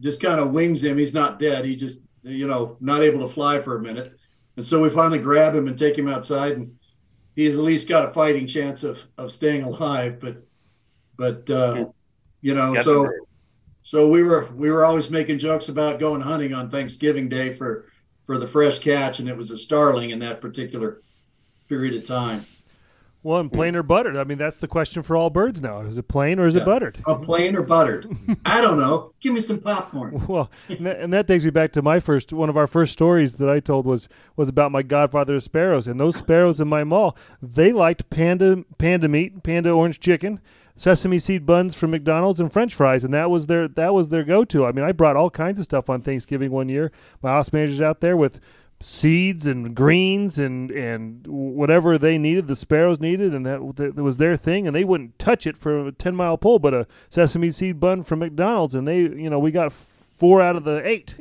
just 0.00 0.20
kind 0.20 0.40
of 0.40 0.50
wings 0.50 0.82
him. 0.82 0.98
He's 0.98 1.14
not 1.14 1.38
dead. 1.38 1.64
He 1.64 1.76
just, 1.76 2.00
you 2.22 2.46
know, 2.46 2.76
not 2.80 3.02
able 3.02 3.20
to 3.20 3.28
fly 3.28 3.60
for 3.60 3.76
a 3.76 3.82
minute. 3.82 4.14
And 4.56 4.64
so 4.66 4.82
we 4.82 4.90
finally 4.90 5.18
grab 5.18 5.54
him 5.54 5.68
and 5.68 5.78
take 5.78 5.96
him 5.96 6.08
outside 6.08 6.52
and 6.52 6.74
he's 7.34 7.58
at 7.58 7.64
least 7.64 7.88
got 7.88 8.08
a 8.08 8.12
fighting 8.12 8.46
chance 8.46 8.84
of 8.84 9.06
of 9.16 9.32
staying 9.32 9.62
alive. 9.62 10.20
But 10.20 10.46
but 11.16 11.48
uh, 11.50 11.86
you 12.40 12.54
know, 12.54 12.74
so 12.74 13.10
so 13.82 14.08
we 14.08 14.22
were 14.22 14.48
we 14.54 14.70
were 14.70 14.84
always 14.84 15.10
making 15.10 15.38
jokes 15.38 15.68
about 15.68 16.00
going 16.00 16.20
hunting 16.20 16.54
on 16.54 16.70
Thanksgiving 16.70 17.28
Day 17.28 17.52
for 17.52 17.86
for 18.26 18.38
the 18.38 18.46
fresh 18.46 18.78
catch, 18.78 19.20
and 19.20 19.28
it 19.28 19.36
was 19.36 19.50
a 19.50 19.56
starling 19.56 20.10
in 20.10 20.18
that 20.20 20.40
particular 20.40 21.02
period 21.68 21.94
of 21.94 22.04
time. 22.04 22.44
Well, 23.22 23.38
and 23.38 23.52
plain 23.52 23.76
or 23.76 23.82
buttered? 23.82 24.16
I 24.16 24.24
mean, 24.24 24.38
that's 24.38 24.56
the 24.56 24.68
question 24.68 25.02
for 25.02 25.14
all 25.14 25.28
birds 25.28 25.60
now. 25.60 25.82
Is 25.82 25.98
it 25.98 26.08
plain 26.08 26.38
or 26.38 26.46
is 26.46 26.54
yeah. 26.54 26.62
it 26.62 26.64
buttered? 26.64 27.02
Oh, 27.04 27.16
plain 27.16 27.54
or 27.54 27.62
buttered? 27.62 28.10
I 28.46 28.62
don't 28.62 28.78
know. 28.78 29.12
Give 29.20 29.34
me 29.34 29.40
some 29.40 29.58
popcorn. 29.58 30.26
Well, 30.26 30.50
and 30.68 30.86
that, 30.86 31.00
and 31.00 31.12
that, 31.12 31.28
takes 31.28 31.44
me 31.44 31.50
back 31.50 31.72
to 31.72 31.82
my 31.82 32.00
first 32.00 32.32
one 32.32 32.48
of 32.48 32.56
our 32.56 32.66
first 32.66 32.92
stories 32.92 33.36
that 33.36 33.50
I 33.50 33.60
told 33.60 33.84
was 33.84 34.08
was 34.36 34.48
about 34.48 34.72
my 34.72 34.82
godfather 34.82 35.34
of 35.34 35.42
sparrows, 35.42 35.86
and 35.86 36.00
those 36.00 36.16
sparrows 36.16 36.60
in 36.60 36.68
my 36.68 36.82
mall 36.82 37.16
they 37.42 37.72
liked 37.72 38.08
panda 38.08 38.64
panda 38.78 39.08
meat, 39.08 39.42
panda 39.42 39.70
orange 39.70 40.00
chicken, 40.00 40.40
sesame 40.74 41.18
seed 41.18 41.44
buns 41.44 41.76
from 41.76 41.90
McDonald's 41.90 42.40
and 42.40 42.50
French 42.50 42.74
fries, 42.74 43.04
and 43.04 43.12
that 43.12 43.28
was 43.28 43.48
their 43.48 43.68
that 43.68 43.92
was 43.92 44.08
their 44.08 44.24
go 44.24 44.44
to. 44.44 44.64
I 44.64 44.72
mean, 44.72 44.84
I 44.84 44.92
brought 44.92 45.16
all 45.16 45.30
kinds 45.30 45.58
of 45.58 45.64
stuff 45.64 45.90
on 45.90 46.00
Thanksgiving 46.00 46.50
one 46.50 46.70
year. 46.70 46.90
My 47.22 47.30
house 47.30 47.52
manager's 47.52 47.82
out 47.82 48.00
there 48.00 48.16
with 48.16 48.40
seeds 48.82 49.46
and 49.46 49.74
greens 49.74 50.38
and 50.38 50.70
and 50.70 51.26
whatever 51.26 51.98
they 51.98 52.18
needed, 52.18 52.48
the 52.48 52.56
sparrows 52.56 53.00
needed, 53.00 53.34
and 53.34 53.44
that, 53.44 53.76
that 53.76 54.02
was 54.02 54.16
their 54.16 54.36
thing, 54.36 54.66
and 54.66 54.74
they 54.74 54.84
wouldn't 54.84 55.18
touch 55.18 55.46
it 55.46 55.56
for 55.56 55.86
a 55.88 55.92
ten 55.92 56.16
mile 56.16 56.38
pull. 56.38 56.58
But 56.58 56.74
a 56.74 56.86
sesame 57.08 57.50
seed 57.50 57.78
bun 57.78 58.02
from 58.02 58.20
McDonald's, 58.20 58.74
and 58.74 58.88
they, 58.88 59.00
you 59.00 59.30
know, 59.30 59.38
we 59.38 59.50
got 59.50 59.72
four 59.72 60.42
out 60.42 60.56
of 60.56 60.64
the 60.64 60.86
eight. 60.86 61.14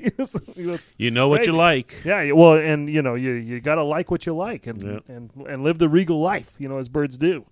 you 0.97 1.11
know 1.11 1.29
what 1.29 1.45
you 1.45 1.53
like. 1.53 1.95
Yeah, 2.03 2.31
well, 2.31 2.53
and 2.53 2.89
you 2.89 3.01
know, 3.01 3.15
you 3.15 3.31
you 3.31 3.61
got 3.61 3.75
to 3.75 3.83
like 3.83 4.11
what 4.11 4.25
you 4.25 4.35
like, 4.35 4.67
and 4.67 4.81
yeah. 4.81 4.99
and 5.07 5.31
and 5.47 5.63
live 5.63 5.79
the 5.79 5.89
regal 5.89 6.21
life, 6.21 6.51
you 6.57 6.67
know, 6.67 6.77
as 6.77 6.89
birds 6.89 7.17
do. 7.17 7.45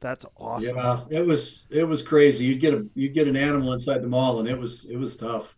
That's 0.00 0.24
awesome. 0.36 0.76
Yeah, 0.76 1.04
it 1.10 1.26
was 1.26 1.66
it 1.70 1.84
was 1.84 2.02
crazy. 2.02 2.46
You 2.46 2.54
get 2.56 2.74
a 2.74 2.86
you 2.94 3.08
get 3.08 3.28
an 3.28 3.36
animal 3.36 3.72
inside 3.72 4.02
the 4.02 4.08
mall, 4.08 4.40
and 4.40 4.48
it 4.48 4.58
was 4.58 4.86
it 4.86 4.96
was 4.96 5.16
tough. 5.16 5.56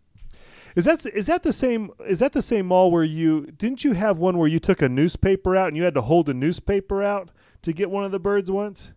Is 0.75 0.85
that 0.85 1.05
is 1.05 1.27
that 1.27 1.43
the 1.43 1.53
same? 1.53 1.91
Is 2.07 2.19
that 2.19 2.33
the 2.33 2.41
same 2.41 2.67
mall 2.67 2.91
where 2.91 3.03
you 3.03 3.47
didn't 3.57 3.83
you 3.83 3.93
have 3.93 4.19
one 4.19 4.37
where 4.37 4.47
you 4.47 4.59
took 4.59 4.81
a 4.81 4.89
newspaper 4.89 5.55
out 5.55 5.67
and 5.67 5.77
you 5.77 5.83
had 5.83 5.93
to 5.93 6.01
hold 6.01 6.29
a 6.29 6.33
newspaper 6.33 7.03
out 7.03 7.29
to 7.61 7.73
get 7.73 7.89
one 7.89 8.03
of 8.03 8.11
the 8.11 8.19
birds 8.19 8.49
once? 8.49 8.91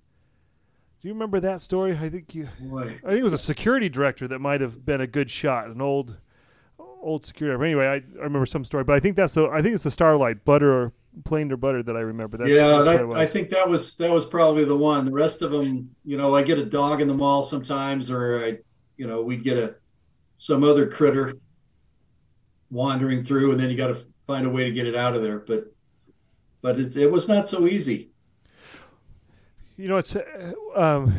Do 1.00 1.08
you 1.08 1.14
remember 1.14 1.38
that 1.40 1.60
story? 1.60 1.96
I 1.96 2.08
think 2.08 2.34
you. 2.34 2.48
Boy. 2.60 2.98
I 3.04 3.08
think 3.10 3.20
it 3.20 3.22
was 3.22 3.32
a 3.32 3.38
security 3.38 3.88
director 3.88 4.26
that 4.28 4.38
might 4.38 4.60
have 4.60 4.84
been 4.84 5.00
a 5.00 5.06
good 5.06 5.30
shot, 5.30 5.68
an 5.68 5.82
old, 5.82 6.16
old 6.78 7.24
security. 7.24 7.62
Anyway, 7.62 7.86
I, 7.86 7.96
I 7.96 8.24
remember 8.24 8.46
some 8.46 8.64
story, 8.64 8.82
but 8.82 8.94
I 8.94 9.00
think 9.00 9.14
that's 9.14 9.34
the 9.34 9.46
I 9.48 9.60
think 9.60 9.74
it's 9.74 9.84
the 9.84 9.90
Starlight 9.90 10.44
Butter 10.44 10.72
or 10.72 10.92
Plain 11.24 11.52
or 11.52 11.58
Butter 11.58 11.82
that 11.82 11.96
I 11.96 12.00
remember. 12.00 12.38
That's, 12.38 12.50
yeah, 12.50 12.80
that, 12.82 13.12
I 13.12 13.26
think 13.26 13.50
that 13.50 13.68
was 13.68 13.94
that 13.96 14.10
was 14.10 14.24
probably 14.24 14.64
the 14.64 14.76
one. 14.76 15.04
The 15.04 15.12
rest 15.12 15.42
of 15.42 15.50
them, 15.50 15.94
you 16.04 16.16
know, 16.16 16.34
I 16.34 16.42
get 16.42 16.58
a 16.58 16.64
dog 16.64 17.02
in 17.02 17.08
the 17.08 17.14
mall 17.14 17.42
sometimes, 17.42 18.10
or 18.10 18.44
I, 18.44 18.58
you 18.96 19.06
know, 19.06 19.22
we'd 19.22 19.44
get 19.44 19.58
a 19.58 19.74
some 20.38 20.64
other 20.64 20.86
critter 20.86 21.34
wandering 22.70 23.22
through, 23.22 23.52
and 23.52 23.60
then 23.60 23.70
you 23.70 23.76
got 23.76 23.88
to 23.88 23.98
find 24.26 24.46
a 24.46 24.50
way 24.50 24.64
to 24.64 24.72
get 24.72 24.86
it 24.86 24.94
out 24.94 25.14
of 25.14 25.22
there. 25.22 25.38
But 25.38 25.72
but 26.62 26.78
it, 26.78 26.96
it 26.96 27.10
was 27.10 27.28
not 27.28 27.48
so 27.48 27.66
easy. 27.66 28.10
You 29.76 29.88
know, 29.88 29.98
it's 29.98 30.16
uh, 30.16 30.52
um, 30.74 31.14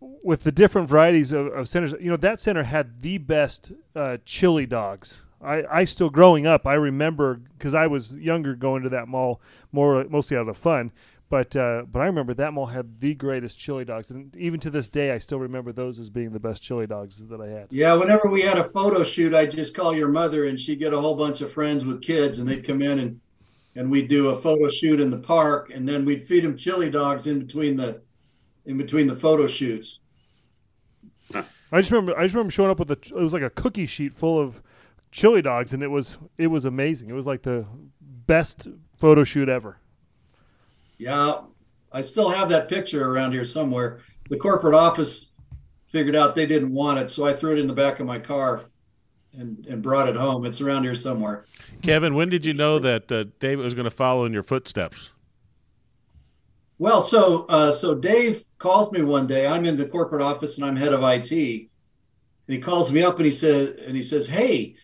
with 0.00 0.44
the 0.44 0.52
different 0.52 0.88
varieties 0.88 1.32
of, 1.32 1.46
of, 1.48 1.68
centers. 1.68 1.94
You 2.00 2.10
know, 2.10 2.16
that 2.16 2.40
center 2.40 2.62
had 2.62 3.02
the 3.02 3.18
best 3.18 3.72
uh, 3.96 4.18
chili 4.24 4.66
dogs. 4.66 5.18
I, 5.42 5.64
I 5.70 5.84
still 5.84 6.10
growing 6.10 6.46
up, 6.46 6.66
I 6.66 6.74
remember 6.74 7.40
because 7.56 7.74
I 7.74 7.86
was 7.86 8.12
younger 8.12 8.54
going 8.54 8.82
to 8.82 8.88
that 8.90 9.08
mall 9.08 9.40
more 9.72 10.04
mostly 10.04 10.36
out 10.36 10.48
of 10.48 10.56
fun. 10.56 10.92
But 11.30 11.54
uh, 11.54 11.84
but 11.90 12.00
I 12.00 12.06
remember 12.06 12.34
that 12.34 12.52
mall 12.52 12.66
had 12.66 12.98
the 12.98 13.14
greatest 13.14 13.56
chili 13.56 13.84
dogs, 13.84 14.10
and 14.10 14.34
even 14.34 14.58
to 14.60 14.68
this 14.68 14.88
day, 14.88 15.12
I 15.12 15.18
still 15.18 15.38
remember 15.38 15.70
those 15.70 16.00
as 16.00 16.10
being 16.10 16.32
the 16.32 16.40
best 16.40 16.60
chili 16.60 16.88
dogs 16.88 17.22
that 17.24 17.40
I 17.40 17.46
had. 17.46 17.68
Yeah, 17.70 17.94
whenever 17.94 18.28
we 18.28 18.42
had 18.42 18.58
a 18.58 18.64
photo 18.64 19.04
shoot, 19.04 19.32
I'd 19.32 19.52
just 19.52 19.76
call 19.76 19.94
your 19.94 20.08
mother, 20.08 20.46
and 20.46 20.58
she'd 20.58 20.80
get 20.80 20.92
a 20.92 21.00
whole 21.00 21.14
bunch 21.14 21.40
of 21.40 21.52
friends 21.52 21.84
with 21.84 22.02
kids, 22.02 22.40
and 22.40 22.48
they'd 22.48 22.66
come 22.66 22.82
in 22.82 22.98
and 22.98 23.20
and 23.76 23.88
we'd 23.88 24.08
do 24.08 24.30
a 24.30 24.36
photo 24.36 24.68
shoot 24.68 25.00
in 25.00 25.10
the 25.10 25.18
park, 25.18 25.70
and 25.72 25.88
then 25.88 26.04
we'd 26.04 26.24
feed 26.24 26.42
them 26.42 26.56
chili 26.56 26.90
dogs 26.90 27.28
in 27.28 27.38
between 27.38 27.76
the 27.76 28.00
in 28.66 28.76
between 28.76 29.06
the 29.06 29.14
photo 29.14 29.46
shoots. 29.46 30.00
I 31.32 31.80
just 31.80 31.92
remember 31.92 32.18
I 32.18 32.24
just 32.24 32.34
remember 32.34 32.50
showing 32.50 32.72
up 32.72 32.80
with 32.80 32.90
a 32.90 32.98
it 33.16 33.22
was 33.22 33.32
like 33.32 33.42
a 33.42 33.50
cookie 33.50 33.86
sheet 33.86 34.14
full 34.14 34.40
of 34.40 34.60
chili 35.12 35.42
dogs, 35.42 35.72
and 35.72 35.80
it 35.80 35.92
was 35.92 36.18
it 36.36 36.48
was 36.48 36.64
amazing. 36.64 37.08
It 37.08 37.14
was 37.14 37.26
like 37.26 37.42
the 37.42 37.66
best 38.00 38.66
photo 38.96 39.22
shoot 39.22 39.48
ever. 39.48 39.78
Yeah, 41.00 41.40
I 41.90 42.02
still 42.02 42.28
have 42.28 42.50
that 42.50 42.68
picture 42.68 43.10
around 43.10 43.32
here 43.32 43.46
somewhere. 43.46 44.00
The 44.28 44.36
corporate 44.36 44.74
office 44.74 45.30
figured 45.88 46.14
out 46.14 46.34
they 46.34 46.46
didn't 46.46 46.74
want 46.74 46.98
it, 46.98 47.08
so 47.08 47.26
I 47.26 47.32
threw 47.32 47.52
it 47.52 47.58
in 47.58 47.66
the 47.66 47.72
back 47.72 48.00
of 48.00 48.06
my 48.06 48.18
car 48.18 48.66
and, 49.32 49.64
and 49.66 49.80
brought 49.80 50.10
it 50.10 50.14
home. 50.14 50.44
It's 50.44 50.60
around 50.60 50.84
here 50.84 50.94
somewhere. 50.94 51.46
Kevin, 51.80 52.14
when 52.14 52.28
did 52.28 52.44
you 52.44 52.52
know 52.52 52.78
that 52.80 53.10
uh, 53.10 53.24
David 53.40 53.64
was 53.64 53.72
going 53.72 53.84
to 53.86 53.90
follow 53.90 54.26
in 54.26 54.34
your 54.34 54.42
footsteps? 54.42 55.10
Well, 56.78 57.00
so 57.00 57.46
uh, 57.46 57.72
so 57.72 57.94
Dave 57.94 58.44
calls 58.58 58.92
me 58.92 59.00
one 59.00 59.26
day. 59.26 59.46
I'm 59.46 59.64
in 59.64 59.78
the 59.78 59.86
corporate 59.86 60.20
office 60.20 60.56
and 60.56 60.66
I'm 60.66 60.76
head 60.76 60.92
of 60.92 61.02
IT, 61.02 61.32
and 61.32 61.68
he 62.46 62.58
calls 62.58 62.92
me 62.92 63.02
up 63.02 63.16
and 63.16 63.24
he 63.24 63.30
says 63.30 63.74
and 63.86 63.96
he 63.96 64.02
says, 64.02 64.26
"Hey, 64.26 64.76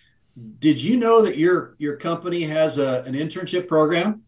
did 0.60 0.82
you 0.82 0.96
know 0.96 1.20
that 1.20 1.36
your 1.36 1.74
your 1.76 1.96
company 1.96 2.42
has 2.42 2.78
a, 2.78 3.02
an 3.02 3.12
internship 3.12 3.68
program?" 3.68 4.22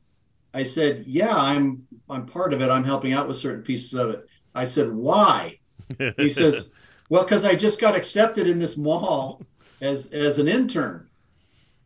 I 0.55 0.63
said, 0.63 1.05
"Yeah, 1.07 1.35
I'm 1.35 1.87
I'm 2.09 2.27
part 2.27 2.53
of 2.53 2.63
it. 2.63 2.71
I'm 2.71 2.85
helping 2.85 3.13
out 3.13 3.29
with 3.29 3.37
certain 3.37 3.63
pieces 3.63 3.95
of 3.95 4.11
it." 4.11 4.27
I 4.55 4.65
said, 4.65 4.93
"Why?" 4.93 5.59
he 6.17 6.29
says, 6.29 6.71
"Well, 7.09 7.23
because 7.25 7.45
I 7.45 7.55
just 7.55 7.81
got 7.81 7.97
accepted 7.97 8.47
in 8.47 8.59
this 8.59 8.77
mall 8.77 9.43
as 9.81 10.07
as 10.09 10.39
an 10.39 10.49
intern." 10.49 11.09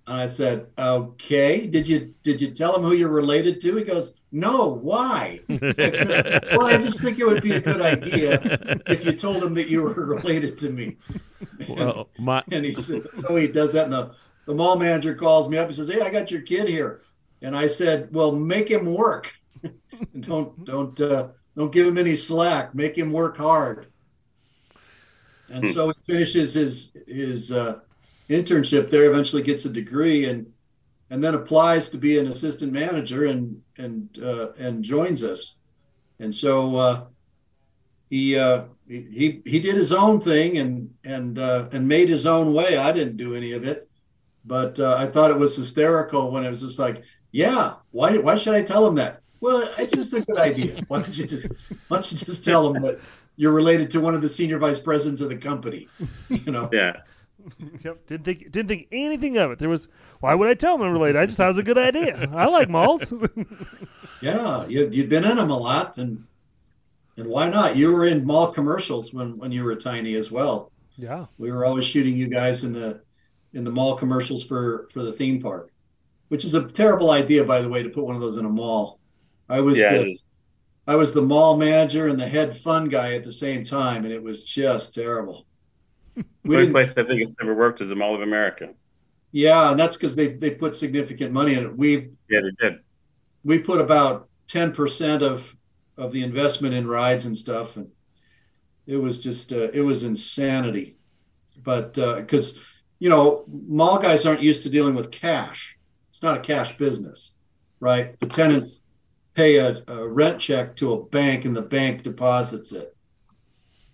And 0.06 0.20
I 0.20 0.26
said, 0.26 0.66
"Okay. 0.78 1.66
Did 1.66 1.88
you 1.88 2.14
did 2.22 2.40
you 2.40 2.48
tell 2.48 2.76
him 2.76 2.82
who 2.82 2.92
you're 2.92 3.08
related 3.08 3.60
to?" 3.62 3.76
He 3.76 3.84
goes, 3.84 4.14
"No. 4.30 4.68
Why?" 4.68 5.40
I 5.50 5.88
said, 5.90 6.44
"Well, 6.52 6.66
I 6.66 6.78
just 6.78 7.00
think 7.00 7.18
it 7.18 7.26
would 7.26 7.42
be 7.42 7.52
a 7.52 7.60
good 7.60 7.80
idea 7.80 8.40
if 8.86 9.04
you 9.04 9.12
told 9.12 9.42
him 9.42 9.54
that 9.54 9.68
you 9.68 9.82
were 9.82 9.92
related 10.16 10.56
to 10.58 10.70
me." 10.70 10.96
Well, 11.68 12.08
my 12.18 12.42
and 12.50 12.64
he 12.64 12.74
said, 12.74 13.12
so 13.12 13.36
he 13.36 13.48
does 13.48 13.72
that, 13.72 13.84
and 13.84 13.92
the 13.92 14.14
the 14.46 14.54
mall 14.54 14.76
manager 14.76 15.14
calls 15.14 15.48
me 15.48 15.58
up. 15.58 15.68
He 15.68 15.74
says, 15.74 15.88
"Hey, 15.88 16.00
I 16.00 16.10
got 16.10 16.30
your 16.30 16.42
kid 16.42 16.68
here." 16.68 17.02
And 17.42 17.56
I 17.56 17.66
said, 17.66 18.08
"Well, 18.12 18.32
make 18.32 18.68
him 18.70 18.94
work. 18.94 19.32
don't 20.20 20.64
don't 20.64 21.00
uh, 21.00 21.28
don't 21.56 21.72
give 21.72 21.86
him 21.86 21.98
any 21.98 22.16
slack. 22.16 22.74
Make 22.74 22.96
him 22.96 23.12
work 23.12 23.36
hard." 23.36 23.86
And 25.50 25.66
so 25.68 25.88
he 25.88 25.94
finishes 26.02 26.54
his 26.54 26.92
his 27.06 27.52
uh, 27.52 27.80
internship 28.30 28.88
there. 28.88 29.10
Eventually, 29.10 29.42
gets 29.42 29.64
a 29.64 29.70
degree 29.70 30.26
and 30.26 30.46
and 31.10 31.22
then 31.22 31.34
applies 31.34 31.90
to 31.90 31.98
be 31.98 32.18
an 32.18 32.26
assistant 32.26 32.72
manager 32.72 33.26
and 33.26 33.60
and 33.76 34.18
uh, 34.22 34.52
and 34.58 34.82
joins 34.82 35.22
us. 35.22 35.56
And 36.18 36.34
so 36.34 36.76
uh, 36.76 37.04
he, 38.08 38.38
uh, 38.38 38.64
he 38.86 39.42
he 39.44 39.60
did 39.60 39.74
his 39.74 39.92
own 39.92 40.20
thing 40.20 40.58
and 40.58 40.90
and 41.04 41.38
uh, 41.38 41.68
and 41.72 41.86
made 41.86 42.08
his 42.08 42.26
own 42.26 42.54
way. 42.54 42.76
I 42.76 42.92
didn't 42.92 43.16
do 43.16 43.34
any 43.34 43.52
of 43.52 43.64
it, 43.64 43.90
but 44.44 44.78
uh, 44.78 44.96
I 44.98 45.06
thought 45.06 45.30
it 45.30 45.38
was 45.38 45.56
hysterical 45.56 46.30
when 46.30 46.44
it 46.44 46.48
was 46.48 46.60
just 46.60 46.78
like, 46.78 47.02
yeah. 47.32 47.74
Why? 47.90 48.16
Why 48.18 48.36
should 48.36 48.54
I 48.54 48.62
tell 48.62 48.86
him 48.86 48.94
that? 48.96 49.22
Well, 49.40 49.68
it's 49.76 49.92
just 49.92 50.14
a 50.14 50.20
good 50.20 50.38
idea. 50.38 50.80
Why 50.88 51.00
don't 51.00 51.18
you 51.18 51.26
just 51.26 51.52
Why 51.88 51.96
don't 51.96 52.12
you 52.12 52.18
just 52.18 52.44
tell 52.44 52.72
him 52.72 52.80
that 52.82 53.00
you're 53.36 53.52
related 53.52 53.90
to 53.90 54.00
one 54.00 54.14
of 54.14 54.22
the 54.22 54.28
senior 54.28 54.58
vice 54.58 54.78
presidents 54.78 55.20
of 55.20 55.30
the 55.30 55.36
company? 55.36 55.88
You 56.28 56.52
know. 56.52 56.70
Yeah. 56.72 56.98
Yep. 57.84 58.06
Didn't 58.06 58.24
think 58.24 58.52
didn't 58.52 58.68
think 58.68 58.86
anything 58.92 59.36
of 59.36 59.50
it. 59.50 59.58
There 59.58 59.68
was 59.68 59.88
why 60.20 60.32
would 60.32 60.48
I 60.48 60.54
tell 60.54 60.76
him 60.76 60.82
I'm 60.82 60.92
related? 60.92 61.18
I 61.18 61.26
just 61.26 61.36
thought 61.36 61.46
it 61.46 61.56
was 61.56 61.58
a 61.58 61.64
good 61.64 61.76
idea. 61.76 62.30
I 62.32 62.46
like 62.46 62.68
malls. 62.68 63.12
yeah, 64.20 64.64
you 64.68 64.88
you'd 64.92 65.08
been 65.08 65.24
in 65.24 65.38
them 65.38 65.50
a 65.50 65.58
lot, 65.58 65.98
and 65.98 66.24
and 67.16 67.26
why 67.26 67.48
not? 67.48 67.74
You 67.74 67.92
were 67.92 68.06
in 68.06 68.24
mall 68.24 68.52
commercials 68.52 69.12
when 69.12 69.36
when 69.38 69.50
you 69.50 69.64
were 69.64 69.74
tiny 69.74 70.14
as 70.14 70.30
well. 70.30 70.70
Yeah. 70.96 71.26
We 71.36 71.50
were 71.50 71.64
always 71.64 71.84
shooting 71.84 72.16
you 72.16 72.28
guys 72.28 72.62
in 72.62 72.72
the 72.72 73.00
in 73.54 73.64
the 73.64 73.72
mall 73.72 73.96
commercials 73.96 74.44
for 74.44 74.86
for 74.92 75.02
the 75.02 75.12
theme 75.12 75.42
park 75.42 75.71
which 76.32 76.46
is 76.46 76.54
a 76.54 76.66
terrible 76.66 77.10
idea, 77.10 77.44
by 77.44 77.60
the 77.60 77.68
way, 77.68 77.82
to 77.82 77.90
put 77.90 78.06
one 78.06 78.14
of 78.14 78.22
those 78.22 78.38
in 78.38 78.46
a 78.46 78.48
mall. 78.48 78.98
I 79.50 79.60
was 79.60 79.78
yeah, 79.78 79.98
the, 79.98 80.18
I 80.86 80.96
was 80.96 81.12
the 81.12 81.20
mall 81.20 81.58
manager 81.58 82.08
and 82.08 82.18
the 82.18 82.26
head 82.26 82.56
fund 82.56 82.90
guy 82.90 83.12
at 83.12 83.22
the 83.22 83.30
same 83.30 83.64
time, 83.64 84.04
and 84.04 84.14
it 84.14 84.22
was 84.22 84.42
just 84.42 84.94
terrible. 84.94 85.44
We 86.44 86.56
the 86.56 86.62
only 86.62 86.72
place 86.72 86.90
I 86.92 87.04
think 87.04 87.20
it's 87.20 87.34
ever 87.42 87.54
worked 87.54 87.82
is 87.82 87.90
the 87.90 87.94
Mall 87.94 88.14
of 88.14 88.22
America. 88.22 88.70
Yeah, 89.30 89.72
and 89.72 89.78
that's 89.78 89.98
because 89.98 90.16
they 90.16 90.28
they 90.28 90.52
put 90.52 90.74
significant 90.74 91.32
money 91.32 91.52
in 91.52 91.64
it. 91.64 91.76
We 91.76 92.12
yeah 92.30 92.40
they 92.40 92.68
did. 92.68 92.78
We 93.44 93.58
put 93.58 93.82
about 93.82 94.30
ten 94.48 94.72
percent 94.72 95.22
of 95.22 95.54
of 95.98 96.12
the 96.12 96.22
investment 96.22 96.74
in 96.74 96.86
rides 96.86 97.26
and 97.26 97.36
stuff, 97.36 97.76
and 97.76 97.90
it 98.86 98.96
was 98.96 99.22
just 99.22 99.52
uh, 99.52 99.68
it 99.74 99.82
was 99.82 100.02
insanity. 100.02 100.96
But 101.62 101.92
because 101.92 102.56
uh, 102.56 102.60
you 103.00 103.10
know 103.10 103.44
mall 103.48 103.98
guys 103.98 104.24
aren't 104.24 104.40
used 104.40 104.62
to 104.62 104.70
dealing 104.70 104.94
with 104.94 105.10
cash, 105.10 105.78
it's 106.12 106.22
not 106.22 106.36
a 106.36 106.40
cash 106.40 106.76
business, 106.76 107.32
right? 107.80 108.20
The 108.20 108.26
tenants 108.26 108.82
pay 109.32 109.56
a, 109.56 109.82
a 109.88 110.06
rent 110.06 110.38
check 110.38 110.76
to 110.76 110.92
a 110.92 111.02
bank, 111.06 111.46
and 111.46 111.56
the 111.56 111.62
bank 111.62 112.02
deposits 112.02 112.72
it, 112.72 112.94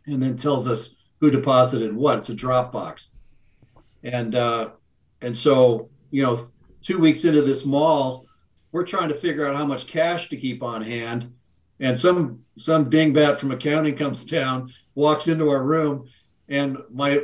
and 0.04 0.20
then 0.20 0.34
tells 0.34 0.66
us 0.66 0.96
who 1.20 1.30
deposited 1.30 1.94
what. 1.94 2.18
It's 2.18 2.30
a 2.30 2.34
Dropbox, 2.34 3.10
and 4.02 4.34
uh, 4.34 4.70
and 5.22 5.38
so 5.38 5.90
you 6.10 6.24
know, 6.24 6.44
two 6.82 6.98
weeks 6.98 7.24
into 7.24 7.42
this 7.42 7.64
mall, 7.64 8.26
we're 8.72 8.84
trying 8.84 9.10
to 9.10 9.14
figure 9.14 9.46
out 9.46 9.54
how 9.54 9.64
much 9.64 9.86
cash 9.86 10.28
to 10.30 10.36
keep 10.36 10.60
on 10.60 10.82
hand, 10.82 11.32
and 11.78 11.96
some 11.96 12.40
some 12.56 12.90
dingbat 12.90 13.36
from 13.36 13.52
accounting 13.52 13.94
comes 13.94 14.24
down, 14.24 14.72
walks 14.96 15.28
into 15.28 15.50
our 15.50 15.62
room, 15.62 16.08
and 16.48 16.78
my 16.90 17.20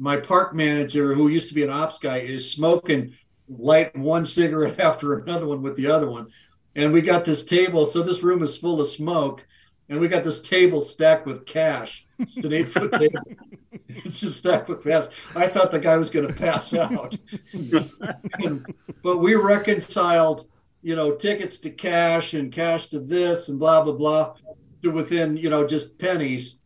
my 0.00 0.16
park 0.16 0.52
manager, 0.52 1.14
who 1.14 1.28
used 1.28 1.48
to 1.48 1.54
be 1.54 1.62
an 1.62 1.70
ops 1.70 2.00
guy, 2.00 2.16
is 2.16 2.50
smoking 2.50 3.14
light 3.48 3.96
one 3.96 4.24
cigarette 4.24 4.80
after 4.80 5.14
another 5.14 5.46
one 5.46 5.62
with 5.62 5.76
the 5.76 5.86
other 5.86 6.10
one. 6.10 6.28
And 6.74 6.92
we 6.92 7.02
got 7.02 7.24
this 7.24 7.44
table. 7.44 7.86
So 7.86 8.02
this 8.02 8.22
room 8.22 8.42
is 8.42 8.56
full 8.56 8.80
of 8.80 8.86
smoke. 8.86 9.44
And 9.88 10.00
we 10.00 10.08
got 10.08 10.24
this 10.24 10.40
table 10.40 10.80
stacked 10.80 11.26
with 11.26 11.44
cash. 11.44 12.06
It's 12.18 12.42
an 12.44 12.52
eight 12.52 12.68
foot 12.68 12.92
table. 12.92 13.20
It's 13.94 14.20
just 14.20 14.38
stacked 14.38 14.70
with 14.70 14.84
cash. 14.84 15.04
I 15.36 15.48
thought 15.48 15.70
the 15.70 15.78
guy 15.78 15.98
was 15.98 16.08
going 16.08 16.26
to 16.26 16.32
pass 16.32 16.72
out. 16.72 17.14
but 19.02 19.18
we 19.18 19.34
reconciled, 19.34 20.46
you 20.82 20.96
know, 20.96 21.14
tickets 21.14 21.58
to 21.58 21.70
cash 21.70 22.32
and 22.32 22.50
cash 22.50 22.86
to 22.86 23.00
this 23.00 23.50
and 23.50 23.58
blah, 23.58 23.82
blah, 23.82 23.92
blah 23.92 24.34
to 24.82 24.90
within, 24.90 25.36
you 25.36 25.50
know, 25.50 25.66
just 25.66 25.98
pennies. 25.98 26.58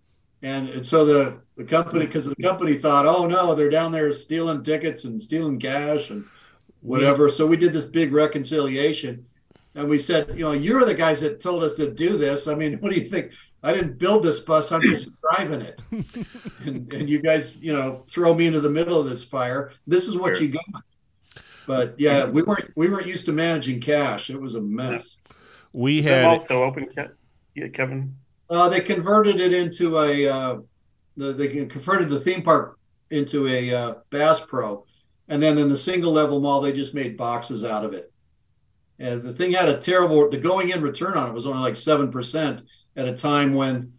And, 0.42 0.68
and 0.68 0.84
so 0.84 1.04
the, 1.04 1.40
the 1.56 1.64
company, 1.64 2.06
because 2.06 2.26
the 2.26 2.36
company 2.36 2.74
thought, 2.74 3.06
oh 3.06 3.26
no, 3.26 3.54
they're 3.54 3.70
down 3.70 3.92
there 3.92 4.12
stealing 4.12 4.62
tickets 4.62 5.04
and 5.04 5.22
stealing 5.22 5.58
cash 5.58 6.10
and 6.10 6.24
whatever. 6.86 7.28
So 7.28 7.46
we 7.46 7.56
did 7.56 7.72
this 7.72 7.84
big 7.84 8.12
reconciliation 8.12 9.26
and 9.74 9.88
we 9.88 9.98
said, 9.98 10.28
you 10.30 10.44
know, 10.44 10.52
you're 10.52 10.84
the 10.84 10.94
guys 10.94 11.20
that 11.20 11.40
told 11.40 11.62
us 11.62 11.74
to 11.74 11.90
do 11.90 12.16
this. 12.16 12.48
I 12.48 12.54
mean, 12.54 12.74
what 12.80 12.92
do 12.92 12.98
you 12.98 13.06
think? 13.06 13.32
I 13.62 13.72
didn't 13.72 13.98
build 13.98 14.22
this 14.22 14.40
bus. 14.40 14.70
I'm 14.72 14.82
just 14.82 15.10
driving 15.36 15.60
it. 15.60 15.82
and, 16.60 16.92
and 16.92 17.08
you 17.08 17.20
guys, 17.20 17.60
you 17.60 17.72
know, 17.72 18.04
throw 18.06 18.34
me 18.34 18.46
into 18.46 18.60
the 18.60 18.70
middle 18.70 19.00
of 19.00 19.08
this 19.08 19.24
fire. 19.24 19.72
This 19.86 20.08
is 20.08 20.16
what 20.16 20.36
sure. 20.36 20.46
you 20.46 20.52
got. 20.52 20.82
But 21.66 21.96
yeah, 21.98 22.26
we 22.26 22.42
weren't 22.42 22.70
we 22.76 22.88
weren't 22.88 23.08
used 23.08 23.26
to 23.26 23.32
managing 23.32 23.80
cash. 23.80 24.30
It 24.30 24.40
was 24.40 24.54
a 24.54 24.60
mess. 24.60 25.16
We 25.72 26.00
had 26.00 26.24
also 26.24 26.62
open, 26.62 26.86
yeah, 27.56 27.68
Kevin. 27.68 28.14
Uh, 28.48 28.68
they 28.68 28.80
converted 28.80 29.40
it 29.40 29.52
into 29.52 29.98
a. 29.98 30.28
Uh, 30.28 30.56
the, 31.16 31.32
they 31.32 31.48
converted 31.48 32.08
the 32.08 32.20
theme 32.20 32.42
park 32.42 32.78
into 33.10 33.48
a 33.48 33.74
uh, 33.74 33.94
Bass 34.10 34.40
Pro, 34.40 34.85
and 35.28 35.42
then 35.42 35.58
in 35.58 35.68
the 35.68 35.76
single 35.76 36.12
level 36.12 36.40
mall, 36.40 36.60
they 36.60 36.72
just 36.72 36.94
made 36.94 37.16
boxes 37.16 37.64
out 37.64 37.84
of 37.84 37.92
it. 37.92 38.12
And 38.98 39.22
the 39.22 39.32
thing 39.32 39.52
had 39.52 39.68
a 39.68 39.76
terrible, 39.76 40.30
the 40.30 40.38
going 40.38 40.70
in 40.70 40.80
return 40.80 41.16
on 41.16 41.28
it 41.28 41.34
was 41.34 41.46
only 41.46 41.60
like 41.60 41.74
7% 41.74 42.62
at 42.96 43.08
a 43.08 43.14
time 43.14 43.54
when, 43.54 43.92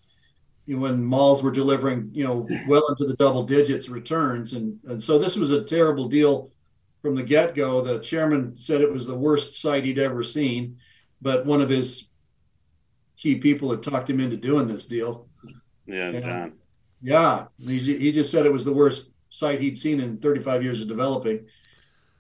when 0.68 1.04
malls 1.04 1.44
were 1.44 1.52
delivering, 1.52 2.10
you 2.14 2.24
know, 2.24 2.48
well 2.68 2.88
into 2.90 3.06
the 3.06 3.16
double 3.16 3.44
digits 3.44 3.90
returns. 3.90 4.54
And, 4.54 4.80
and 4.86 5.02
so 5.02 5.20
this 5.20 5.36
was 5.36 5.52
a 5.52 5.64
terrible 5.64 6.08
deal 6.08 6.50
from 7.02 7.16
the 7.16 7.24
get 7.24 7.56
go. 7.56 7.82
The 7.82 8.00
chairman 8.00 8.56
said 8.58 8.82
it 8.82 8.92
was 8.92 9.06
the 9.06 9.16
worst 9.16 9.62
site 9.62 9.86
he'd 9.86 10.00
ever 10.00 10.24
seen, 10.24 10.78
but 11.22 11.46
one 11.46 11.62
of 11.62 11.70
his 11.70 12.08
key 13.18 13.36
people 13.36 13.70
had 13.70 13.84
talked 13.84 14.10
him 14.10 14.20
into 14.20 14.38
doing 14.38 14.68
this 14.68 14.86
deal. 14.86 15.28
Yeah, 15.86 16.10
and, 16.10 16.24
John. 16.24 16.54
Yeah, 17.02 17.46
he, 17.64 17.78
he 17.78 18.12
just 18.12 18.32
said 18.32 18.46
it 18.46 18.52
was 18.52 18.66
the 18.66 18.74
worst 18.74 19.12
site 19.30 19.62
he'd 19.62 19.78
seen 19.78 20.00
in 20.00 20.18
35 20.18 20.64
years 20.64 20.82
of 20.82 20.88
developing. 20.88 21.46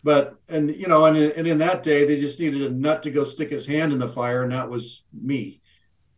But 0.03 0.35
and 0.47 0.73
you 0.73 0.87
know, 0.87 1.05
and 1.05 1.17
and 1.17 1.47
in 1.47 1.57
that 1.57 1.83
day, 1.83 2.05
they 2.05 2.19
just 2.19 2.39
needed 2.39 2.61
a 2.61 2.69
nut 2.69 3.03
to 3.03 3.11
go 3.11 3.23
stick 3.23 3.49
his 3.49 3.65
hand 3.65 3.91
in 3.91 3.99
the 3.99 4.07
fire, 4.07 4.43
and 4.43 4.51
that 4.51 4.69
was 4.69 5.03
me. 5.13 5.61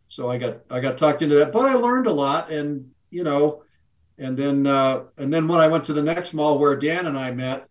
So 0.06 0.30
I 0.30 0.38
got 0.38 0.60
I 0.70 0.80
got 0.80 0.98
talked 0.98 1.22
into 1.22 1.36
that, 1.36 1.52
but 1.52 1.64
I 1.64 1.74
learned 1.74 2.06
a 2.06 2.12
lot, 2.12 2.50
and 2.50 2.90
you 3.10 3.24
know, 3.24 3.64
and 4.18 4.36
then 4.36 4.66
uh, 4.66 5.04
and 5.16 5.32
then 5.32 5.48
when 5.48 5.60
I 5.60 5.68
went 5.68 5.84
to 5.84 5.92
the 5.92 6.02
next 6.02 6.34
mall 6.34 6.58
where 6.58 6.76
Dan 6.76 7.06
and 7.06 7.18
I 7.18 7.30
met, 7.32 7.68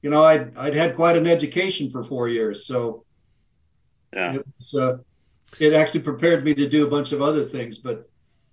you 0.00 0.10
know, 0.10 0.22
I'd 0.22 0.56
I'd 0.56 0.74
had 0.74 0.96
quite 0.96 1.16
an 1.16 1.26
education 1.26 1.90
for 1.90 2.02
four 2.02 2.28
years, 2.28 2.66
so 2.66 3.04
yeah, 4.12 4.34
it 4.34 4.46
was 4.56 4.74
uh, 4.74 4.98
it 5.58 5.72
actually 5.72 6.00
prepared 6.00 6.44
me 6.44 6.54
to 6.54 6.68
do 6.68 6.86
a 6.86 6.90
bunch 6.90 7.12
of 7.12 7.20
other 7.20 7.44
things, 7.44 7.78
but 7.78 8.08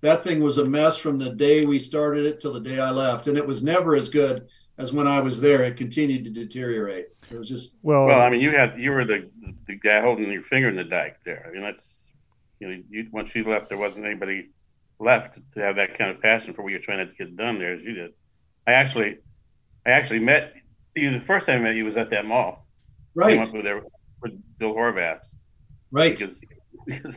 that 0.06 0.24
thing 0.24 0.42
was 0.42 0.58
a 0.58 0.66
mess 0.66 0.98
from 0.98 1.18
the 1.18 1.32
day 1.32 1.66
we 1.66 1.80
started 1.80 2.26
it 2.26 2.40
till 2.40 2.54
the 2.54 2.60
day 2.60 2.80
I 2.80 2.92
left, 2.92 3.28
and 3.28 3.38
it 3.38 3.46
was 3.46 3.64
never 3.64 3.96
as 3.96 4.10
good 4.10 4.48
as 4.78 4.94
when 4.94 5.08
I 5.08 5.20
was 5.20 5.42
there. 5.42 5.64
It 5.64 5.78
continued 5.78 6.26
to 6.26 6.32
deteriorate. 6.32 7.08
It 7.32 7.38
was 7.38 7.50
just 7.50 7.76
well. 7.82 8.06
Well, 8.06 8.20
I 8.20 8.30
mean, 8.30 8.42
you 8.42 8.52
had 8.52 8.78
you 8.78 8.92
were 8.92 9.06
the 9.06 9.30
the 9.68 9.76
guy 9.76 10.02
holding 10.02 10.32
your 10.32 10.44
finger 10.44 10.70
in 10.70 10.76
the 10.76 10.84
dike 10.84 11.18
there. 11.26 11.46
I 11.48 11.54
mean, 11.54 11.64
that's 11.64 11.96
you 12.60 12.68
know, 12.68 12.84
you, 12.90 13.08
once 13.12 13.34
you 13.36 13.44
left, 13.44 13.70
there 13.70 13.78
wasn't 13.78 14.06
anybody 14.06 14.50
left 15.00 15.40
to 15.54 15.60
have 15.60 15.76
that 15.76 15.98
kind 15.98 16.12
of 16.12 16.22
passion 16.22 16.54
for 16.54 16.62
what 16.62 16.72
you're 16.72 16.80
trying 16.80 17.06
to 17.06 17.14
get 17.14 17.36
done 17.36 17.60
there 17.60 17.74
as 17.74 17.82
you 17.82 17.94
did. 17.94 18.14
I 18.68 18.74
actually, 18.74 19.18
I 19.86 19.92
actually 19.92 20.20
met 20.20 20.54
you 20.96 21.12
the 21.12 21.20
first 21.20 21.48
time 21.48 21.62
I 21.62 21.64
met 21.66 21.76
you 21.76 21.86
was 21.86 21.98
at 21.98 22.10
that 22.12 22.26
mall. 22.26 22.66
Right. 23.16 23.34
Came 23.34 23.42
up 23.42 23.54
with, 23.54 23.64
there, 23.64 23.84
with 24.22 24.58
Bill 24.58 24.74
Horvath. 24.74 25.20
Right. 25.92 26.18
Because, 26.18 26.42
because 26.86 27.16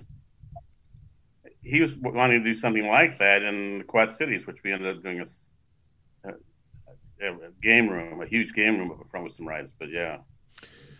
he 1.68 1.80
was 1.80 1.94
wanting 1.96 2.42
to 2.42 2.44
do 2.44 2.54
something 2.54 2.86
like 2.86 3.18
that 3.18 3.42
in 3.42 3.78
the 3.78 3.84
Quad 3.84 4.12
Cities, 4.12 4.46
which 4.46 4.56
we 4.64 4.72
ended 4.72 4.96
up 4.96 5.02
doing 5.02 5.20
a, 5.20 6.28
a, 6.28 7.28
a 7.28 7.50
game 7.62 7.88
room, 7.88 8.20
a 8.22 8.26
huge 8.26 8.54
game 8.54 8.78
room 8.78 8.90
up 8.90 9.06
front 9.10 9.24
with 9.24 9.34
some 9.34 9.46
rides. 9.46 9.70
But 9.78 9.90
yeah, 9.90 10.18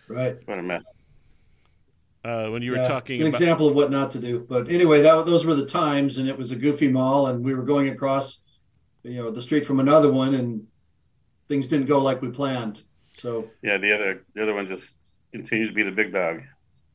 right, 0.08 0.36
what 0.46 0.58
a 0.58 0.62
mess. 0.62 0.84
Uh, 2.24 2.48
when 2.48 2.62
you 2.62 2.72
were 2.72 2.84
talking, 2.84 3.14
it's 3.14 3.22
an 3.22 3.28
about... 3.28 3.40
example 3.40 3.68
of 3.68 3.74
what 3.74 3.90
not 3.90 4.10
to 4.10 4.18
do. 4.18 4.44
But 4.46 4.70
anyway, 4.70 5.00
that 5.00 5.24
those 5.24 5.46
were 5.46 5.54
the 5.54 5.64
times, 5.64 6.18
and 6.18 6.28
it 6.28 6.36
was 6.36 6.50
a 6.50 6.56
goofy 6.56 6.88
mall, 6.88 7.28
and 7.28 7.42
we 7.42 7.54
were 7.54 7.62
going 7.62 7.88
across, 7.88 8.42
you 9.02 9.22
know, 9.22 9.30
the 9.30 9.40
street 9.40 9.64
from 9.64 9.80
another 9.80 10.12
one, 10.12 10.34
and 10.34 10.66
things 11.48 11.66
didn't 11.66 11.86
go 11.86 12.00
like 12.00 12.20
we 12.20 12.28
planned. 12.28 12.82
So 13.12 13.48
yeah, 13.62 13.78
the 13.78 13.94
other 13.94 14.24
the 14.34 14.42
other 14.42 14.54
one 14.54 14.68
just 14.68 14.94
continued 15.32 15.68
to 15.68 15.74
be 15.74 15.82
the 15.82 15.90
big 15.90 16.12
dog 16.12 16.42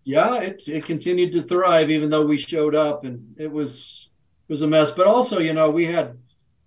yeah, 0.03 0.41
it 0.41 0.67
it 0.67 0.85
continued 0.85 1.31
to 1.33 1.41
thrive 1.41 1.89
even 1.89 2.09
though 2.09 2.25
we 2.25 2.37
showed 2.37 2.75
up 2.75 3.05
and 3.05 3.35
it 3.37 3.51
was 3.51 4.09
it 4.47 4.51
was 4.51 4.61
a 4.61 4.67
mess. 4.67 4.91
But 4.91 5.07
also, 5.07 5.39
you 5.39 5.53
know, 5.53 5.69
we 5.69 5.85
had 5.85 6.17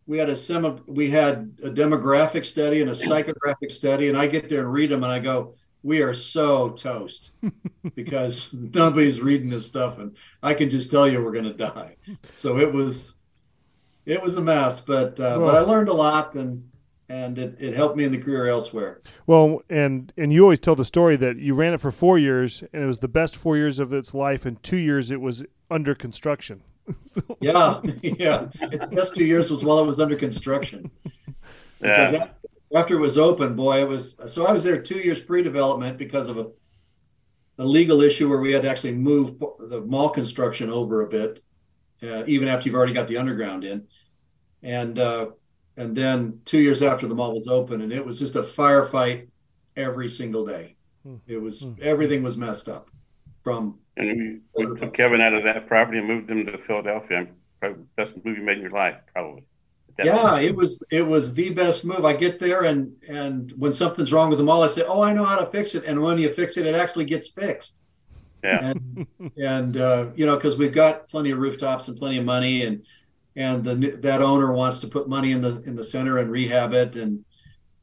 we 0.07 0.19
had 0.19 0.29
a 0.29 0.37
semi 0.37 0.77
we 0.87 1.11
had 1.11 1.59
a 1.63 1.71
demographic 1.71 2.45
study 2.45 2.81
and 2.81 2.91
a 2.91 2.95
psychographic 2.95 3.71
study, 3.71 4.09
and 4.09 4.17
I 4.17 4.27
get 4.27 4.49
there 4.49 4.61
and 4.61 4.73
read 4.73 4.91
them, 4.91 5.05
and 5.05 5.13
I 5.13 5.19
go, 5.19 5.55
we 5.83 6.03
are 6.03 6.15
so 6.15 6.71
toast 6.71 7.33
because 7.95 8.53
nobody's 8.53 9.21
reading 9.21 9.51
this 9.51 9.67
stuff, 9.67 9.99
and 9.99 10.17
I 10.43 10.55
can 10.55 10.71
just 10.71 10.91
tell 10.91 11.07
you 11.07 11.23
we're 11.23 11.33
going 11.33 11.45
to 11.45 11.53
die. 11.53 11.97
So 12.33 12.59
it 12.59 12.73
was 12.73 13.15
it 14.07 14.23
was 14.23 14.37
a 14.37 14.43
mess, 14.43 14.81
but 14.81 15.21
uh, 15.21 15.37
well, 15.39 15.53
but 15.53 15.55
I 15.57 15.61
learned 15.61 15.89
a 15.89 15.95
lot 15.95 16.37
and 16.37 16.71
and 17.09 17.39
it, 17.39 17.57
it 17.59 17.75
helped 17.75 17.97
me 17.97 18.05
in 18.05 18.13
the 18.13 18.19
career 18.19 18.49
elsewhere. 18.49 19.01
Well, 19.27 19.63
and 19.71 20.13
and 20.17 20.33
you 20.33 20.43
always 20.43 20.61
tell 20.61 20.75
the 20.75 20.85
story 20.85 21.17
that 21.17 21.37
you 21.37 21.55
ran 21.55 21.75
it 21.75 21.81
for 21.81 21.91
four 21.91 22.19
years, 22.19 22.65
and 22.73 22.83
it 22.83 22.87
was 22.87 22.99
the 22.99 23.09
best 23.09 23.37
four 23.37 23.57
years 23.57 23.79
of 23.79 23.93
its 23.93 24.15
life. 24.15 24.45
And 24.45 24.63
two 24.63 24.77
years, 24.77 25.11
it 25.11 25.21
was 25.21 25.45
under 25.71 25.95
construction. 25.95 26.63
yeah, 27.41 27.81
yeah. 28.03 28.49
Its 28.61 28.87
best 28.87 29.15
two 29.15 29.25
years 29.25 29.51
was 29.51 29.65
while 29.65 29.79
it 29.79 29.87
was 29.87 30.01
under 30.01 30.17
construction. 30.17 30.91
Yeah. 31.79 32.11
Because 32.11 32.29
after 32.75 32.95
it 32.95 33.01
was 33.01 33.19
open, 33.19 33.55
boy, 33.55 33.83
it 33.83 33.87
was. 33.87 34.17
So 34.29 34.47
I 34.47 34.51
was 34.51 34.65
there 34.65 34.81
two 34.81 34.99
years 34.99 35.21
pre-development 35.21 35.99
because 35.99 36.31
of 36.31 36.39
a, 36.39 36.47
a 37.59 37.65
legal 37.67 38.01
issue 38.01 38.31
where 38.31 38.41
we 38.41 38.51
had 38.51 38.63
to 38.63 38.71
actually 38.71 38.95
move 38.95 39.39
the 39.39 39.83
mall 39.83 40.09
construction 40.09 40.71
over 40.71 41.03
a 41.03 41.07
bit, 41.07 41.43
uh, 42.03 42.25
even 42.27 42.49
after 42.49 42.67
you've 42.67 42.75
already 42.75 42.95
got 42.95 43.09
the 43.09 43.19
underground 43.19 43.65
in, 43.65 43.87
and. 44.63 44.99
Uh, 44.99 45.27
and 45.77 45.97
then 45.97 46.41
two 46.45 46.59
years 46.59 46.83
after 46.83 47.07
the 47.07 47.15
mall 47.15 47.35
was 47.35 47.49
open, 47.49 47.83
and 47.83 47.93
it 47.93 48.05
was 48.05 48.19
just 48.19 48.37
a 48.37 48.43
firefight 48.43 49.29
every 49.77 50.09
single 50.09 50.47
day. 50.47 50.77
Hmm. 51.03 51.17
It 51.27 51.41
was 51.41 51.63
hmm. 51.63 51.73
everything 51.81 52.23
was 52.23 52.37
messed 52.37 52.69
up 52.69 52.91
from. 53.43 53.79
And 53.97 54.43
we, 54.57 54.67
we 54.67 54.79
took 54.79 54.95
Kevin 54.95 55.21
out 55.21 55.35
of 55.35 55.45
that 55.45 55.67
property 55.69 55.99
and 55.99 56.09
moved 56.09 56.31
him 56.31 56.47
to 56.47 56.59
Philadelphia. 56.67 57.27
Probably 57.61 57.85
best 57.97 58.15
move 58.25 58.37
you 58.37 58.43
made 58.43 58.57
in 58.57 58.63
your 58.63 58.73
life, 58.73 58.97
probably. 59.13 59.43
Yeah, 60.05 60.39
it 60.39 60.55
was 60.55 60.83
it 60.91 61.07
was 61.07 61.33
the 61.33 61.51
best 61.51 61.85
move. 61.85 62.05
I 62.05 62.13
get 62.13 62.39
there 62.39 62.65
and 62.65 62.93
and 63.09 63.53
when 63.57 63.73
something's 63.73 64.13
wrong 64.13 64.29
with 64.29 64.39
the 64.39 64.45
mall, 64.45 64.63
I 64.63 64.67
say, 64.67 64.83
"Oh, 64.87 65.01
I 65.01 65.15
know 65.15 65.25
how 65.25 65.39
to 65.39 65.47
fix 65.47 65.75
it." 65.75 65.85
And 65.85 66.03
when 66.03 66.19
you 66.19 66.29
fix 66.29 66.59
it, 66.59 66.67
it 66.67 66.75
actually 66.75 67.07
gets 67.07 67.29
fixed. 67.29 67.83
Yeah. 68.45 68.73
and 68.73 69.07
and 69.39 69.77
uh, 69.77 70.07
you 70.15 70.27
know 70.27 70.37
because 70.37 70.59
we've 70.59 70.75
got 70.75 71.09
plenty 71.09 71.31
of 71.31 71.39
rooftops 71.39 71.89
and 71.89 71.97
plenty 71.97 72.19
of 72.19 72.25
money 72.25 72.63
and 72.63 72.83
and 73.37 73.63
the 73.63 73.75
that 74.01 74.23
owner 74.23 74.51
wants 74.53 74.81
to 74.81 74.89
put 74.89 75.09
money 75.09 75.33
in 75.33 75.43
the 75.43 75.63
in 75.67 75.77
the 75.77 75.85
center 75.85 76.19
and 76.19 76.31
rehab 76.31 76.73
it 76.73 76.97
and 76.97 77.25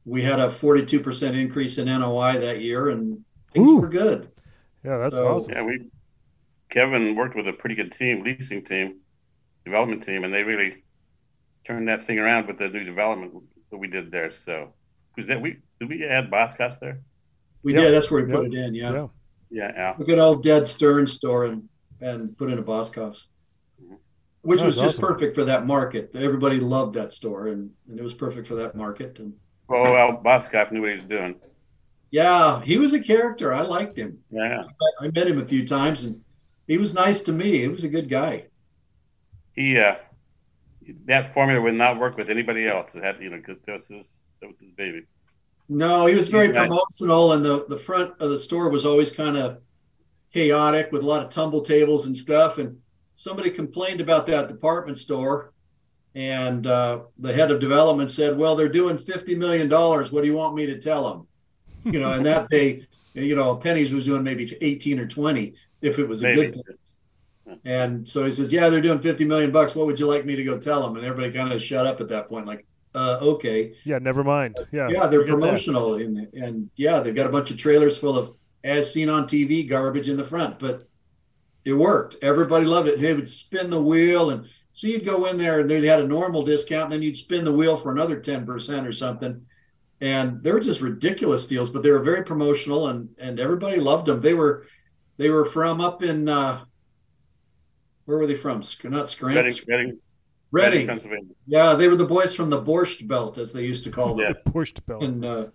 we 0.06 0.22
had 0.22 0.38
a 0.40 0.48
42% 0.48 1.34
increase 1.34 1.78
in 1.78 1.86
NOI 1.86 2.38
that 2.40 2.60
year 2.60 2.90
and 2.90 3.24
things 3.52 3.70
Ooh. 3.70 3.80
were 3.80 3.88
good. 3.88 4.30
Yeah, 4.84 4.98
that's 4.98 5.16
So- 5.16 5.28
awesome. 5.38 5.54
Yeah, 5.54 5.64
we 5.64 5.90
Kevin 6.70 7.16
worked 7.16 7.36
with 7.38 7.48
a 7.48 7.54
pretty 7.54 7.76
good 7.76 7.92
team, 7.94 8.24
leasing 8.24 8.66
team, 8.66 8.96
development 9.64 10.04
team, 10.04 10.24
and 10.26 10.34
they 10.34 10.42
really 10.44 10.84
turned 11.66 11.88
that 11.88 12.04
thing 12.04 12.18
around 12.20 12.48
with 12.48 12.58
the 12.58 12.68
new 12.68 12.84
development 12.84 13.32
that 13.72 13.78
we 13.78 13.88
did 13.88 14.12
there. 14.12 14.32
So, 14.32 14.74
was 15.16 15.28
that 15.28 15.40
we 15.40 15.58
did 15.80 15.88
we 15.88 16.04
add 16.04 16.30
Boscov's 16.30 16.80
there? 16.82 17.00
We 17.64 17.74
Yep. 17.74 17.82
did. 17.82 17.92
That's 17.94 18.12
where 18.12 18.26
we 18.26 18.30
put 18.32 18.44
Yep. 18.52 18.54
it 18.54 18.66
in. 18.66 18.76
Yeah. 18.76 18.92
Yeah. 18.92 19.08
Yeah, 19.52 19.72
Al. 19.76 19.96
Look 20.00 20.10
at 20.10 20.18
old 20.20 20.42
dead 20.44 20.68
Stern 20.68 21.06
store 21.08 21.46
and 21.46 21.70
and 22.02 22.36
put 22.38 22.52
in 22.52 22.58
a 22.60 22.64
Boscov's, 22.64 23.28
which 24.44 24.60
That's 24.62 24.76
was 24.76 24.82
just 24.84 24.98
awesome. 25.00 25.14
perfect 25.16 25.36
for 25.36 25.44
that 25.46 25.66
market. 25.66 26.12
Everybody 26.16 26.60
loved 26.60 26.96
that 26.96 27.12
store 27.14 27.48
and, 27.48 27.72
and 27.90 28.00
it 28.00 28.04
was 28.04 28.14
perfect 28.14 28.48
for 28.48 28.56
that 28.56 28.76
market. 28.76 29.20
And 29.20 29.34
Oh, 29.70 29.96
Al 29.96 30.22
Boscov 30.24 30.72
knew 30.72 30.82
what 30.82 30.92
he 30.92 30.98
was 30.98 31.06
doing. 31.10 31.36
yeah, 32.12 32.62
he 32.62 32.78
was 32.78 32.94
a 32.94 33.00
character. 33.00 33.54
I 33.54 33.62
liked 33.62 33.98
him. 33.98 34.20
Yeah, 34.30 34.64
I 35.02 35.08
met 35.08 35.28
him 35.28 35.40
a 35.42 35.46
few 35.46 35.66
times 35.66 36.04
and 36.04 36.22
he 36.68 36.78
was 36.78 36.94
nice 36.94 37.22
to 37.24 37.32
me. 37.34 37.60
He 37.60 37.68
was 37.68 37.84
a 37.84 37.90
good 37.90 38.10
guy. 38.10 38.46
he 39.54 39.78
uh, 39.80 39.96
that 41.06 41.34
formula 41.34 41.62
would 41.62 41.74
not 41.76 42.00
work 42.00 42.18
with 42.18 42.30
anybody 42.30 42.68
else. 42.68 42.94
It 42.96 43.04
had 43.04 43.22
you 43.22 43.30
know 43.30 43.38
because 43.38 43.58
that 43.66 43.74
was 43.74 43.88
his 43.88 44.06
that 44.42 44.48
was 44.48 44.58
his 44.60 44.72
baby. 44.72 45.04
No, 45.70 46.06
he 46.06 46.14
was 46.16 46.28
very 46.28 46.48
He's 46.48 46.56
nice. 46.56 46.68
promotional, 46.68 47.32
and 47.34 47.44
the 47.46 47.66
the 47.70 47.78
front 47.78 48.14
of 48.20 48.30
the 48.30 48.38
store 48.38 48.68
was 48.70 48.86
always 48.86 49.12
kind 49.12 49.38
of 49.38 49.60
chaotic 50.34 50.92
with 50.92 51.04
a 51.04 51.06
lot 51.06 51.24
of 51.24 51.30
tumble 51.30 51.62
tables 51.62 52.06
and 52.06 52.16
stuff. 52.16 52.58
And 52.58 52.80
somebody 53.24 53.50
complained 53.50 54.02
about 54.02 54.28
that 54.28 54.50
department 54.50 54.98
store, 54.98 55.54
and 56.14 56.68
uh, 56.68 57.00
the 57.18 57.34
head 57.34 57.52
of 57.52 57.60
development 57.60 58.12
said, 58.12 58.38
"Well, 58.38 58.56
they're 58.56 58.70
doing 58.70 58.98
fifty 58.98 59.34
million 59.34 59.70
dollars. 59.70 60.12
What 60.12 60.22
do 60.22 60.28
you 60.28 60.36
want 60.36 60.56
me 60.56 60.66
to 60.66 60.78
tell 60.78 61.10
them?" 61.10 61.28
You 61.94 62.00
know, 62.00 62.12
and 62.12 62.26
that 62.26 62.50
they, 62.50 62.86
you 63.14 63.36
know, 63.36 63.56
Penney's 63.56 63.94
was 63.94 64.04
doing 64.04 64.24
maybe 64.24 64.56
eighteen 64.62 65.00
or 65.00 65.08
twenty 65.08 65.56
if 65.82 66.00
it 66.00 66.08
was 66.08 66.22
a 66.24 66.34
good 66.34 66.38
Maybe. 66.38 66.64
Penney's. 66.64 66.98
And 67.66 68.08
so 68.08 68.26
he 68.26 68.32
says, 68.32 68.52
"Yeah, 68.52 68.70
they're 68.70 68.82
doing 68.82 69.00
fifty 69.00 69.26
million 69.26 69.52
bucks. 69.52 69.74
What 69.74 69.88
would 69.88 70.00
you 70.00 70.06
like 70.06 70.26
me 70.26 70.36
to 70.36 70.44
go 70.44 70.58
tell 70.60 70.82
them?" 70.82 70.98
And 70.98 71.06
everybody 71.06 71.34
kind 71.34 71.52
of 71.52 71.62
shut 71.62 71.86
up 71.86 72.02
at 72.02 72.10
that 72.10 72.28
point, 72.28 72.46
like, 72.46 72.66
uh, 72.94 73.18
"Okay." 73.22 73.74
Yeah, 73.86 74.00
never 74.00 74.24
mind. 74.24 74.60
Yeah, 74.72 74.90
yeah, 74.90 75.08
they're 75.08 75.26
promotional 75.26 75.96
and, 75.96 76.28
and 76.34 76.70
yeah, 76.76 77.00
they've 77.00 77.16
got 77.16 77.28
a 77.28 77.32
bunch 77.32 77.52
of 77.52 77.58
trailers 77.58 77.98
full 77.98 78.18
of 78.18 78.36
as 78.64 78.92
seen 78.94 79.10
on 79.10 79.26
TV 79.26 79.68
garbage 79.68 80.10
in 80.10 80.18
the 80.18 80.24
front, 80.24 80.60
but 80.60 80.88
it 81.66 81.74
worked. 81.74 82.18
Everybody 82.22 82.66
loved 82.66 82.88
it. 82.90 83.00
They 83.00 83.14
would 83.14 83.28
spin 83.28 83.70
the 83.70 83.82
wheel 83.82 84.30
and 84.32 84.48
so 84.76 84.88
you'd 84.88 85.06
go 85.06 85.26
in 85.28 85.38
there 85.38 85.60
and 85.60 85.70
they 85.70 85.86
had 85.86 86.00
a 86.02 86.08
normal 86.08 86.42
discount, 86.42 86.86
and 86.86 86.94
then 86.94 87.02
you'd 87.04 87.16
spin 87.16 87.46
the 87.46 87.52
wheel 87.54 87.78
for 87.78 87.92
another 87.92 88.20
10% 88.20 88.88
or 88.88 88.92
something. 88.92 89.46
And 90.02 90.42
they 90.44 90.52
were 90.52 90.60
just 90.60 90.82
ridiculous 90.82 91.46
deals, 91.46 91.70
but 91.70 91.84
they 91.84 91.92
were 91.92 92.02
very 92.02 92.24
promotional 92.24 92.88
and 92.88 93.08
and 93.20 93.40
everybody 93.40 93.80
loved 93.80 94.08
them. 94.08 94.20
They 94.20 94.34
were 94.34 94.66
they 95.18 95.30
were 95.30 95.46
from 95.46 95.80
up 95.80 96.02
in 96.04 96.28
uh 96.28 96.66
where 98.06 98.18
were 98.18 98.26
they 98.28 98.36
from? 98.36 98.64
Sc- 98.64 98.86
Not 98.86 99.08
Scranton. 99.10 99.46
Reading, 99.68 100.00
Reading. 100.52 100.88
Pennsylvania. 100.88 101.36
Yeah, 101.48 101.76
they 101.76 101.88
were 101.88 101.96
the 101.96 102.06
boys 102.06 102.36
from 102.36 102.50
the 102.50 102.62
Borscht 102.62 103.08
Belt, 103.08 103.38
as 103.38 103.54
they 103.54 103.64
used 103.66 103.84
to 103.86 103.92
call 103.92 104.16
them 104.16 104.26
Yeah. 104.28 104.52
Pushed 104.52 104.86
belt. 104.86 105.04
and 105.04 105.24
uh, 105.24 105.46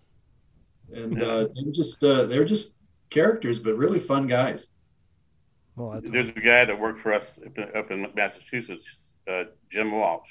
and 0.94 1.20
uh, 1.22 1.48
they 1.54 1.62
were 1.66 1.72
just 1.72 2.02
uh, 2.02 2.22
they 2.24 2.38
were 2.38 2.44
just 2.44 2.72
characters, 3.10 3.58
but 3.58 3.76
really 3.76 3.98
fun 3.98 4.26
guys. 4.28 4.70
Oh, 5.78 5.92
that's 5.94 6.10
There's 6.10 6.30
a 6.30 6.32
guy 6.32 6.64
that 6.64 6.78
worked 6.78 7.00
for 7.00 7.12
us 7.14 7.38
up 7.44 7.56
in, 7.56 7.76
up 7.76 7.90
in 7.90 8.06
Massachusetts, 8.14 8.84
uh, 9.30 9.44
Jim 9.70 9.92
Walsh, 9.92 10.28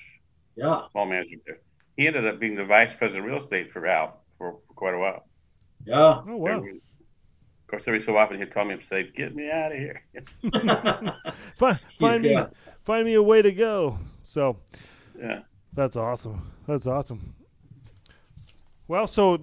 Yeah, 0.56 0.82
mall 0.94 1.06
manager 1.06 1.38
there. 1.46 1.60
He 1.96 2.06
ended 2.08 2.28
up 2.28 2.40
being 2.40 2.56
the 2.56 2.66
vice 2.66 2.94
president 2.94 3.26
of 3.26 3.32
real 3.32 3.42
estate 3.42 3.72
for 3.72 3.86
Al 3.88 4.22
for, 4.38 4.58
for 4.68 4.74
quite 4.76 4.94
a 4.94 5.00
while. 5.00 5.28
yeah. 5.86 5.96
oh 6.28 6.36
wow. 6.36 6.58
Every- 6.58 6.72
Of 6.78 7.68
course, 7.72 7.84
every 7.88 8.02
so 8.02 8.16
often 8.18 8.40
he'd 8.40 8.54
call 8.54 8.66
me 8.66 8.74
up 8.76 8.80
and 8.82 8.88
say, 8.90 9.10
"Get 9.16 9.36
me 9.36 9.50
out 9.52 9.72
of 9.72 9.78
here." 9.78 10.02
Find, 11.56 11.80
find 12.00 12.24
me, 12.24 12.38
find 12.84 13.06
me 13.06 13.14
a 13.16 13.24
way 13.24 13.42
to 13.42 13.52
go. 13.52 14.00
So 14.24 14.58
yeah. 15.20 15.40
that's 15.74 15.96
awesome. 15.96 16.52
That's 16.68 16.88
awesome. 16.88 17.34
Well, 18.88 19.06
so 19.08 19.42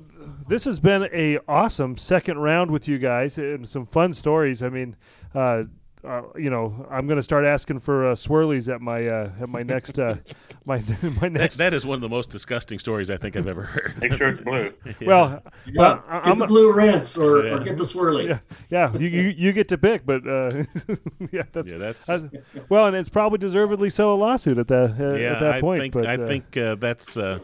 this 0.49 0.65
has 0.65 0.79
been 0.79 1.09
a 1.13 1.39
awesome 1.47 1.97
second 1.99 2.39
round 2.39 2.71
with 2.71 2.89
you 2.89 2.99
guys 2.99 3.37
and 3.37 3.69
some 3.69 3.85
fun 3.85 4.15
stories. 4.15 4.63
I 4.63 4.71
mean, 4.71 4.97
uh, 5.35 5.65
uh, 6.05 6.23
you 6.37 6.51
know, 6.51 6.87
I'm 6.91 7.07
going 7.07 7.17
to 7.17 7.23
start 7.23 7.45
asking 7.45 7.81
for 7.81 8.11
uh, 8.11 8.15
swirlies 8.15 8.73
at 8.73 8.81
my 8.81 9.07
uh, 9.09 9.31
at 9.41 9.49
my 9.49 9.63
next 9.63 9.99
uh, 9.99 10.17
my 10.65 10.79
my 11.03 11.29
That, 11.29 11.33
next. 11.33 11.57
that 11.57 11.73
is 11.75 11.85
one 11.87 11.97
of 11.97 12.01
the 12.03 12.09
most 12.09 12.31
disgusting 12.31 12.79
stories 12.79 13.11
I 13.11 13.17
think 13.17 13.37
I've 13.37 13.49
ever 13.49 13.63
heard. 13.63 13.95
Make 14.03 14.13
sure 14.15 14.29
it's 14.29 14.41
blue. 14.41 14.73
Well, 15.07 15.43
Yeah. 15.67 15.73
but 15.77 16.05
I- 16.09 16.19
get 16.21 16.29
I'm 16.29 16.39
the 16.39 16.47
blue 16.47 16.73
rinse 16.73 17.17
or, 17.17 17.45
Yeah. 17.47 17.55
or 17.55 17.61
get 17.61 17.77
the 17.79 17.85
swirly. 17.85 18.29
yeah, 18.29 18.39
yeah. 18.71 18.93
You, 18.97 19.09
you 19.09 19.23
you 19.37 19.53
get 19.53 19.69
to 19.69 19.79
pick, 19.79 20.05
but 20.07 20.27
uh, 20.27 20.65
yeah, 21.33 21.43
that's 21.53 21.73
yeah, 21.73 21.79
that's 21.79 22.09
I- 22.09 22.29
well, 22.69 22.87
and 22.87 22.97
it's 22.97 23.09
probably 23.09 23.39
deservedly 23.39 23.91
so 23.91 24.13
a 24.15 24.17
lawsuit 24.17 24.59
at 24.59 24.69
that 24.69 25.01
uh, 25.01 25.15
yeah. 25.17 25.33
at 25.35 25.41
that 25.41 25.53
I 25.55 25.61
point. 25.61 25.81
think 25.81 25.95
but 25.95 26.07
I 26.07 26.17
uh, 26.17 26.27
think 26.27 26.57
uh, 26.57 26.75
that's. 26.77 27.17
Uh, 27.17 27.39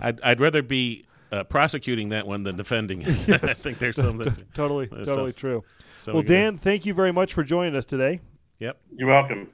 I'd 0.00 0.20
I'd 0.22 0.40
rather 0.40 0.62
be 0.62 1.04
uh, 1.32 1.44
prosecuting 1.44 2.08
that 2.10 2.26
one 2.26 2.42
than 2.42 2.56
defending 2.56 3.02
it. 3.02 3.08
I 3.44 3.52
think 3.54 3.78
there's 3.78 3.96
something. 3.96 4.34
totally 4.54 4.86
There's 4.86 5.06
totally 5.08 5.32
some- 5.32 5.38
true. 5.40 5.64
So 5.98 6.12
well, 6.12 6.22
we 6.22 6.28
gotta- 6.28 6.40
Dan, 6.40 6.58
thank 6.58 6.86
you 6.86 6.94
very 6.94 7.12
much 7.12 7.34
for 7.34 7.42
joining 7.42 7.74
us 7.76 7.84
today. 7.84 8.20
Yep. 8.60 8.78
You're 8.96 9.08
welcome. 9.08 9.48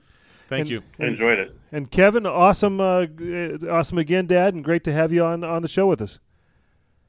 Thank 0.48 0.62
And- 0.62 0.70
you. 0.70 0.82
I 1.00 1.04
enjoyed 1.06 1.38
it. 1.38 1.56
And 1.72 1.90
Kevin, 1.90 2.26
awesome, 2.26 2.80
uh, 2.80 3.06
uh, 3.06 3.58
awesome 3.70 3.98
again, 3.98 4.26
Dad, 4.26 4.54
and 4.54 4.62
great 4.62 4.84
to 4.84 4.92
have 4.92 5.10
you 5.12 5.24
on 5.24 5.42
on 5.42 5.62
the 5.62 5.68
show 5.68 5.86
with 5.86 6.00
us. 6.02 6.18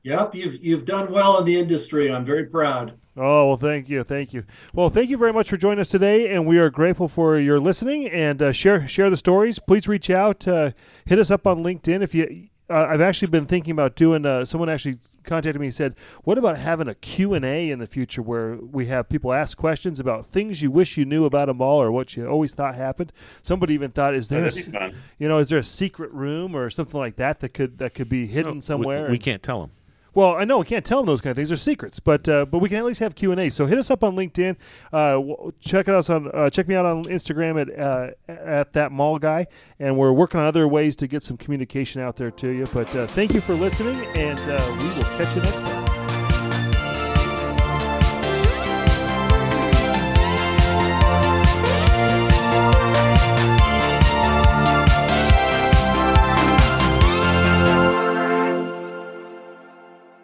Yep, 0.03 0.36
you've 0.36 0.63
you've 0.63 0.86
done 0.86 1.11
well 1.11 1.39
in 1.39 1.45
the 1.45 1.57
industry. 1.57 2.11
I'm 2.13 2.24
very 2.26 2.45
proud. 2.45 2.93
Oh 3.18 3.47
well, 3.47 3.57
thank 3.57 3.89
you, 3.89 4.03
thank 4.03 4.34
you. 4.34 4.43
Well, 4.74 4.89
thank 4.89 5.09
you 5.09 5.18
very 5.18 5.34
much 5.34 5.49
for 5.49 5.57
joining 5.57 5.80
us 5.80 5.89
today, 5.89 6.32
and 6.34 6.45
we 6.45 6.59
are 6.59 6.70
grateful 6.70 7.07
for 7.07 7.39
your 7.39 7.59
listening 7.59 8.07
and 8.07 8.39
uh, 8.41 8.51
share 8.51 8.88
share 8.88 9.09
the 9.09 9.18
stories. 9.18 9.57
Please 9.57 9.88
reach 9.88 10.09
out, 10.11 10.47
uh, 10.47 10.72
hit 11.05 11.18
us 11.20 11.32
up 11.32 11.45
on 11.47 11.63
LinkedIn 11.63 12.01
if 12.03 12.13
you. 12.13 12.47
Uh, 12.70 12.86
I've 12.89 13.01
actually 13.01 13.28
been 13.30 13.45
thinking 13.45 13.72
about 13.72 13.95
doing. 13.95 14.26
Uh, 14.26 14.43
someone 14.43 14.70
actually 14.70 14.97
contacted 15.24 15.59
me 15.59 15.68
and 15.68 15.74
said, 15.74 15.95
"What 16.24 16.38
about 16.39 16.57
having 16.57 16.88
a 16.88 16.95
Q 16.95 17.34
and 17.36 17.45
A 17.45 17.70
in 17.70 17.78
the 17.80 17.86
future 17.86 18.22
where 18.24 18.55
we 18.55 18.88
have 18.88 19.07
people 19.07 19.34
ask 19.34 19.55
questions 19.57 19.99
about 19.99 20.26
things 20.26 20.61
you 20.63 20.72
wish 20.72 20.97
you 20.97 21.05
knew 21.05 21.26
about 21.26 21.47
a 21.47 21.53
mall 21.53 21.80
or 21.82 21.91
what 21.91 22.16
you 22.18 22.26
always 22.28 22.55
thought 22.55 22.76
happened?" 22.76 23.11
Somebody 23.43 23.76
even 23.76 23.91
thought, 23.91 24.16
"Is 24.16 24.30
there, 24.30 24.45
a, 24.45 24.49
That'd 24.49 24.72
be 24.72 24.78
s- 24.78 24.82
fun. 24.91 24.95
you 25.20 25.28
know, 25.28 25.38
is 25.38 25.49
there 25.49 25.59
a 25.59 25.63
secret 25.63 26.11
room 26.11 26.55
or 26.55 26.70
something 26.72 26.99
like 26.99 27.18
that 27.18 27.39
that 27.41 27.49
could 27.49 27.78
that 27.78 27.93
could 27.93 28.09
be 28.09 28.26
hidden 28.26 28.55
No, 28.55 28.61
somewhere?" 28.61 29.03
We, 29.03 29.09
we 29.09 29.16
And- 29.16 29.24
can't 29.24 29.43
tell 29.43 29.59
them. 29.61 29.72
Well, 30.16 30.36
I 30.36 30.45
know 30.45 30.59
we 30.59 30.66
can't 30.66 30.86
tell 30.86 30.99
them 30.99 31.05
those 31.05 31.22
kind 31.22 31.32
of 31.32 31.36
things; 31.36 31.49
they're 31.49 31.57
secrets. 31.57 31.99
But 31.99 32.28
uh, 32.28 32.45
but 32.45 32.59
we 32.59 32.70
can 32.70 32.80
at 32.80 32.86
least 32.86 32.99
have 33.01 33.13
Q 33.16 33.32
and 33.32 33.39
A. 33.39 33.49
So 33.49 33.66
hit 33.66 33.78
us 33.78 33.91
up 33.91 34.03
on 34.03 34.16
LinkedIn. 34.16 34.55
Uh, 34.91 35.51
check 35.59 35.88
us 35.89 36.09
on 36.09 36.32
uh, 36.34 36.49
check 36.49 36.68
me 36.68 36.76
out 36.76 36.86
on 36.86 37.03
Instagram 37.05 37.61
at 37.61 37.80
uh, 37.80 38.11
at 38.28 38.74
that 38.74 38.91
mall 38.91 39.20
guy, 39.20 39.47
and 39.80 39.97
we're 39.97 40.13
working 40.13 40.39
on 40.39 40.45
other 40.45 40.68
ways 40.68 40.95
to 40.97 41.07
get 41.07 41.22
some 41.22 41.38
communication 41.38 42.01
out 42.01 42.16
there 42.16 42.32
to 42.32 42.49
you. 42.49 42.66
But 42.74 42.95
uh, 42.95 43.05
thank 43.07 43.34
you 43.34 43.41
for 43.41 43.53
listening, 43.53 44.03
and 44.16 44.39
uh, 44.39 44.78
we 44.80 44.88
will 44.88 45.03
catch 45.18 45.36
you 45.36 45.41
next 45.41 45.59
time. 45.59 45.85